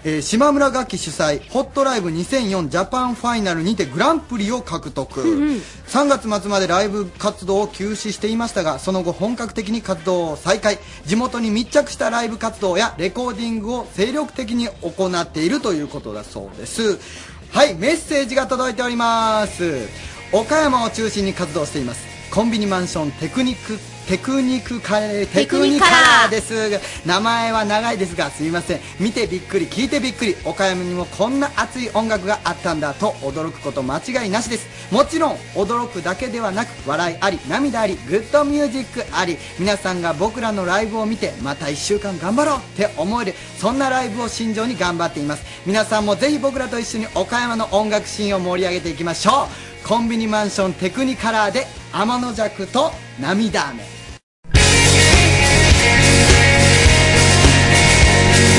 [0.07, 10.79] えー島村楽器主催ホットライブ2004ジャパンファイナルにてグランプリを獲得、3月末までライブ活動を休止していましたがその後本格的に活動を再開。
[11.07, 16.99] 地元に密着したライブ活動やレコーディングを精力的に行っているということだそうです。
[17.51, 19.89] はいメッセージが届いております。
[20.33, 22.05] 岡山を中心に活動しています。
[22.31, 26.31] コンビニマンションテクニックテクニクカレーテクニカラー。
[26.31, 27.07] です。
[27.07, 28.81] 名前は長いですがすみません。
[29.01, 30.37] 見てびっくり聞いてびっくり。
[30.45, 34.93] 岡山にもこんな熱い音楽があったんだと驚くこと間違いなしです。
[34.93, 39.39] もちろん驚くだけではなく笑いあり涙ありグッドミュージックあり。
[39.59, 45.45] 皆さんが僕らのライブを見てまた1週間頑張ろうって思えるそんなライブを心情に頑張っています。
[45.65, 49.49] 皆さんもぜひ僕らと一緒に岡山の音楽シーンを盛り上げていきましょ
[49.83, 49.89] う。
[49.89, 52.91] コンビニマンションテクニカラーで天の弱と
[53.21, 53.85] 涙飴
[58.15, 58.54] 「Yeah.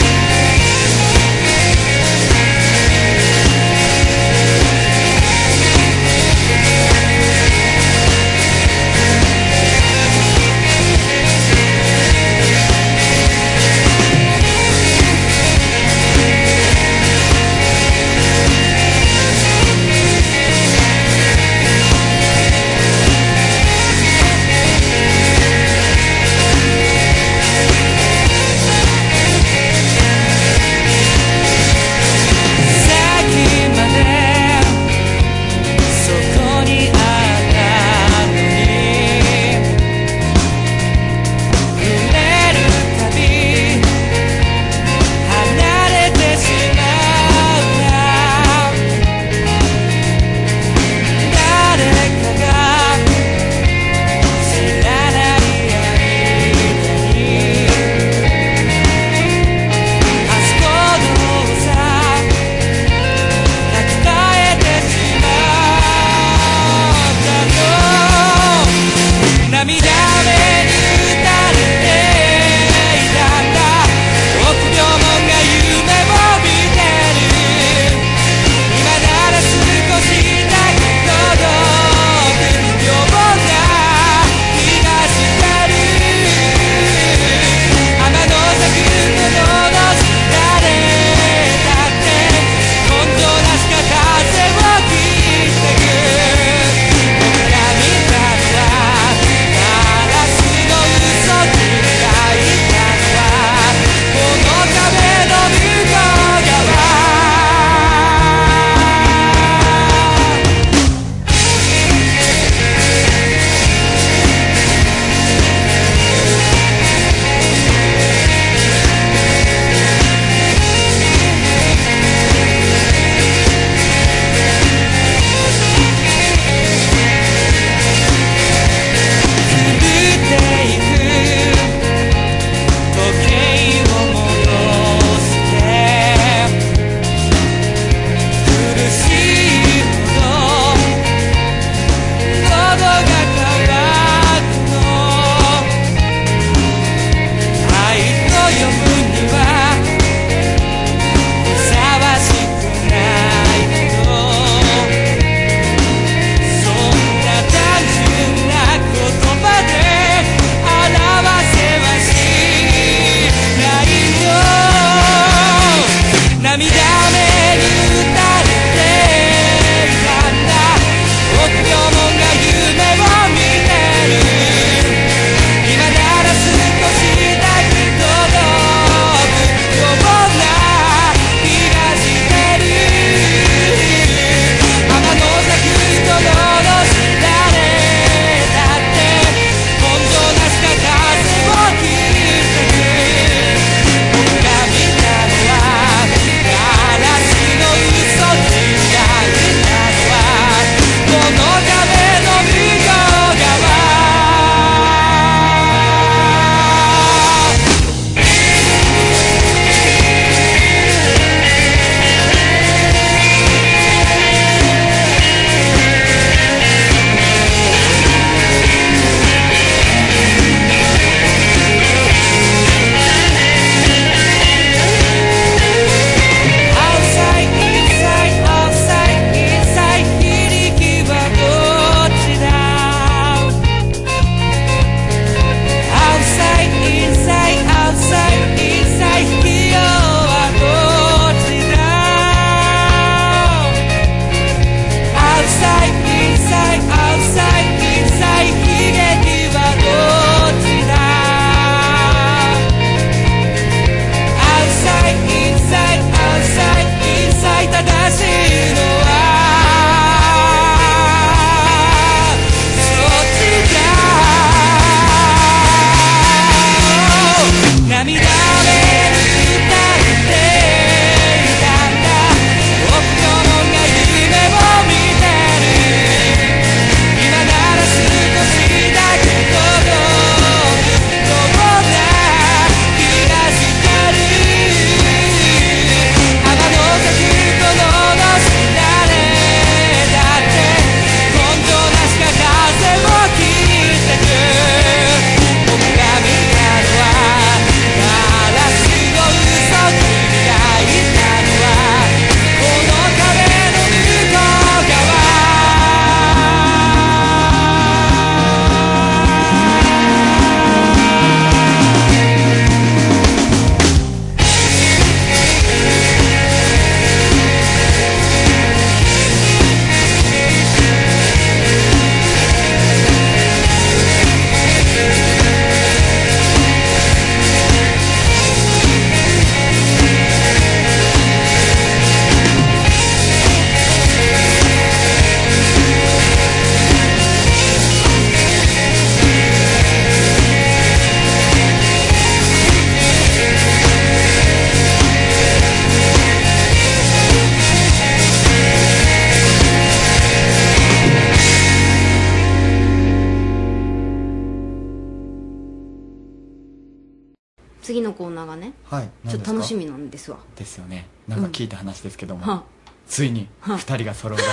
[361.56, 362.64] 聞いた話ですけども、は
[363.08, 364.48] ついに二人が揃うらし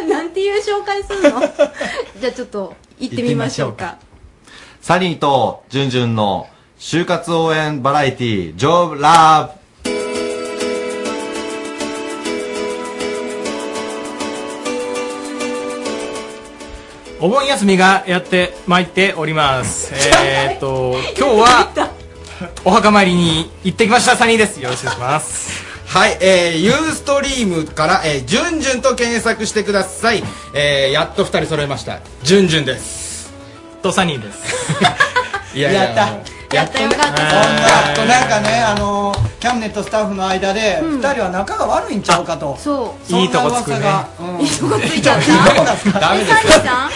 [0.00, 0.06] い。
[0.06, 1.40] なんていう紹介するの？
[2.20, 3.96] じゃあちょっと行ってみましょうか。
[4.80, 6.46] サニーとジュンジュンの
[6.78, 9.66] 就活応援バラエティー、ジョブラブ
[17.18, 19.92] お盆休みがやってまいっております。
[20.22, 21.90] えーっと、今日は、
[22.64, 24.60] お墓参りに行ってきました、サニーです。
[24.60, 25.65] よろしくお願いします。
[25.96, 30.22] はい、えー、ユーストリームから、えー、ジュンジュンと検索してください。
[30.52, 32.00] えー、やっと二人揃いました。
[32.22, 33.32] ジュンジュンです。
[33.80, 34.44] とサニーです。
[35.56, 35.94] いやいややっ
[36.50, 36.54] た。
[36.54, 37.22] やっとよかった。
[37.22, 42.58] やっとなんかねあのキャンネットスタッフの間で二人は仲が悪いんちゃうかと。
[42.62, 43.10] そう。
[43.10, 44.06] そんな噂が。
[44.20, 44.40] うん。
[44.42, 45.98] いいとこついちゃった。
[45.98, 46.90] ダメですえサニーさん？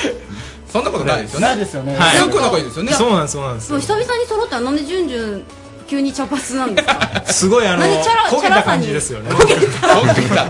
[0.70, 1.46] そんなことないですよね。
[1.46, 1.98] ないですよね。
[2.16, 2.92] すごく仲いいですよね。
[2.92, 3.68] そうなんです、そうなんです。
[3.68, 3.80] そう。
[3.80, 5.44] 久々に揃ったらなんでジュンジュン
[5.90, 7.22] 急に茶髪なんですか？
[7.26, 8.64] すごいあの、何チャラ焦げたチャラさに？
[8.64, 9.30] 感じですよね。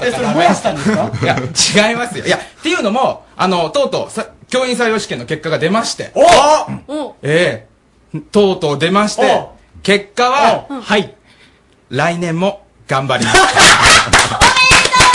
[0.03, 2.27] えそれ燃やしたんですかいや、違いますよ。
[2.27, 6.13] いや、っていうのも、あの、とうとうさ、教員採用試験の結果が出まして。
[6.15, 7.67] おおえ
[8.15, 9.47] えとうとう出まして、
[9.83, 11.15] 結果は、はい。
[11.89, 13.39] 来年も頑張ります。
[13.41, 13.47] あ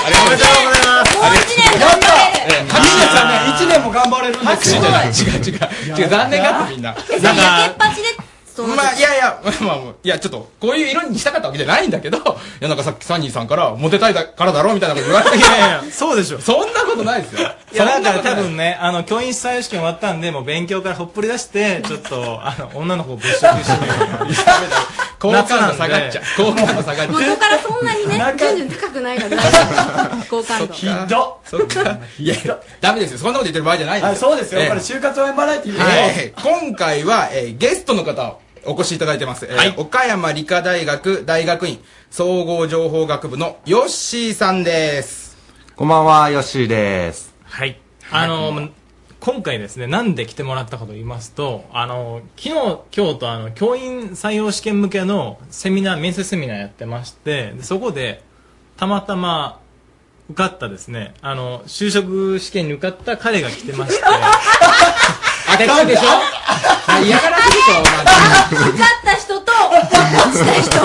[0.10, 1.18] りがとうございます。
[1.18, 2.78] もう一年頑張れるええいいで
[3.10, 5.08] すよね一年も頑張れるんですよ拍手じゃない。
[5.08, 6.02] 違う違う。
[6.02, 6.96] 違う、残念がってみんな。
[6.96, 8.04] えそれ焼けっぱちで
[8.64, 12.22] まあ、いやいや、まあまあ、いや、ちょっと、こういう色にしたかったわけじゃないんだけど、 い
[12.62, 16.40] や、なんかさっきサニーさんから、モテたいだからだろみたいなこと言われたけど、いやいや、そうでしょ。
[16.40, 17.50] そんなことないですよ。
[17.74, 23.52] いや、だから多分ね、あの、教員採用試験終わったんで、もう勉強からほっぽり出して、 ちょっと、あの、女の子を物色して
[23.82, 24.26] みようかな
[25.20, 26.24] 好感度下がっちゃう。
[26.38, 27.08] 好感度下がっちゃう。
[27.12, 29.42] 元からそんなにね順々高くないから
[30.30, 31.98] 好感度ひどそっか。
[32.20, 32.36] いや
[32.82, 33.18] ダメですよ。
[33.20, 34.28] そんなこと言ってる場合じゃないんですよ。
[34.30, 34.62] あそうですよ。
[34.62, 41.80] ええこれ就活応援バラエティーはい、今回は、えーゲストの方をお越しいただいてます、えー岡山理科大学大学院
[42.10, 45.38] 総合情報学部のヨッシーさんです。
[45.76, 47.36] こんばんは、ヨッシーです。
[47.44, 47.78] はい。
[48.10, 48.70] あの、
[49.20, 52.54] 今回ですね、なんで来てもらったかと言いますと、あの、昨日、
[52.96, 58.24] 今日とあの、教員採用試験向けのセミナー、面接セミナーやってまして、でそこで、
[58.78, 59.60] たまたま、
[60.30, 64.04] 受かったですね、あの、就職試験に受かった彼が来てまして、
[65.58, 66.02] 当てたでしょ？
[67.04, 67.82] 嫌がらせでしょ？
[68.70, 70.76] 受かった人と落ちた人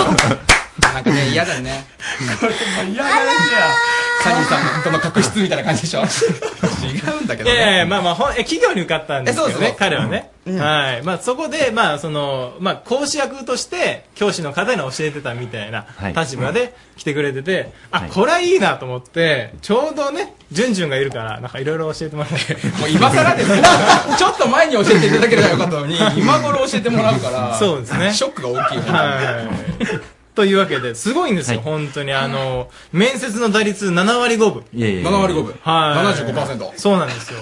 [0.95, 1.85] なんかね嫌だね
[2.21, 3.71] 嫌がらせや
[4.23, 6.03] サニーさんとの確執みたいな感じでしょ？
[6.91, 7.57] 違うんだけどね。
[7.57, 11.03] いやいやまあまあほんえ企業に受かったんですけどね彼はね、はい。
[11.03, 16.15] まあ、そこで、まあそのまあ、講師役として教師の方に教えてたみたいなはい。
[16.15, 22.55] 立場で来てくれてて、あこれはいいなと思ってちょうどねジュンジュンがいるからなんかいろいろ教えてもらって。
[22.81, 23.57] もう今更ですよ
[24.19, 28.13] ちょっと前に教えていただければよかったのに今頃教えてもらうからそうですね。
[28.13, 28.91] ショックが大きいよね。
[28.91, 29.43] は
[30.17, 32.15] いというわけですごいんですよ、本当に。
[32.15, 34.65] あの面接の打率7割5分。
[34.73, 35.55] いやいやいや7割5分。
[35.61, 36.33] はい。
[36.33, 37.41] 75%そうなんですよ。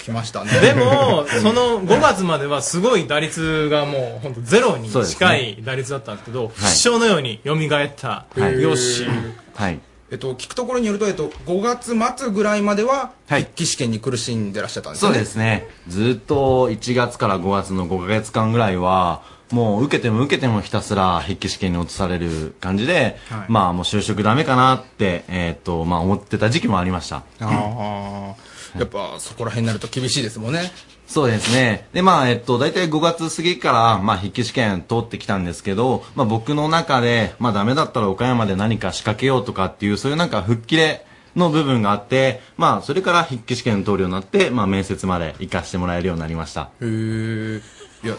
[0.00, 0.50] 来ましたね。
[0.60, 9.06] でも、その5月まではすごい打率がもう本当ゼロに近い打率だったんですけど、不死鳥のように蘇った、はいよし。
[9.54, 9.78] はい。
[10.10, 15.14] えっと、聞くところによると、えっと、5月末ぐらいまでは、筆記試験に苦しんでらっしゃったんですよね。
[15.14, 15.68] そうですね。
[15.86, 27.16] ずっと1月から5月の5ヶ月間ぐらいは、もう受けても受けてもひたすら筆記試験に落とされる感じで、はいまあもう就職ダメかなって、えっ、と、まあ思ってた時期もありました。
[27.16, 30.70] ああ、やっぱそこら辺になると厳しいですもんね。
[31.10, 31.88] そうですね。
[31.92, 41.04] で、まあ、えっと、大体5月過ぎから、まあ、筆記試験通ってきたんですけど、まあ、僕の中で、まあ、ダメだったら岡山で何か仕掛けようとかっていう、そういうなんか、吹っ切れ
[41.34, 46.70] の部分があって、まあ、それから筆記試験通るようになって、まあ、面接まで行かしてもらえるようになりました。
[46.80, 47.60] へえ。
[48.04, 48.14] いや、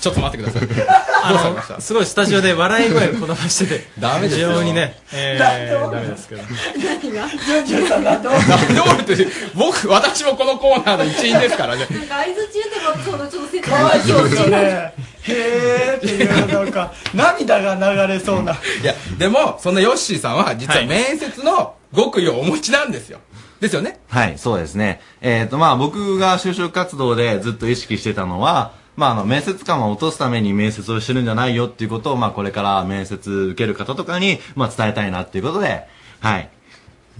[0.00, 0.68] ちょっと待ってください。
[1.20, 1.32] あ
[1.76, 6.42] のすごいスタジオで笑い声をこだましてて、ダメですよ非常にね、えー、ダメですけど。
[6.42, 7.28] 何が？
[7.28, 11.86] ジュンジュンさんなんとなんで俺って、僕、私もこのコーナーの一員ですからね。
[11.90, 23.18] なんか相づち言ってもそのちょっと説かわいそうですよねへーっていうなんか涙が流れそうないや、でも、そんなヨッシーさんは、実は面接の極意をお持ちなんですよ。
[23.60, 23.98] ですよね？
[24.08, 25.00] はい、そうですね。
[25.20, 35.86] えっ、と、まあ、僕が就職活動でずっと意識してたのは、まあ、あの、面接官を落とすために面接をしてるんじゃないよっていうことを、まあ、これから面接受ける方とかに、まあ、伝えたいなっていうことで、
[36.18, 36.40] はい。
[36.40, 36.48] へ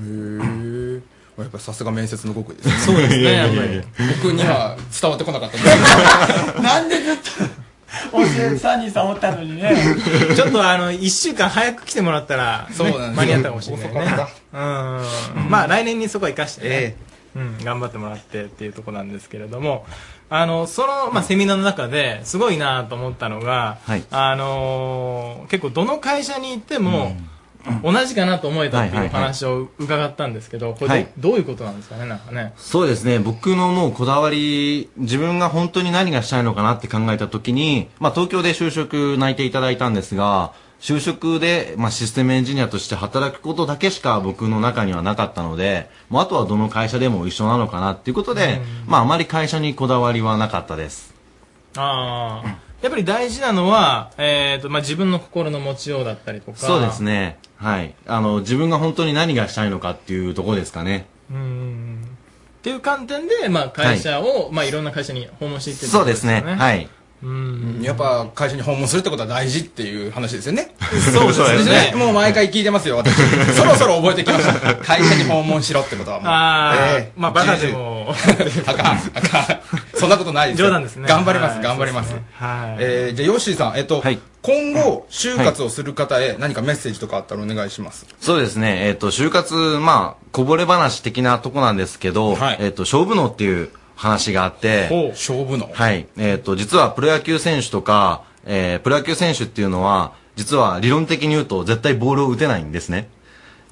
[0.01, 1.01] え。
[1.39, 2.75] やっぱさすが面接の極意ですね。
[2.79, 3.81] そうですねやっぱり
[4.21, 5.69] 僕には伝わってこなかったんで
[6.57, 7.23] すなんでずっと
[8.11, 9.73] 教えサニーさんおったのにね
[10.35, 14.03] ちょっとあの、1週間早く来てもらったら、ねそう間に合ったかもしれないね。
[14.53, 15.49] うん。
[15.49, 16.97] まあ来年にそこは生かしてね、
[17.37, 19.87] うん、頑張ってもらってっていうところなんですけれども、
[20.31, 24.05] あの、その、まあ、セミナーの中で、すごいなと思ったのが、はい。
[24.11, 27.17] あのー結構どの会社に行っても、
[27.83, 31.09] 同じかなと思えたっていう話を伺ったんですけど、これど,、はい。
[31.19, 32.53] どういうことなんですかね、なんかね。
[32.57, 33.19] そうですね。
[33.19, 51.15] 僕のもうこだわり、自分が本当に何がしたいのかなって考えたときに、まあ東京で就職内定いただいたんですが、就職で、まあ、システムエンジニアとして働くことだけしか僕の中にはなかったので、もうあとはどの会社でも一緒なのかなっていうことで、まああまり会社にこだわりはなかったです。
[51.77, 56.59] ああ、やっぱり大事なのは、えっ、と、まあ、自分の心の持ちようだったりとか。
[56.59, 57.39] そうですね。
[57.57, 57.95] はい。
[58.07, 61.07] あの、自分が本当に何がしたいのかっていうところですかね。
[61.31, 62.09] うん。
[62.59, 66.43] っていう観点で、まあ、会社を、まあ、いろんな会社に訪問していってるってそうですね。
[66.43, 66.89] はい。
[67.23, 67.81] うん。
[67.83, 70.75] やっぱ会社に訪問するってことは大事っていう話ですよね。
[71.13, 73.15] そうですねもう毎回聞いてますよ、私。
[73.55, 74.77] そろそろ覚えてきました。
[74.77, 76.29] 会社に訪問しろってことはもう。
[76.29, 78.15] あまあバカでも
[78.67, 79.61] あかん、あかん。
[79.95, 82.15] そんなことないですよ冗談ですね頑張ります、はい頑張ります。
[82.15, 82.21] はい
[82.79, 84.03] えーじゃあ、ヨッシーさん、えっと、
[84.43, 88.07] 今後、就活をする方へ何かメッセージとかあったらお願いします。
[88.21, 88.87] そうですね。
[88.87, 96.07] えっ、と、就活、まあ、こぼれ話的なとこなんですけど、えっ、と、勝負能っていう話があって、勝負能はい。
[96.17, 103.09] えっ、と、実はプロ野球選手とか、えープロ野球選手っていうのは、実は理論的に言うと絶対ボールを打てないんですね。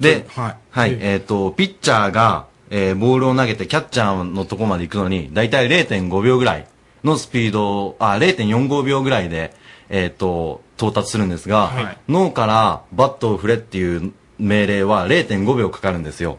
[0.01, 0.57] で、はい。
[0.69, 0.97] はい。
[0.99, 6.67] えっ、と、ピッチャーが、えーボールを投げてキャッチャーのとこまで行くのに、だいたい0.5秒ぐらい
[7.05, 9.53] のスピードを、あ、0.45秒ぐらいで、
[9.89, 16.37] えっ、と、到達するんですが、はい脳からバットを振れっていう命令は0.5秒かかるんですよ。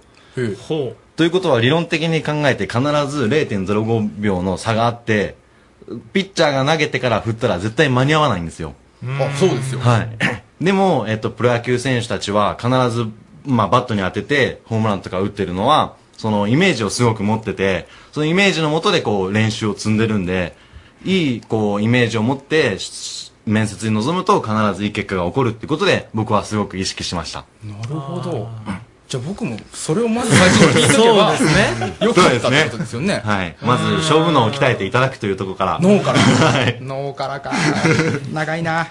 [0.69, 2.79] ほということは理論的に考えて必
[3.09, 5.35] ず0.05秒の差があって、
[6.13, 8.75] ピッチャーが投げてから振ったら絶対間に合わないんですよ。
[9.05, 9.81] あ、そうですよ。
[9.81, 10.17] はい。
[10.65, 13.07] でも、えっと、プロ野球選手たちは必ず、
[13.45, 20.55] まあ、バットに当てて、ホームランとか打ってるのは、そのイメージをすごく持ってて、そのイメージのもとでこう練習を積んでるんで、
[21.05, 27.45] いいこうイメージを持って、し面接に臨むと必ずいい結果が起こるってことで、僕はすごく意識しました。
[27.65, 28.49] なるほど。
[29.09, 33.23] じゃあ僕もそれをまず最初に聞いとけば、 そうですねよかったってことですよね。
[33.25, 33.57] はい。
[33.63, 35.79] まず、勝負脳を鍛えていただくというところから。
[35.81, 36.19] 脳から。
[36.19, 36.79] はい。
[36.83, 37.53] 脳からか。
[38.35, 38.89] 長いな。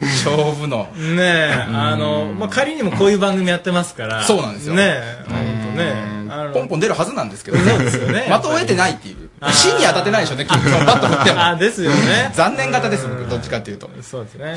[0.00, 0.88] 勝負の。
[0.96, 4.22] ねえ、あの、まあ、仮にもこういう番組やってますから。
[4.22, 4.74] そうなんですよ。
[4.74, 6.14] ねえ、ほんとね。
[6.52, 7.70] ポンポン出るはずなんですけどね。
[7.70, 9.23] そうですよね的を得てないっていう。
[9.52, 11.44] 芯に当たってないでしょうね、バット振っても。
[11.44, 12.30] あ、ですよね。
[12.34, 13.90] 残念型です、僕、どっちかっていうと。
[14.02, 14.56] そうですね。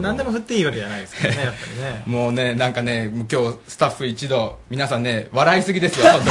[0.00, 2.02] なんでも振っていいわけじゃないですからね、やっぱりね。
[2.06, 6.22] もうね、なんかね、今日スタッフ一同、皆さんね、笑いすぎですよ、本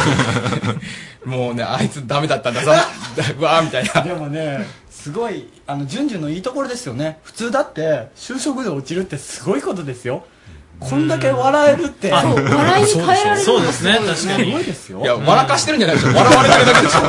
[1.26, 1.38] 当に。
[1.38, 2.72] もうね、あいつダメだったんだぞ、
[3.38, 4.02] うわーみたいな。
[4.02, 4.66] でもね
[5.00, 10.26] すごいあの順々のいいところですよね普通だって就職で落ちるってすごいことですよ
[10.80, 16.14] こんだけ笑えるってあそう笑いに変えられるそうですね確かにすごいですよいや、笑かしてるんじゃないでしょ。
[16.16, 17.00] 笑われてるだけでしょ。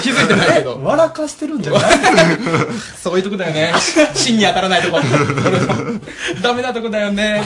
[0.00, 0.80] 気づいてないけど。
[0.82, 1.82] 笑かしてるんじゃない？
[3.02, 3.72] そういうとこだよね。
[4.14, 5.00] 芯に当たらないとこ。
[6.40, 7.42] ダメなとこだよね。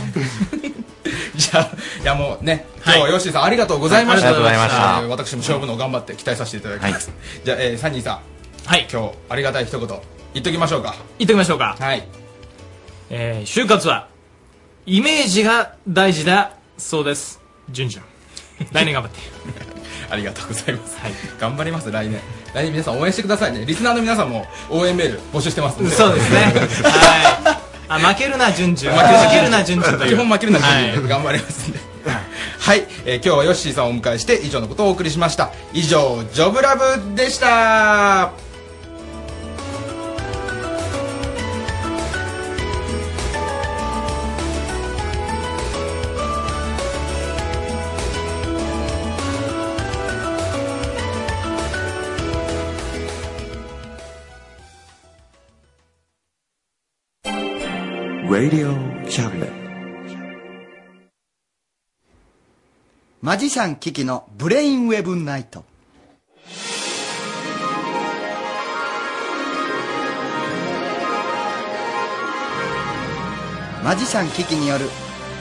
[1.37, 1.71] じゃあ、
[2.03, 4.29] いやもうね、今日はヨッシーさんありがとうございました。
[4.29, 7.11] はいありがとうございましたえー私も勝負の頑張って期待させていただきます。
[7.45, 8.19] じゃあ、えーサニーさん。
[8.67, 8.87] はい。
[8.93, 10.95] 今日、ありがたい一言、言っときましょうか。
[11.19, 11.77] 言っときましょうか。
[11.81, 12.07] はい。
[13.11, 14.07] えー、就活は、
[14.85, 17.41] イメージが大事だそうです。
[17.71, 18.03] 順々。
[18.73, 19.19] 来年頑張って。
[20.11, 20.99] ありがとうございます。
[21.01, 21.13] はい。
[21.39, 22.21] 頑張ります、来年。
[22.53, 23.65] 来年皆さん応援してくださいね。
[23.65, 25.77] リスナーの皆さんも応援メール募集してます。
[25.91, 26.41] そうですね。
[26.43, 27.73] はい。
[27.89, 28.93] あ、負けるな、順々。
[28.93, 30.11] 負けるな、順々という。
[30.11, 30.93] 基本負けるな、順々。
[30.93, 31.79] はい頑張りますんで。
[32.59, 35.51] はい、えー今日はヨッシーさんをお迎えして以上のことをお送りしました。
[35.73, 38.42] 以上、ジョブラブでした。
[63.25, 65.65] マジシャンキキのブレインウェブナイト。
[73.85, 74.87] マジシャンキキによる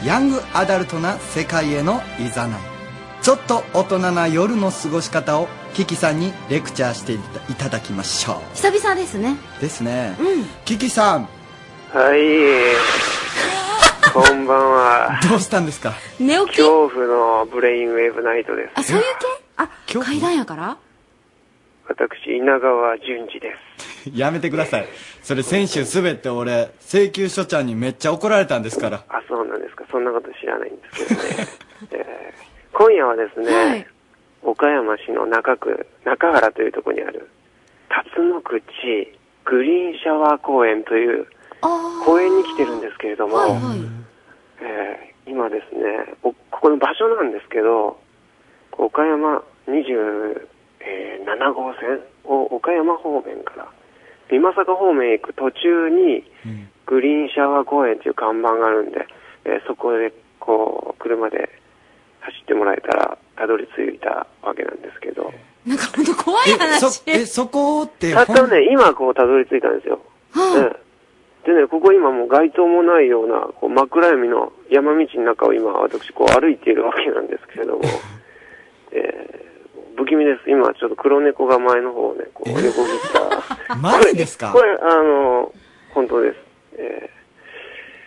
[0.06, 2.62] ヤングアダルトな世界へのいざない。
[3.24, 9.38] ちょっと大人な夜の過ごし方をキキさんにレクチャーしていたいただきましょ久々ですね。
[9.58, 10.45] うですね、うん。
[10.66, 11.28] キキさん。
[11.91, 13.60] はい。
[14.13, 15.19] こんばんは。
[15.29, 15.93] どうしたんですか？
[16.19, 16.47] 寝起き？
[16.57, 18.71] 恐怖のブレインウェーブナイトです。
[18.75, 19.43] あそういう系？
[19.57, 19.69] あ
[20.03, 20.77] 階段やから？
[21.88, 23.53] 私、稲川淳二で
[24.05, 24.09] す。
[24.17, 24.88] やめてください
[25.21, 29.83] それ先週滑って俺請求書ちゃんにめっちゃ怒られたんですからあ、そうなんですか。
[29.91, 31.47] そんなこと知らないんですけどね。
[31.91, 32.41] えー
[32.73, 33.85] 今夜はですね、
[34.41, 37.29] 岡山市の中区、中原というところにある、
[37.89, 38.59] 辰野口
[39.45, 41.27] グリーンシャワー公園という
[42.05, 43.38] 公園に来てるんですけれども、
[44.61, 47.99] えー今ですね、おここの場所なんですけど、
[48.77, 53.67] 岡山27号線を岡山方面から、
[54.29, 56.23] 美作方面へ行く途中に、
[56.88, 59.05] グリーンシャワー公園という看板があるんで、
[59.45, 61.49] えーそこでこう、車で
[62.21, 65.31] 走ってもらえたら、たどり着いたわけなんですけど、
[65.65, 67.03] なんかほんと怖い話。
[67.05, 70.01] えそこってたったね、今こうたどり着いたんですよ。
[70.35, 70.90] ええ
[71.45, 77.81] でね、ここ今もう街灯もないような、こう真っ暗闇の山道の中を今私こう歩いているわけなんですけれども、
[78.91, 79.41] えー
[79.97, 80.49] 不気味です。
[80.49, 83.11] 今ちょっと黒猫が前の方をね、こう横切っ
[83.68, 83.76] た。
[83.76, 84.51] マジですか？
[84.51, 85.51] これ、あの、
[85.93, 86.38] 本当です。
[86.77, 87.09] え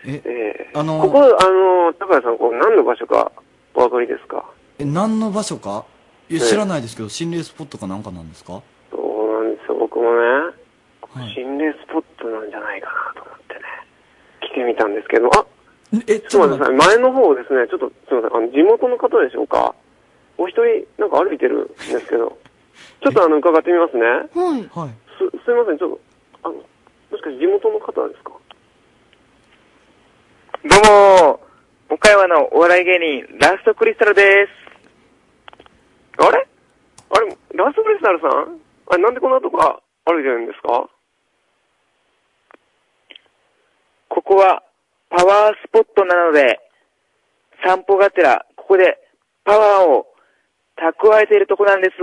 [0.07, 3.31] ええあのここ、あの、高谷さん、こう何の場所か
[3.75, 4.43] お分かりですか？
[4.79, 5.85] え何の場所か？
[6.27, 8.61] いやええ知らないですけど心霊スポットかなんかなんですか？
[8.91, 9.75] そうなんですよ。
[9.75, 10.53] 僕もね、
[11.33, 13.24] 心霊スポットなんじゃないかなと
[14.55, 15.45] てみたんですけど、あ
[16.07, 16.97] え、ちょっと待ってください。
[16.97, 18.37] 前の方ですね、ちょっとすみません。
[18.37, 19.75] あの、地元の方でしょうか
[20.37, 22.35] お一人、なんか歩いてるんですけど、
[23.03, 24.03] ちょっとあの、伺ってみますね。
[24.03, 24.17] は
[24.57, 24.67] い。
[24.73, 24.95] はい。
[25.19, 25.99] す、すみません、ちょっと、
[26.43, 26.61] あの、も
[27.17, 28.31] しかして地元の方ですか？
[30.65, 30.81] どう
[31.29, 31.39] も、
[31.89, 34.49] 岡山のお笑い芸人、ラストクリスタルです。
[36.17, 36.47] あれ？
[37.11, 38.59] あれ、ラストクリスタルさん？
[38.87, 39.57] あれ、なんでこんなとこ
[40.05, 40.89] 歩いてるんですか？
[44.15, 44.63] ここは
[45.09, 46.61] パワースポットなので、
[47.65, 48.97] 散歩がてら、ここで
[49.43, 50.07] パワーを
[50.77, 51.97] 蓄えているとこなんです。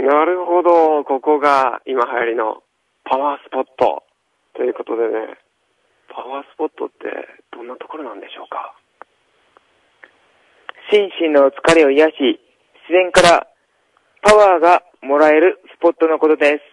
[0.00, 2.62] なるほど、ここが今流行りの
[3.04, 4.04] パワースポット
[4.54, 5.36] ということでね、
[6.14, 7.10] パワースポットって
[7.50, 8.74] どんなところなんでしょうか？
[10.92, 12.40] 心身の疲れを癒し、
[12.88, 13.48] 自然から
[14.22, 16.71] パワーがもらえるスポットのことです。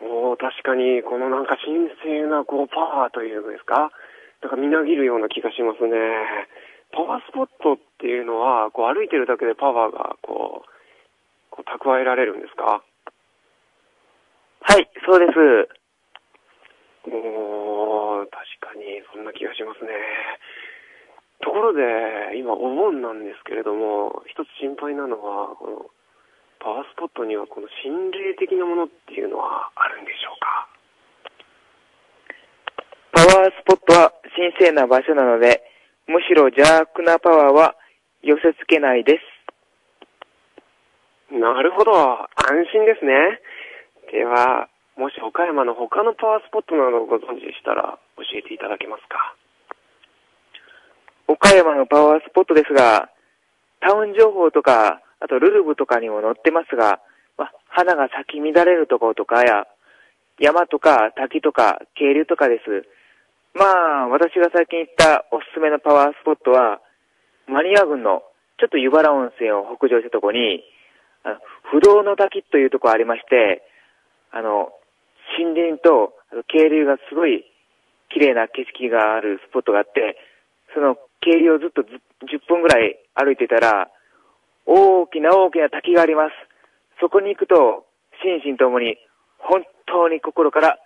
[0.00, 3.90] おー、確かに、このなんか神聖なこうパワーというんですか？
[4.42, 5.90] なんかみなぎるような気がしますね。
[6.92, 10.68] パワースポットっていうのは、こう歩いてるだけでパワーがこう、
[11.50, 12.82] こう蓄えられるんですか？
[14.60, 15.38] はい、そうです。
[17.10, 19.90] おー、確かにそんな気がしますね。
[21.40, 25.90] ところで、今お盆なんですけれども、一つ心配なのは、この
[26.60, 30.68] パワースポットにはこの心霊的なものっていうのはあるんでしょうか？
[33.12, 35.62] パワースポットは神聖な場所なので、
[36.06, 37.74] むしろ邪悪なパワーは
[38.22, 39.20] 寄せ付けないで
[41.30, 41.34] す。
[41.34, 42.26] なるほど、安
[42.72, 43.40] 心ですね。
[44.10, 49.36] では、もし岡山の他のパワースポットなどをご存知でしたら教えていただけますか？
[51.28, 53.10] 岡山のパワースポットですが、
[53.80, 57.00] タウン情報とか、あとルルブとかにも載ってますが、
[57.36, 59.66] ま、花が咲き乱れるところとかや、
[60.38, 62.86] 山とか滝とか渓流とかです。
[63.54, 66.80] まあ、私が最近行ったおすすめのパワースポットは、
[67.48, 68.22] マニア郡の
[68.58, 70.62] ちょっと湯原温泉を北上したところに、
[71.24, 71.36] あの
[71.70, 73.62] 不動の滝というところありまして、
[74.30, 74.70] あの、
[75.38, 76.14] 森林と
[76.46, 77.44] 渓流がすごい
[78.10, 80.16] 綺麗な景色があるスポットがあって、
[80.74, 81.88] その渓流をずっと10
[82.46, 83.90] 分ぐらい歩いてたら、
[84.68, 86.34] 大きな大きな滝があります。
[87.00, 87.86] そこに行くと、
[88.20, 88.98] 心身ともに
[89.38, 90.78] 本当に心から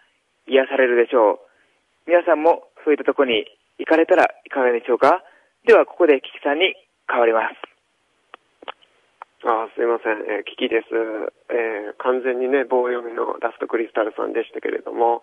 [0.46, 1.42] 癒されるでしょ
[2.06, 2.06] う。
[2.06, 3.44] 皆さんもそういったとこに
[3.78, 5.24] 行かれたらいかがでしょうか？
[5.66, 6.74] では、ここでキキさんに
[7.10, 7.58] 変わります。
[9.44, 10.86] あすいません、えー、キキです。
[11.50, 15.22] えー完全にね、棒読みのダストクリスタルさんでしたけれども、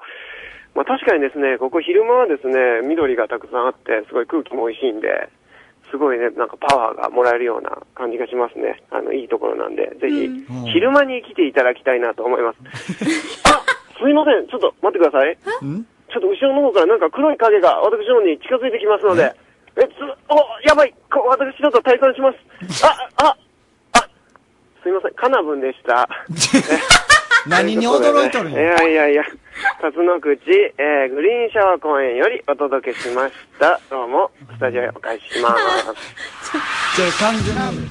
[0.76, 5.30] まあ確かにですね、ここ昼間はですね、緑がたくさんあって、すごい空気も美味しいんで、
[5.91, 8.82] すごいね、なんかパワーがもらえるような感じがしますね。
[8.91, 10.30] あの、いいところなんで、ぜひ、
[10.72, 12.60] 昼間に来ていただきたいなと思います。
[13.49, 13.64] あ、
[14.02, 15.38] すいません、ちょっと待ってください。
[16.10, 19.34] ちょっと後ろの方からなんか黒い影が私の方に近づいてきますので、
[19.78, 22.86] え、つ、お、やばい、こ私ちょっと退散します。
[22.86, 23.38] あ、あ、
[23.94, 24.10] あ、
[24.82, 26.07] すいません、カナブンでした。
[27.50, 28.62] 何に驚いとるんいや。
[28.62, 29.24] やいやいや、
[29.82, 30.30] 辰野口、
[30.78, 33.82] えー、グリーンシャワー公園よりお届けしました。
[33.90, 35.56] どうも、スタジオへお返しします。
[36.96, 37.90] じゃあ完全に。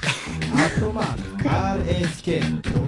[0.55, 2.79] アットマーク RSK.CO.JP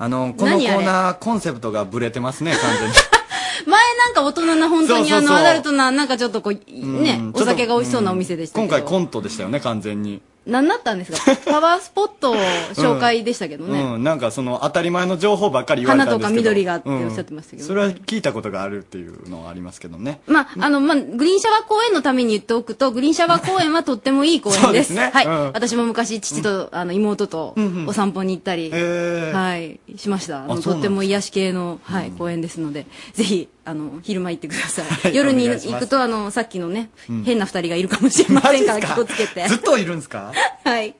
[0.00, 2.94] あの、このコーナー、コンセプトがブレてますね、完全に。
[3.66, 10.22] 前なんか大人な本当にそうそうそうあのアダルトななんかちょっとこうねうんお酒が美味しそうなお店でしたけど今回コントでしたよね、完全に。
[10.48, 11.36] 何だったんですか？
[11.44, 12.34] パワースポットを
[12.74, 16.24] 紹介でしたけどね、うん、なんかその当たり前の情報ばっかり言われたんですけど。
[16.24, 17.62] 花とか緑がっておっしゃってましたけど。
[17.62, 17.68] うん。
[17.68, 20.20] それは聞いたことがあるっていうのはありますけどね。
[20.26, 24.64] まあ、あの、まあ、グリーンシャワー公園のために言っておくと、グリーンシャワー公園はとってもいい公園です。
[24.64, 25.10] そうですね。
[25.12, 25.52] はい、うん。
[25.52, 27.54] 私も昔、父と、あの、妹と
[27.86, 30.44] お散歩に行ったり、はい、しました。
[30.44, 34.82] あのあそうなんですとっても癒し系の、はい、公園ですので、ぜひ、あの、昼間行ってくださ。
[34.82, 39.46] はいい夜にお願いします行くと、あの、さっきのね、うん変な二人がいるかもしれませんから、気をつけて。
[39.48, 40.32] ずっといるんですか？
[40.64, 40.94] はい。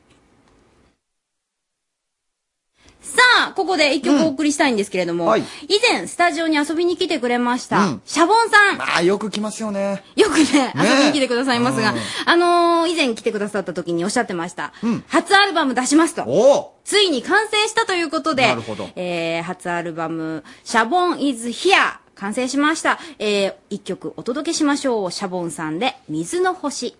[3.00, 8.82] さあ、ここで一曲お送りしたいんですけれども、はい以前スタジオに遊びに来てくれました、うんシャボンさん。
[8.82, 10.02] ああ、よく来ますよね。
[10.14, 14.72] よくね、遊びに来てくださいますが、うんあのー以前来てくださった時におっしゃってました。
[15.08, 16.74] 初アルバム出しますと。
[16.84, 21.74] ついに完成したということで、なるほどえー、初アルバム、シャボン is here
[22.18, 22.98] 完成しました。
[23.18, 25.12] えー、一曲お届けしましょう。
[25.12, 26.96] シャボンさんで、水の星。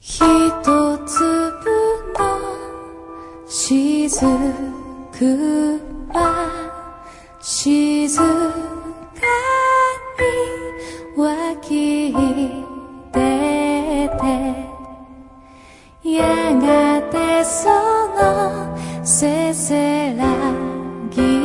[0.00, 0.20] 一
[1.06, 1.24] 粒
[2.18, 2.26] の
[3.46, 4.26] 雫
[6.12, 6.20] は
[7.40, 8.26] 静か
[10.18, 10.24] に
[11.16, 12.12] 湧き
[13.12, 13.18] 出
[14.18, 14.24] て
[16.10, 17.70] やがてそ
[18.08, 20.73] のせせら
[21.16, 21.44] ぎ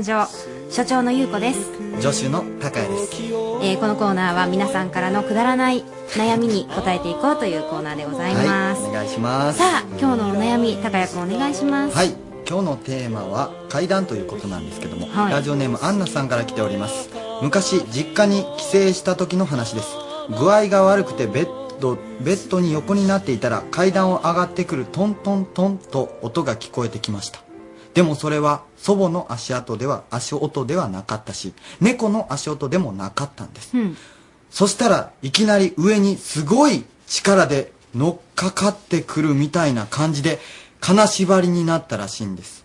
[0.00, 0.28] ト相談所
[0.70, 1.60] 所長の優子です、
[2.00, 3.22] 助手の高谷です。
[3.62, 5.84] えーこのコーナーは皆さんからのくだらない
[6.16, 9.58] 悩みに答えていこうというコーナーでございます、お願いします。
[9.58, 11.96] さあ今日のお悩み高谷君お願いします。
[11.96, 12.14] はい
[12.48, 15.32] 今日のテーマは階段ということなんですけども、はい。
[15.32, 17.10] ラジオネームアンナさんから来ております。
[17.42, 19.88] 昔実家に帰省した時の話です。
[20.36, 27.40] 具合が悪くてベッドベッドに横になっていたら階段を上がってくるトントントンと音が聞こえてきました。
[27.94, 33.76] でもそれは祖母の足跡では足音ではなかったし猫の足音でもなかったんです。
[33.76, 33.96] うん。
[34.50, 40.38] そしたらいきなり上にすごい力で乗っかかってくるみたいな感じで
[40.80, 42.64] 金縛りになったらしいんです、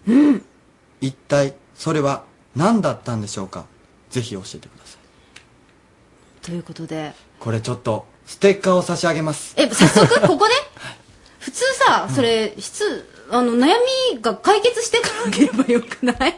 [1.01, 2.23] 一体それは
[2.55, 3.65] 何だったんでしょうか？
[4.09, 6.45] ぜひ教えてください。
[6.45, 7.13] ということで。
[7.39, 9.53] これちょっとステッカーを差し上げます。
[9.57, 10.53] え早速ここで？
[11.39, 13.73] 普通さそれ質あの悩
[14.13, 16.33] みが解決してからあげればよくない？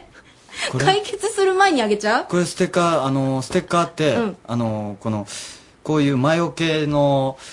[0.72, 0.84] これ？
[0.84, 2.24] 解決する前にあげちゃう？
[2.26, 4.36] これステッカーあのステッカーって、うん。
[4.46, 5.26] あのこの
[5.82, 7.38] こういう魔除けの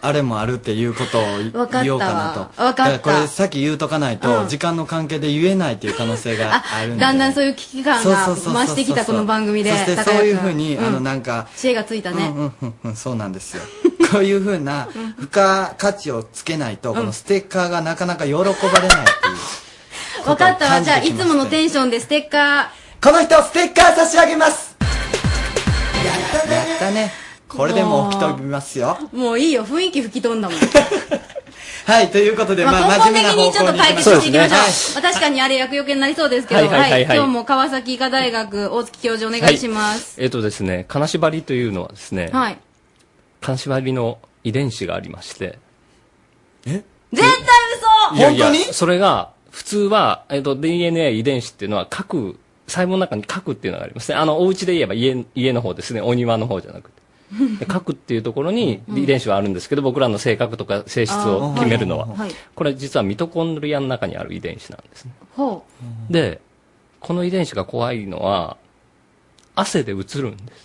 [0.00, 1.22] あれもあるっていうことを
[1.58, 2.40] わかったわ言おうかなと。
[2.40, 4.48] わかっただらこれさっき言うとかないと、うん。
[4.48, 10.78] 時間の関係で言えないっていう可能性があるんでだんだんそういう危機感がそうそうそうそう増してきたこの番組でそしてそういうふうに、ん。
[10.86, 13.62] あのなんか知恵がついたね、うんうんうんうんそうなんですよ
[14.12, 20.24] こういうふうな付加価値をつけないと、このステッカーがなかなか喜ばれないっていう。
[20.24, 20.82] 分かったわ。
[20.82, 22.70] じゃあいつものテンションでステッカ
[23.00, 24.76] この人ステッカー差し上げます。
[26.44, 27.12] やったね。
[27.48, 28.98] これでもう吹き飛びますよ。
[29.12, 29.64] ーもういいよ。
[29.64, 30.58] 雰囲気吹き飛んだもん。
[31.86, 35.02] はいということで、まあ、根本的にちょっと解決していきましょう。
[35.02, 37.16] 確かにあれ厄除けになりそうですけど、はいはいはいはい。
[37.16, 40.16] 今日も川崎医科大学大月教授お願いします。
[40.18, 42.58] えっ、とですね、金縛りというのはですね、はい。
[43.44, 45.58] 金縛りの遺伝子がありまして、
[46.64, 47.22] 絶対
[48.10, 54.16] 嘘いやいやそれが、普通は、えっ、と、DNA 遺伝子っていうのは核、細胞の中に核っていうのがありますね。
[54.16, 57.02] あの、お家で言えば家、家の方ですね、お庭の方じゃなくて。
[57.58, 62.30] で核っていうところに遺伝子はあるんですけど、僕らの性格とか性質を決めるのは、はい。
[62.54, 65.12] これ実はミトコンドリアの中にある遺伝子なんですね。
[65.36, 65.64] ほ
[66.08, 66.40] で、
[67.00, 68.56] この遺伝子が怖いのは、
[69.54, 70.63] 汗で移るんです。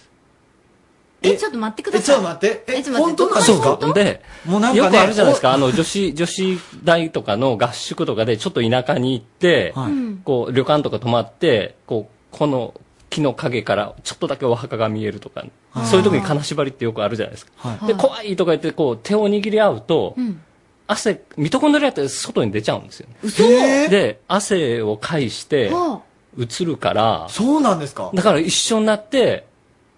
[1.24, 1.28] う。
[1.28, 2.06] え、ちょっと待ってください。
[2.06, 2.64] ちょっと待って。
[2.68, 3.02] え、ちょっと待って。
[3.02, 9.94] 本当なんですかそうで、もうなんかねよくあるじゃないですか、あの、女子、女子大とかの合宿とかで、ちょっと田舎に行って、はい
[10.24, 12.74] こう、旅館とか泊まって、こう、この
[13.10, 15.46] 木の陰からちょっとだけお墓が見えるとか、は
[15.84, 17.52] いそういう時に金縛りってよくあるじゃないですか。
[17.58, 20.41] はいで、怖いとか言って、こう、手を握り合うと、うん。
[20.88, 23.16] 汗、ミトコンドリアって外に出ちゃうんですよね。
[23.22, 26.02] 嘘で、汗を介して、は
[26.38, 28.10] 移るから、そうなんですか？
[28.14, 29.46] だから一緒になって、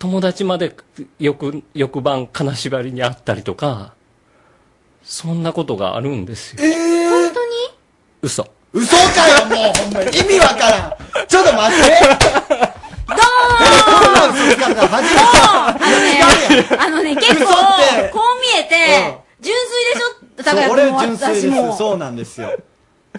[0.01, 0.75] 友達まで
[1.19, 3.93] 翌、翌晩金縛りにあったりとか、
[5.03, 6.63] そんなことがあるんですよ。
[6.63, 7.51] えー、本当に？
[8.23, 8.47] 嘘。
[8.73, 10.17] 嘘かよもうほんまに。
[10.17, 11.27] 意味わからん。
[11.27, 11.91] ちょっと待って。
[13.09, 13.15] ど
[13.85, 15.93] こんなん嘘つかんから初めてあの？
[16.49, 20.43] ね、あのね、結構、こう見えて、純粋でしょ？
[20.43, 22.49] だからそう俺純粋ですそうなんですよ。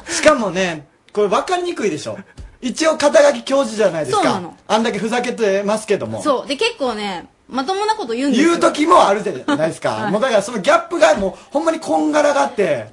[0.09, 2.19] しかもねこれ分かりにくいでしょ
[2.63, 4.23] 一応肩書き教授じゃないですか。
[4.23, 4.57] そうなの。
[4.69, 6.23] あんだけふざけてますけども。
[6.23, 6.47] そう。
[6.47, 8.51] で、結構ね、まともなこと言うんですよ。
[8.51, 10.13] 言う時もあるじゃないですか、はい。
[10.13, 12.87] もうだからそのギャップがもうほんまにこんがらがって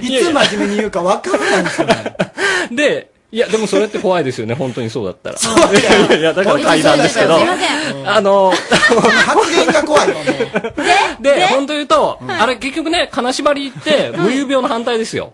[0.00, 2.16] いつ真面目に言うか分からないんですよね。
[2.70, 5.70] で、いや、でもそれって怖いですよね、本当にそうだったら。
[5.70, 7.38] いやいやいや、だから階段ですけど。
[7.38, 8.08] すいません。
[8.08, 10.08] あの、発言が怖い。
[10.08, 10.14] の
[11.20, 15.32] で、本当言うと、あれ結局ね、金縛りって、無遊病の反対ですよ。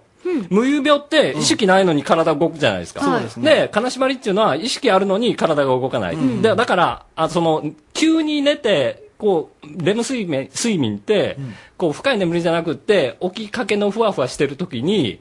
[0.51, 3.21] 無遊病って意識ないのに体動くじゃないですか。
[3.21, 3.55] ですね。
[3.63, 6.17] で、金縛りっていうのは意識あるのに体が動かない。
[6.43, 11.37] でだから、あその、急に寝て、こう、レム睡眠、睡眠って、
[11.77, 15.21] こう、深い眠りじゃなくって、起きかけのふわふわしてる時に、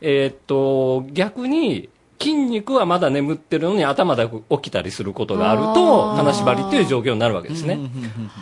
[0.00, 1.88] えーっと、逆に、
[2.20, 7.78] 筋肉はまだ眠ってるのに頭だけ起きたりすることがあると、金縛りっていう状況になるわけですね。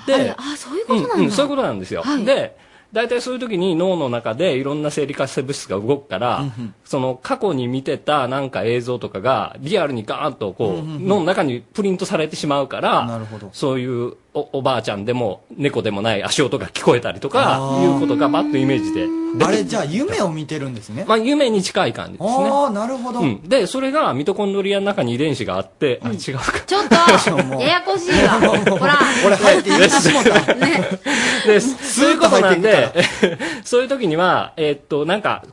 [0.07, 2.03] で、あ、そういうことなんそういうことなんですよ。
[2.03, 2.25] はい。
[2.25, 2.57] で、
[2.93, 6.45] 大体そういう時に脳の中でいろんな生理活性物質が動くから、
[6.89, 13.51] その過去に見てたなんか映像とかがリアルにガーンとこう、の中にプリントされてしまうから、なるほど。
[13.53, 19.07] そういうおおばあちゃんでも猫でもない足音が聞こえたりとかいうことがバッとイメージで。
[19.45, 21.05] あれじゃあ夢を見てるんですね。
[21.07, 22.31] まあ夢に近い感じですね。
[22.31, 26.61] ああなるほど、うん、で、それがミトコンドリアの中に遺伝子があって、あ、違うか。
[26.67, 26.95] ちょっと、
[27.61, 28.41] ややこしいわ。
[28.41, 28.99] ほら。
[29.27, 32.89] 俺入って言しもたで、そういうことなんで、
[33.63, 35.45] そういう時には、えーっと、なんか、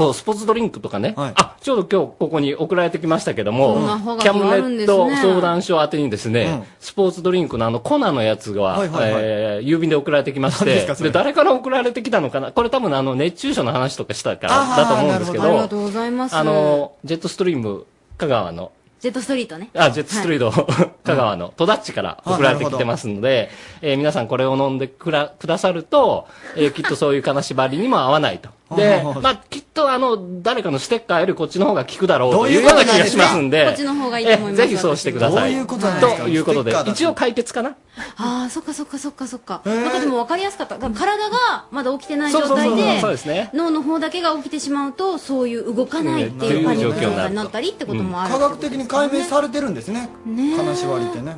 [0.00, 3.76] こうスポーツドリンクとかね、あ、ちょうど今日ここに送られてきましたけども、
[4.18, 6.64] キキャムネット相談所宛てにですね、うん。
[6.80, 9.22] スポーツドリンクのあの粉のやつが、はいはいはい。
[9.22, 11.10] えー郵便で送られてきまして何ですかそれ？
[11.10, 12.50] で、誰から送られてきたのかな？
[12.50, 16.34] これ多分あの熱中症の話とかしたからだと思うんですけど、ありがとうございます。
[16.36, 17.84] あの、ジェットストリーム
[18.16, 19.68] 香川のジェットストリートね。
[19.74, 20.50] あ、ジェットストリート、
[21.04, 23.50] 香川の戸田っちから送られてきてますので、
[23.82, 28.48] えー皆さんこれを飲んでくらくださると、えーきっとそういう金縛りにも合わないと。
[28.76, 33.10] で、まあ、きっとあの、誰かのステッカーよりこっちの方が効くだろうどういううといような気がことなんで。
[33.10, 34.62] すかしますんで、こっちの方がいいと思います。
[34.62, 35.52] えーぜひそうしてください。
[35.52, 36.22] どういうことなんですか？
[36.22, 37.76] ということで一応解決かな？
[38.16, 39.62] ああ、そっかそっかそっかそっか。
[39.64, 40.78] なんかでも分かりやすかった。
[40.78, 43.50] 体がまだ起きてない状態で。
[43.52, 48.32] 脳の方だけが起きてしまうと、そういう動かないっていうパニック状態になったりってこともある。
[48.32, 50.08] 科学的に解明されてるんですね。
[50.26, 50.56] ねえ。
[50.56, 51.36] 金縛りってね。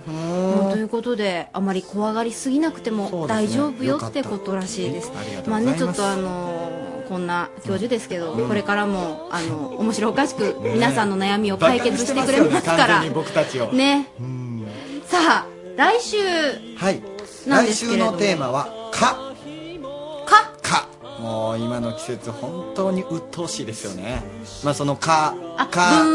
[0.71, 5.13] ということであまり怖がりすぎなくても大丈夫よってことらしいです。
[5.47, 12.87] まあねちょっとあのーこんな教授ですけど、これからもあの面白おかしく皆さんの悩みを解決してくれますから。
[12.87, 13.71] 完全に僕たちを。
[13.71, 14.09] ね。
[15.05, 16.17] さあ来週
[16.79, 17.03] はい。
[17.45, 18.13] 来なんですけれども。
[18.13, 19.35] 週のテーマは「か」
[20.63, 20.89] 「か」
[21.21, 24.23] もう今の季節本当に鬱陶しいですよね。
[24.65, 25.35] まあその「か」
[25.71, 26.07] 「か」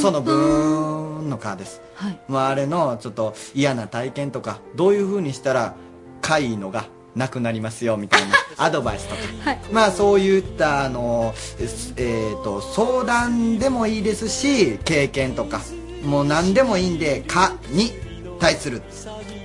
[0.00, 1.80] そのブーンの「か」です。
[1.96, 2.20] はい。
[2.28, 5.74] まああれのちょっと嫌な体験とかどういう風にしたら
[6.20, 6.84] かいのが
[7.16, 8.34] なくなりますよみたいな
[8.64, 9.20] アドバイスとか
[9.50, 15.60] はいまあそういったあのええーと相談でもいいですし経験とか
[16.04, 17.92] もう何でもいいんで「か」に
[18.40, 18.82] 対する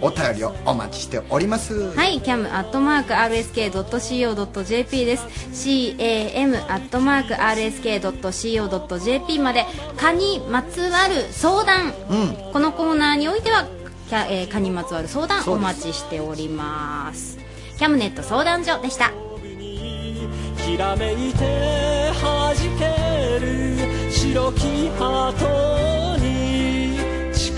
[0.02, 5.26] お便りをお待ちしておりますはい、cam.rsk.co.jp です。
[8.10, 9.66] cam.rsk.co.jp まで、
[9.98, 11.94] 蚊にまつわる相談。
[12.54, 13.66] このコーナーにおいては、
[14.10, 17.38] キャえー蚊にまつわる相談お待ちしております。
[17.80, 19.14] キャムネット相談所でした。
[20.66, 26.98] きらめいて弾ける白きハートに
[27.34, 27.56] 誓う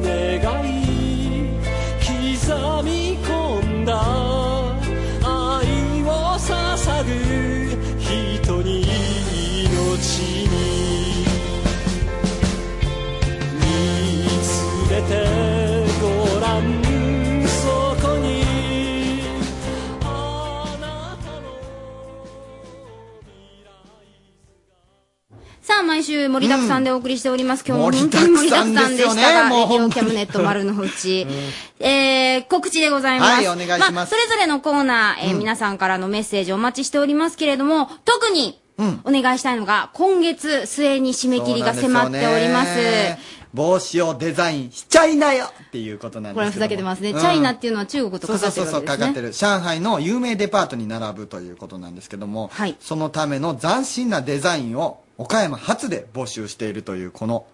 [0.00, 1.58] 願い
[1.90, 4.00] 刻み込んだ
[5.24, 7.10] 愛を捧ぐ
[7.98, 8.82] 人に
[9.64, 9.74] 命
[10.46, 10.54] に
[13.58, 13.66] 見
[14.40, 14.46] つ
[14.88, 15.55] めて
[25.66, 27.64] さあ、毎週盛りだくさんでお送りしております。
[27.66, 31.26] 今日も本当に盛りだくさんでしたが、レディオキャムネット丸の内。
[31.80, 33.32] えー、告知でございます。
[33.32, 38.60] はいお願いしますあ、それぞれのコーナー、えーうん皆さんからのメッセージお待ちしておりますけれども、特に、
[39.02, 42.68] お願いしたいのが、今月末に締め切りが迫っております。
[43.52, 47.10] 帽子をデザインしちゃいなよっていうことなんですけこれはふざけてますね。
[47.10, 49.06] うんチャイナっていうのは中国とかかってそうそうそうそうるわけですね。
[49.06, 57.46] かかってる上海の有名デパートに並ぶということなんですけども、そのための斬新なデザインを岡山初で募集しているというこの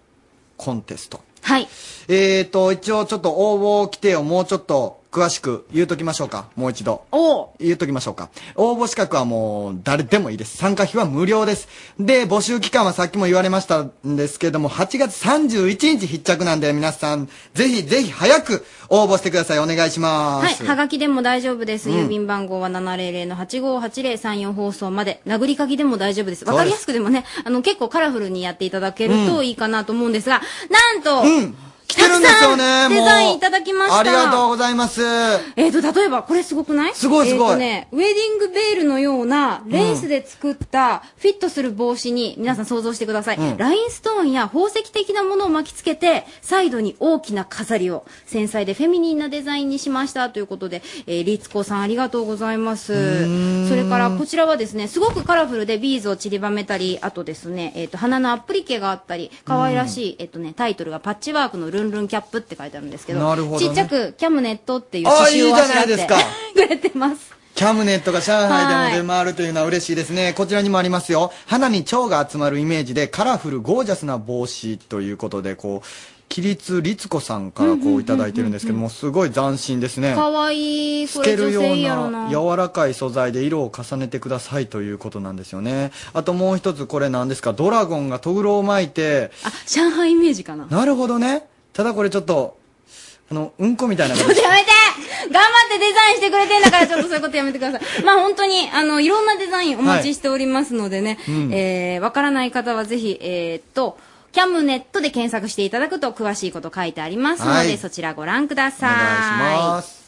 [0.57, 1.21] コンテスト。
[1.41, 1.67] はい。
[2.07, 6.47] えーと一応ちょっと応募規定をもうちょっと詳しく言うときましょうか。
[6.55, 7.05] もう一度。
[7.59, 8.29] 言うときましょうか。
[8.55, 10.57] 応募資格はもう誰でもいいです。
[10.57, 11.67] 参加費は無料です。
[11.99, 19.59] で募集期間はさっきも言われましたんですけども8月31日必着なんで皆さんぜひぜひ早く応募してください。
[19.59, 20.63] お願いします。
[20.63, 20.67] はい。
[20.67, 21.89] はがきでも大丈夫です。
[21.91, 21.95] うん。
[22.05, 25.21] 郵便番号は700-858034放送まで。
[25.27, 26.45] 殴り書きでも大丈夫です。
[26.45, 31.23] わかりやすくでもね、あの、結構カラフルにやっていただけるといいかなと思うんですが、なんと、
[31.93, 35.01] 来てるるんですよねデザインいただきましたありがとうございます。
[35.03, 36.95] えーと、例えば、これすごくない？
[36.95, 43.37] すごいすごいえーとね、ウェディングベールのような、レースで作った、フィットする帽子に、皆さん想像してください。
[43.37, 50.29] うんラインストーンや宝石的なものを巻きつけて、サイドに大きな飾りを、繊細でフェミニンなデザインにしました。
[50.29, 53.67] ということで、えー、リツコさんありがとうございます。
[53.69, 67.33] それから、こちらはですね、すごくカラフルでビーズを散りばめたり、あとですね、えっ、と、花のアプリケがあったり、可愛らしい、えっ、とね、タイトルがパッチワークのルンルンキャップって書いてあるんですけど、なるほどねちっちゃく Camnet っていうあ刺繍をあしらっていいじゃないですか くれてます。
[67.55, 70.33] キャムネットが上海でも出回るというのは嬉しいですね。
[70.35, 71.31] こちらにもありますよ。
[71.45, 75.87] 花に蝶が集まるイメージでカラフル、ゴージャスな帽子ということで、こう、
[76.29, 80.15] 起立律子さんからこういただいてるんですけども、すごい斬新ですね。
[80.15, 81.07] かわいい。
[81.07, 82.21] これ女透けるよ性やろな。
[82.21, 85.91] うな柔らかい素材で色を重ねてくださいということなんですよね。
[86.13, 90.65] あともう一つこれ何ですかドラゴンがトグロを巻いて、あ、上海イメージかな。
[90.65, 91.45] なるほどね。
[91.73, 92.57] ただこれちょっと、
[93.31, 94.71] あの、うんこみたいなちょっとやめて
[95.31, 97.81] 頑張ってデザインしてくれてんだからちょっとそういうことやめてください。
[98.03, 103.97] まあ本当に、あの、いろんなデザインお待ちしておりますのでね、はいうんえー、わからない方はぜひ、えーっと、
[104.31, 108.89] キャムネットで検索していただくと詳しいこと書いてありますので、はいそちらご覧ください。
[108.89, 110.02] お願いします。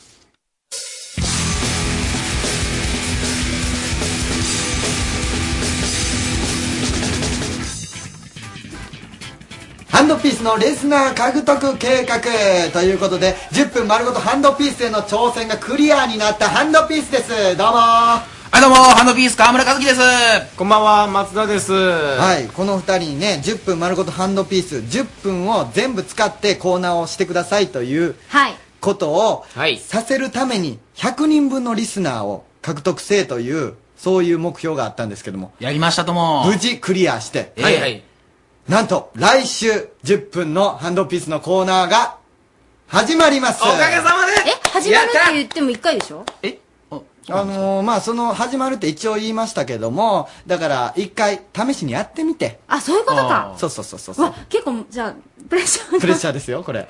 [9.95, 12.19] ハンドピースのリスナー獲得計画
[12.73, 17.55] ということで、10分丸ごとハンドピースへの挑戦がクリアになったハンドピースです。
[17.55, 18.25] どうもは
[18.57, 20.01] い、どうも、ハンドピース川村和樹です。
[20.57, 21.71] こんばんは、松田です。
[21.71, 28.55] はい、この二人にね、10分丸ごとハンドピース、10分を全部使ってコーナーをしてくださいというはい。
[28.81, 29.45] ことを
[29.79, 35.53] させるために100人分のリスナーを獲得せえという、そういう目標があったんですけども。
[35.61, 36.43] やりましたとも。
[36.47, 37.53] 無事クリアして。
[37.61, 38.03] はいはい。
[38.67, 39.69] なんと、来週
[40.03, 42.17] 10分のハンドピースのコーナーが
[42.87, 43.61] 始まります。
[43.61, 46.25] おかげさまでえ、始まるって言っても1回でしょ？
[47.27, 52.59] あのー、まあ、その、始まるって一応言いましたけども、だから、一回、試しにやってみて。
[52.67, 53.55] あ、そういうことか。
[53.57, 55.13] そうそうそうそうそうわ。、結構、じゃあ、
[55.49, 56.87] プレッシャーがプレッシャーですよ、これ。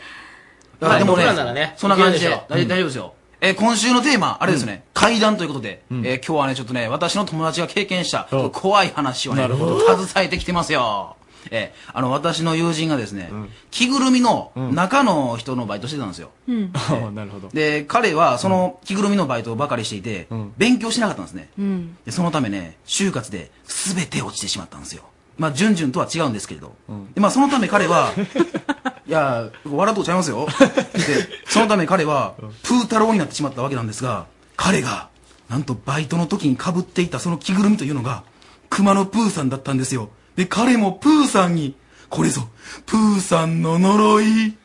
[0.81, 3.13] あでもね僕らならねそんな感じで大大丈夫ですよ。
[3.39, 11.15] えー今週のテーマ、あれですね、階段ということで、えー今日はね、ちょっとね、私の友達が経験した、怖い話をね、携えてきてますよ。
[11.51, 13.31] えーあの、私の友人がですね、
[13.71, 16.31] 着ぐるみの中の人のバイトしてたんですよ。
[16.47, 16.71] うん。
[17.13, 17.49] なるほど。
[17.49, 20.27] で、彼はその着ぐるみのバイトばかりしていて、
[20.57, 21.49] 勉強しなかったんですね。
[21.57, 21.97] うん。
[22.05, 25.03] でそのためね、就活で全て落ちてしまったんですよ。
[25.37, 26.73] まあ、順々とは違うんですけれど。
[27.13, 28.11] でまあ、そのため彼は、
[29.07, 30.47] いや、笑うとちゃいますよ。
[30.93, 35.09] で、そのため彼は、プー太郎になってしまったわけなんですが、彼が、
[35.49, 38.23] なんとバイトの時に被っていたその着ぐるみというのが、
[38.69, 40.09] 熊野プーさんだったんですよ。
[40.35, 41.75] で、彼もプーさんに、
[42.09, 42.41] これぞ、
[42.85, 44.53] プーさんの呪い。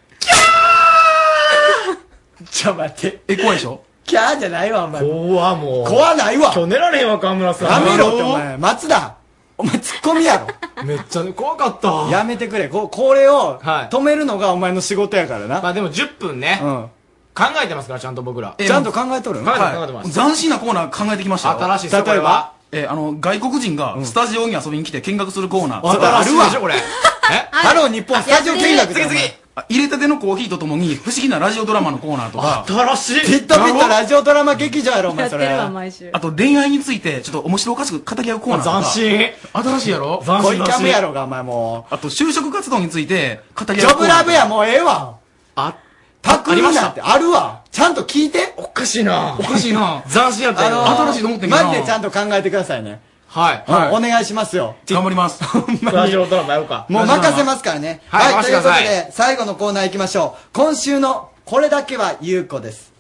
[2.51, 3.23] ちょ、待って。
[3.29, 3.83] え、怖いでしょ？
[4.05, 5.03] キャーじゃないわ、お前。
[5.03, 5.85] 怖もう。
[5.87, 7.69] 怖ないわ今日寝られへんわ、河村さん。
[7.87, 8.57] やめろって、お前。
[8.59, 9.15] 松田
[9.57, 10.49] お前、ツッコミやろ。
[10.85, 12.09] めっちゃ怖かった。
[12.11, 12.69] やめてくれ。
[12.69, 15.61] ここれを、止めるのがお前の仕事やからな。
[15.61, 16.61] まあでも10分ね。
[16.63, 16.91] うん。
[17.35, 18.55] 考えてますから、ちゃんと僕ら。
[18.59, 21.63] ちゃんと考えとる考えてます考えてます斬新なコーナー考えてきましたよ。
[21.63, 25.87] 新しいですよこれはえーあの、外国人がスタジオに遊びに来て見学するコーナー。
[25.87, 26.75] あ新しいでしょこれ。
[27.33, 27.49] え？
[27.51, 29.15] ハロー日本スタジオ見学次々。
[29.57, 32.65] あ入れたてのコーヒーとともに不思議なラジオドラマのコーナーとか。
[32.69, 35.49] 新しいピットピットラジオドラマ劇場やろ、お前それ。
[35.69, 36.09] 毎週。
[36.13, 38.83] あと恋愛についてちょっと面白おかしく語り合うコーナーとか。
[38.83, 43.75] 斬新新しいやろ恋キャムやろが、お前もあと就職活動について語う。
[43.75, 45.17] り合うコーナージョブラブや、もうええわ。
[45.57, 45.75] あ、
[46.23, 47.63] タクリなんてあるわ。
[47.71, 48.53] ちゃんと聞いて。
[48.57, 50.85] おかしいなおかしいな 斬新やったよ。
[50.85, 53.01] ー新しいと思ってんけどなマジでちゃんと考えてくださいね。
[53.29, 53.65] はい。
[53.67, 54.77] うんお願いしますよ。
[54.87, 55.41] 頑張ります。
[55.93, 56.87] ラジオドラマやろうか。
[56.89, 58.03] もう任せますからね。
[58.09, 60.49] はいということで、最後のコーナー行きましょう。
[60.53, 62.93] 今週のこれだけは優子です。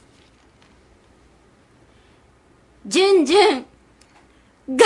[2.86, 3.66] じゅんじゅん、
[4.68, 4.84] 頑張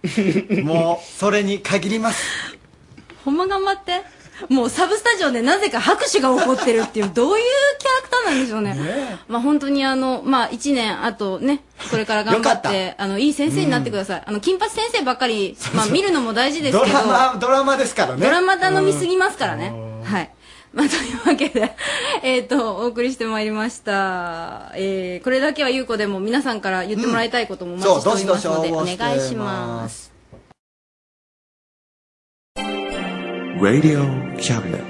[0.00, 2.22] って もう、それに限ります。
[3.24, 4.02] ほんま頑張って。
[4.48, 7.44] もうサブスタジオでなぜか拍手が起こってるっていう、 どういう
[7.78, 9.18] キャラクターなんでしょうね。
[9.28, 14.22] まあ本当にあの、まあ一年、あとね、これから頑張って、あの、いい先生になってください。
[14.24, 18.24] あの、金八先生ばっかり、まあ見るのも大事ですドけど、ラマ、ドラマですからね。
[18.24, 19.72] ドラマ頼みすぎますからね。
[20.04, 20.30] はい。
[20.72, 21.76] まあ、というわけで、
[22.22, 24.72] えっ、と、お送りしてまいりました。
[24.74, 30.11] えー、これだけは優子でも皆さんから言ってもらいたいこともお待ちしておりますので、お願いします。
[33.62, 34.02] Radio
[34.38, 34.82] Cabinet.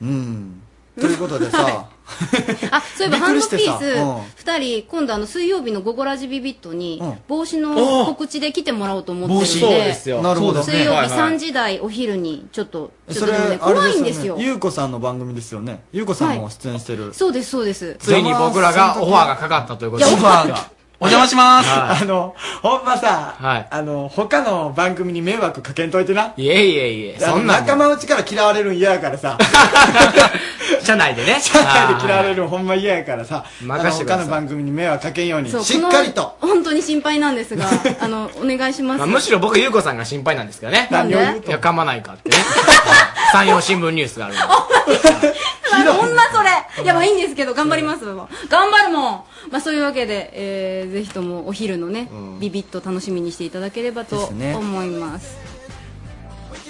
[0.00, 0.62] うん。
[0.98, 1.90] ということでさ、
[2.72, 14.36] あ、そういえばハンドピーうんス、二人、今度あの、水曜日の午後ラジビビットにうん、帽子おのー告知で来てもらおうと思ってるんで、帽子そうですよなるほどね水曜日はいはい3時台お昼に、ちょっと、ちょっそれ、と怖いんですよ。
[14.38, 15.82] ゆうこさんの番組ですよね。
[15.92, 17.12] ゆうこさんも出演してる。
[17.12, 17.96] そうです、そうです。
[18.00, 26.34] ついに僕らがオファーがかかったということでオファーがお邪魔しますあの、ほんまさ、はいあの、他の番組に迷惑かけんといてな。
[26.36, 29.38] いえいえいえ、そんな仲間内から嫌われるん嫌やからさ。
[30.84, 31.40] 社内でね。
[31.40, 33.46] 社内で嫌われるんほんま嫌やからさ。
[33.62, 36.36] 任して他の番組に迷惑かけんように、しっかりと。
[36.38, 37.64] 本当に心配なんですが、
[38.00, 38.98] あの、お願いします。
[38.98, 40.86] まあ、むしろ僕、ゆうこさんが心配なんですけどね。
[40.90, 42.36] 何を言ういや、噛まないかってね。
[43.32, 45.40] 山陽新聞ニュースがあるんで。
[45.70, 48.28] そんなそれいや、まあいいんですけど、頑張りますわ。
[48.48, 52.08] 頑張るもんまあそういうわけで、えー、ぜひともお昼のね、
[52.40, 55.36] ビビッと楽しみにしていただければと思います。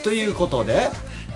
[0.03, 0.91] ということで、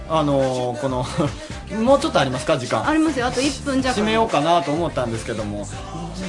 [0.08, 1.04] あのーこの、
[1.82, 2.86] もうちょっとありますか、時間。
[2.86, 3.98] ありますよ、あと1分弱。
[3.98, 5.66] 締めようかなと思ったんですけども、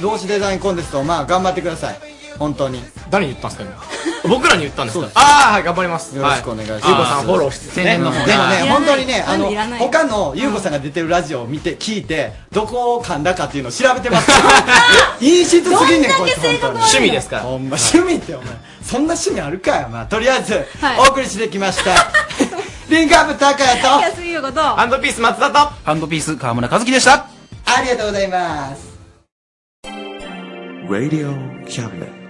[0.00, 2.15] 同志デザインコンテスト、まあ頑張ってください。
[2.38, 2.82] 本当に。
[3.10, 3.68] 誰に言ったんですか、
[4.24, 4.28] 今？
[4.36, 5.08] 僕らに言ったんですか？
[5.14, 6.16] ああ、はい、頑張ります。
[6.16, 6.86] よろしくお願いします。
[6.88, 7.84] ゆうこさんフォローしつつね。
[7.84, 14.30] でもね、はい本当にね、あの他のゆうこさんが出てるラジオを見て、聞いて、どこを噛んだかっていうのを調べてます。
[15.20, 16.78] いい質すぎんねん、こいつ、本当に。
[16.78, 17.42] 趣味ですから。
[17.42, 18.46] ほんま、趣味ってお前、
[18.84, 21.90] そんな趣味あるかよ、まあ、とりあえず、はいお送りしてきました。
[22.88, 24.60] リンクアップ高谷と、安いよこと。
[24.60, 27.26] ハンドピース松田と、ハンドピース川村和樹でした。
[27.64, 28.86] ありがとうございます。
[30.88, 31.34] Radio
[31.66, 32.25] Cabinet.